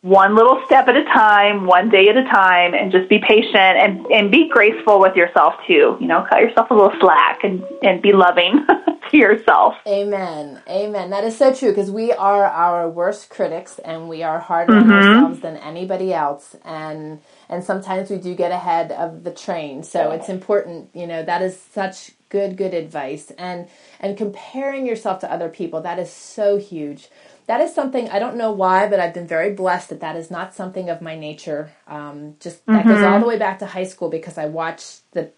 one 0.02 0.34
little 0.34 0.62
step 0.64 0.88
at 0.88 0.96
a 0.96 1.04
time, 1.04 1.66
one 1.66 1.90
day 1.90 2.08
at 2.08 2.16
a 2.16 2.24
time, 2.24 2.72
and 2.72 2.90
just 2.90 3.08
be 3.10 3.18
patient 3.18 3.54
and, 3.56 4.06
and 4.06 4.30
be 4.30 4.48
graceful 4.48 4.98
with 4.98 5.14
yourself 5.14 5.54
too. 5.66 5.98
You 6.00 6.06
know, 6.06 6.24
cut 6.28 6.40
yourself 6.40 6.70
a 6.70 6.74
little 6.74 6.98
slack 7.00 7.44
and, 7.44 7.62
and 7.82 8.00
be 8.00 8.12
loving 8.12 8.66
to 9.10 9.16
yourself. 9.16 9.74
Amen. 9.86 10.62
Amen. 10.68 11.10
That 11.10 11.24
is 11.24 11.36
so 11.36 11.54
true 11.54 11.70
because 11.70 11.90
we 11.90 12.12
are 12.12 12.46
our 12.46 12.88
worst 12.88 13.28
critics 13.28 13.78
and 13.78 14.08
we 14.08 14.22
are 14.22 14.38
harder 14.38 14.72
mm-hmm. 14.72 14.90
on 14.90 15.02
ourselves 15.02 15.40
than 15.40 15.56
anybody 15.58 16.14
else. 16.14 16.56
And 16.64 17.20
and 17.50 17.62
sometimes 17.62 18.08
we 18.08 18.16
do 18.16 18.34
get 18.34 18.52
ahead 18.52 18.92
of 18.92 19.24
the 19.24 19.32
train. 19.32 19.82
So 19.82 20.12
it's 20.12 20.28
important, 20.28 20.90
you 20.94 21.06
know, 21.06 21.22
that 21.24 21.42
is 21.42 21.60
such 21.60 22.12
good, 22.28 22.56
good 22.56 22.72
advice. 22.72 23.32
And 23.36 23.68
and 23.98 24.16
comparing 24.16 24.86
yourself 24.86 25.20
to 25.20 25.32
other 25.32 25.48
people, 25.48 25.82
that 25.82 25.98
is 25.98 26.10
so 26.10 26.56
huge 26.56 27.08
that 27.50 27.60
is 27.60 27.74
something 27.74 28.08
I 28.10 28.20
don't 28.20 28.36
know 28.36 28.52
why, 28.52 28.86
but 28.86 29.00
I've 29.00 29.12
been 29.12 29.26
very 29.26 29.52
blessed 29.52 29.88
that 29.88 29.98
that 30.02 30.14
is 30.14 30.30
not 30.30 30.54
something 30.54 30.88
of 30.88 31.02
my 31.02 31.16
nature. 31.16 31.72
Um, 31.88 32.36
just 32.38 32.64
that 32.66 32.84
mm-hmm. 32.84 32.88
goes 32.88 33.02
all 33.02 33.18
the 33.18 33.26
way 33.26 33.38
back 33.38 33.58
to 33.58 33.66
high 33.66 33.86
school 33.92 34.08
because 34.08 34.38
I 34.38 34.46
watched 34.46 35.00
the, 35.14 35.32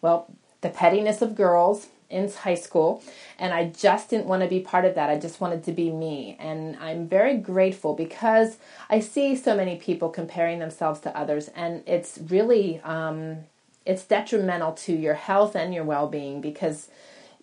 well, 0.00 0.28
the 0.60 0.68
pettiness 0.68 1.20
of 1.20 1.34
girls 1.34 1.88
in 2.08 2.30
high 2.30 2.54
school, 2.54 3.02
and 3.40 3.52
I 3.52 3.70
just 3.70 4.08
didn't 4.08 4.26
want 4.26 4.44
to 4.44 4.48
be 4.48 4.60
part 4.60 4.84
of 4.84 4.94
that. 4.94 5.10
I 5.10 5.18
just 5.18 5.40
wanted 5.40 5.64
to 5.64 5.72
be 5.72 5.90
me, 5.90 6.36
and 6.38 6.76
I'm 6.76 7.08
very 7.08 7.36
grateful 7.38 7.94
because 7.96 8.58
I 8.88 9.00
see 9.00 9.34
so 9.34 9.56
many 9.56 9.74
people 9.74 10.10
comparing 10.10 10.60
themselves 10.60 11.00
to 11.00 11.18
others, 11.18 11.48
and 11.56 11.82
it's 11.88 12.20
really 12.28 12.80
um, 12.84 13.38
it's 13.84 14.04
detrimental 14.04 14.74
to 14.86 14.92
your 14.92 15.14
health 15.14 15.56
and 15.56 15.74
your 15.74 15.82
well 15.82 16.06
being 16.06 16.40
because 16.40 16.86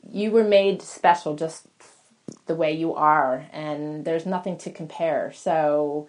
you 0.09 0.31
were 0.31 0.45
made 0.45 0.81
special 0.81 1.35
just 1.35 1.67
the 2.47 2.55
way 2.55 2.71
you 2.73 2.93
are 2.95 3.47
and 3.53 4.05
there's 4.05 4.25
nothing 4.25 4.57
to 4.59 4.71
compare. 4.71 5.31
So 5.33 6.07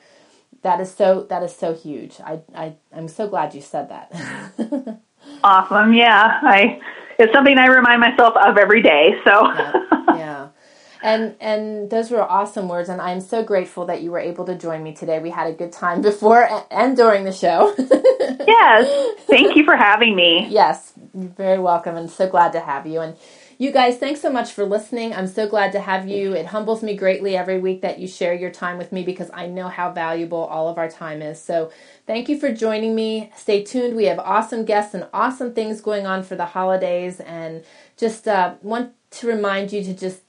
that 0.63 0.81
is 0.81 0.93
so 0.93 1.27
that 1.31 1.43
is 1.43 1.55
so 1.55 1.75
huge. 1.75 2.21
I, 2.21 2.41
I 2.55 2.75
i'm 2.95 3.09
so 3.09 3.29
glad 3.29 3.55
you 3.55 3.61
said 3.61 3.91
that. 3.91 4.13
Awesome. 5.45 5.95
Yeah 5.95 6.41
i 6.43 6.81
it's 7.19 7.33
something 7.33 7.59
i 7.59 7.67
remind 7.67 8.01
myself 8.01 8.35
of 8.37 8.59
every 8.59 8.83
day 8.83 9.15
so. 9.25 9.53
Yeah, 9.53 9.73
yeah. 10.09 10.49
And 11.03 11.37
and 11.41 11.91
those 11.91 12.11
were 12.11 12.23
awesome 12.23 12.69
words 12.69 12.89
and 12.91 13.01
i'm 13.01 13.21
so 13.21 13.43
grateful 13.45 13.87
that 13.87 14.03
you 14.03 14.11
were 14.11 14.19
able 14.21 14.45
to 14.47 14.57
join 14.57 14.83
me 14.83 14.95
today. 14.95 15.19
We 15.21 15.31
had 15.31 15.49
a 15.49 15.53
good 15.55 15.73
time 15.73 16.03
before 16.03 16.49
and 16.71 16.97
during 16.97 17.25
the 17.25 17.33
show. 17.33 17.75
Yes. 18.47 19.17
Thank 19.29 19.57
you 19.57 19.65
for 19.65 19.77
having 19.77 20.17
me. 20.17 20.47
Yes. 20.51 20.93
You're 21.15 21.29
very 21.31 21.59
welcome 21.59 21.97
and 21.97 22.11
so 22.11 22.29
glad 22.29 22.53
to 22.53 22.61
have 22.61 22.87
you. 22.87 23.01
And 23.01 23.17
you 23.61 23.71
guys, 23.71 23.99
thanks 23.99 24.23
so 24.23 24.33
much 24.33 24.53
for 24.53 24.65
listening. 24.65 25.13
I'm 25.13 25.27
so 25.27 25.47
glad 25.47 25.73
to 25.73 25.81
have 25.81 26.09
you. 26.09 26.33
It 26.33 26.47
humbles 26.47 26.83
me 26.83 26.97
greatly 26.97 27.37
every 27.37 27.59
week 27.59 27.83
that 27.83 27.99
you 27.99 28.09
share 28.09 28.33
your 28.33 28.51
time 28.51 28.79
with 28.79 28.91
me 28.91 29.03
because 29.03 29.31
I 29.35 29.49
know 29.49 29.69
how 29.69 29.93
valuable 29.93 30.39
all 30.39 30.69
of 30.69 30.79
our 30.79 30.89
time 30.89 31.21
is. 31.21 31.39
So, 31.39 31.71
thank 32.07 32.31
you 32.31 32.41
for 32.41 32.51
joining 32.51 32.95
me. 32.95 33.31
Stay 33.37 33.63
tuned. 33.63 33.97
We 33.97 34.07
have 34.07 34.19
awesome 34.19 34.65
guests 34.65 34.95
and 34.95 35.07
awesome 35.13 35.53
things 35.53 35.83
going 35.83 36.07
on 36.07 36.23
for 36.23 36.37
the 36.37 36.47
holidays. 36.47 37.21
And 37.21 37.63
just 37.99 38.27
uh, 38.27 38.55
want 38.63 38.95
to 39.11 39.27
remind 39.27 39.75
you 39.75 39.85
to 39.85 39.93
just 39.93 40.23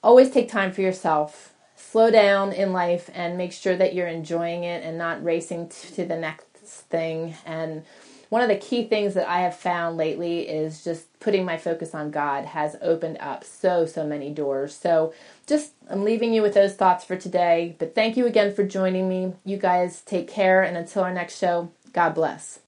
always 0.00 0.30
take 0.30 0.48
time 0.48 0.70
for 0.70 0.82
yourself. 0.82 1.54
Slow 1.74 2.12
down 2.12 2.52
in 2.52 2.72
life 2.72 3.10
and 3.12 3.36
make 3.36 3.50
sure 3.50 3.76
that 3.76 3.94
you're 3.96 4.06
enjoying 4.06 4.62
it 4.62 4.84
and 4.84 4.96
not 4.96 5.24
racing 5.24 5.70
to 5.94 6.04
the 6.04 6.16
next 6.16 6.46
thing. 6.88 7.34
And 7.44 7.84
one 8.28 8.42
of 8.42 8.48
the 8.48 8.56
key 8.56 8.84
things 8.84 9.14
that 9.14 9.28
I 9.28 9.40
have 9.40 9.56
found 9.56 9.96
lately 9.96 10.48
is 10.48 10.84
just 10.84 11.05
putting 11.20 11.44
my 11.44 11.56
focus 11.56 11.94
on 11.94 12.10
God 12.10 12.44
has 12.44 12.76
opened 12.80 13.18
up 13.20 13.44
so, 13.44 13.86
so 13.86 14.06
many 14.06 14.30
doors. 14.30 14.74
So 14.74 15.12
just 15.46 15.72
I'm 15.88 16.04
leaving 16.04 16.32
you 16.32 16.42
with 16.42 16.54
those 16.54 16.74
thoughts 16.74 17.04
for 17.04 17.16
today. 17.16 17.76
But 17.78 17.94
thank 17.94 18.16
you 18.16 18.26
again 18.26 18.54
for 18.54 18.64
joining 18.64 19.08
me. 19.08 19.34
You 19.44 19.56
guys 19.56 20.02
take 20.02 20.28
care. 20.28 20.62
And 20.62 20.76
until 20.76 21.02
our 21.02 21.12
next 21.12 21.38
show, 21.38 21.70
God 21.92 22.14
bless. 22.14 22.60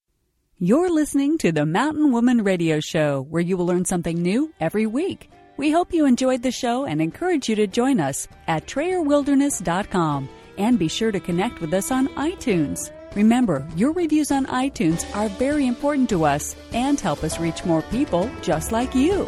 You're 0.59 0.91
listening 0.91 1.39
to 1.39 1.53
the 1.53 1.65
Mountain 1.65 2.11
Woman 2.11 2.43
Radio 2.43 2.81
Show, 2.81 3.25
where 3.31 3.43
you 3.43 3.57
will 3.57 3.67
learn 3.67 3.85
something 3.85 4.21
new 4.21 4.53
every 4.59 4.87
week. 4.87 5.31
We 5.57 5.71
hope 5.71 5.93
you 5.93 6.05
enjoyed 6.05 6.43
the 6.43 6.51
show 6.51 6.85
and 6.85 7.01
encourage 7.01 7.49
you 7.49 7.55
to 7.57 7.67
join 7.67 8.01
us 8.01 8.27
at 8.49 8.67
TrayerWilderness.com 8.67 10.29
and 10.57 10.79
be 10.79 10.89
sure 10.89 11.13
to 11.13 11.21
connect 11.21 11.61
with 11.61 11.73
us 11.75 11.93
on 11.93 12.09
iTunes. 12.09 12.91
Remember, 13.19 13.67
your 13.75 13.91
reviews 13.95 14.31
on 14.31 14.47
iTunes 14.47 15.05
are 15.13 15.29
very 15.29 15.67
important 15.67 16.09
to 16.11 16.25
us 16.25 16.55
and 16.73 17.01
help 17.01 17.25
us 17.25 17.41
reach 17.41 17.65
more 17.65 17.83
people 17.83 18.31
just 18.43 18.71
like 18.71 18.95
you. 18.95 19.27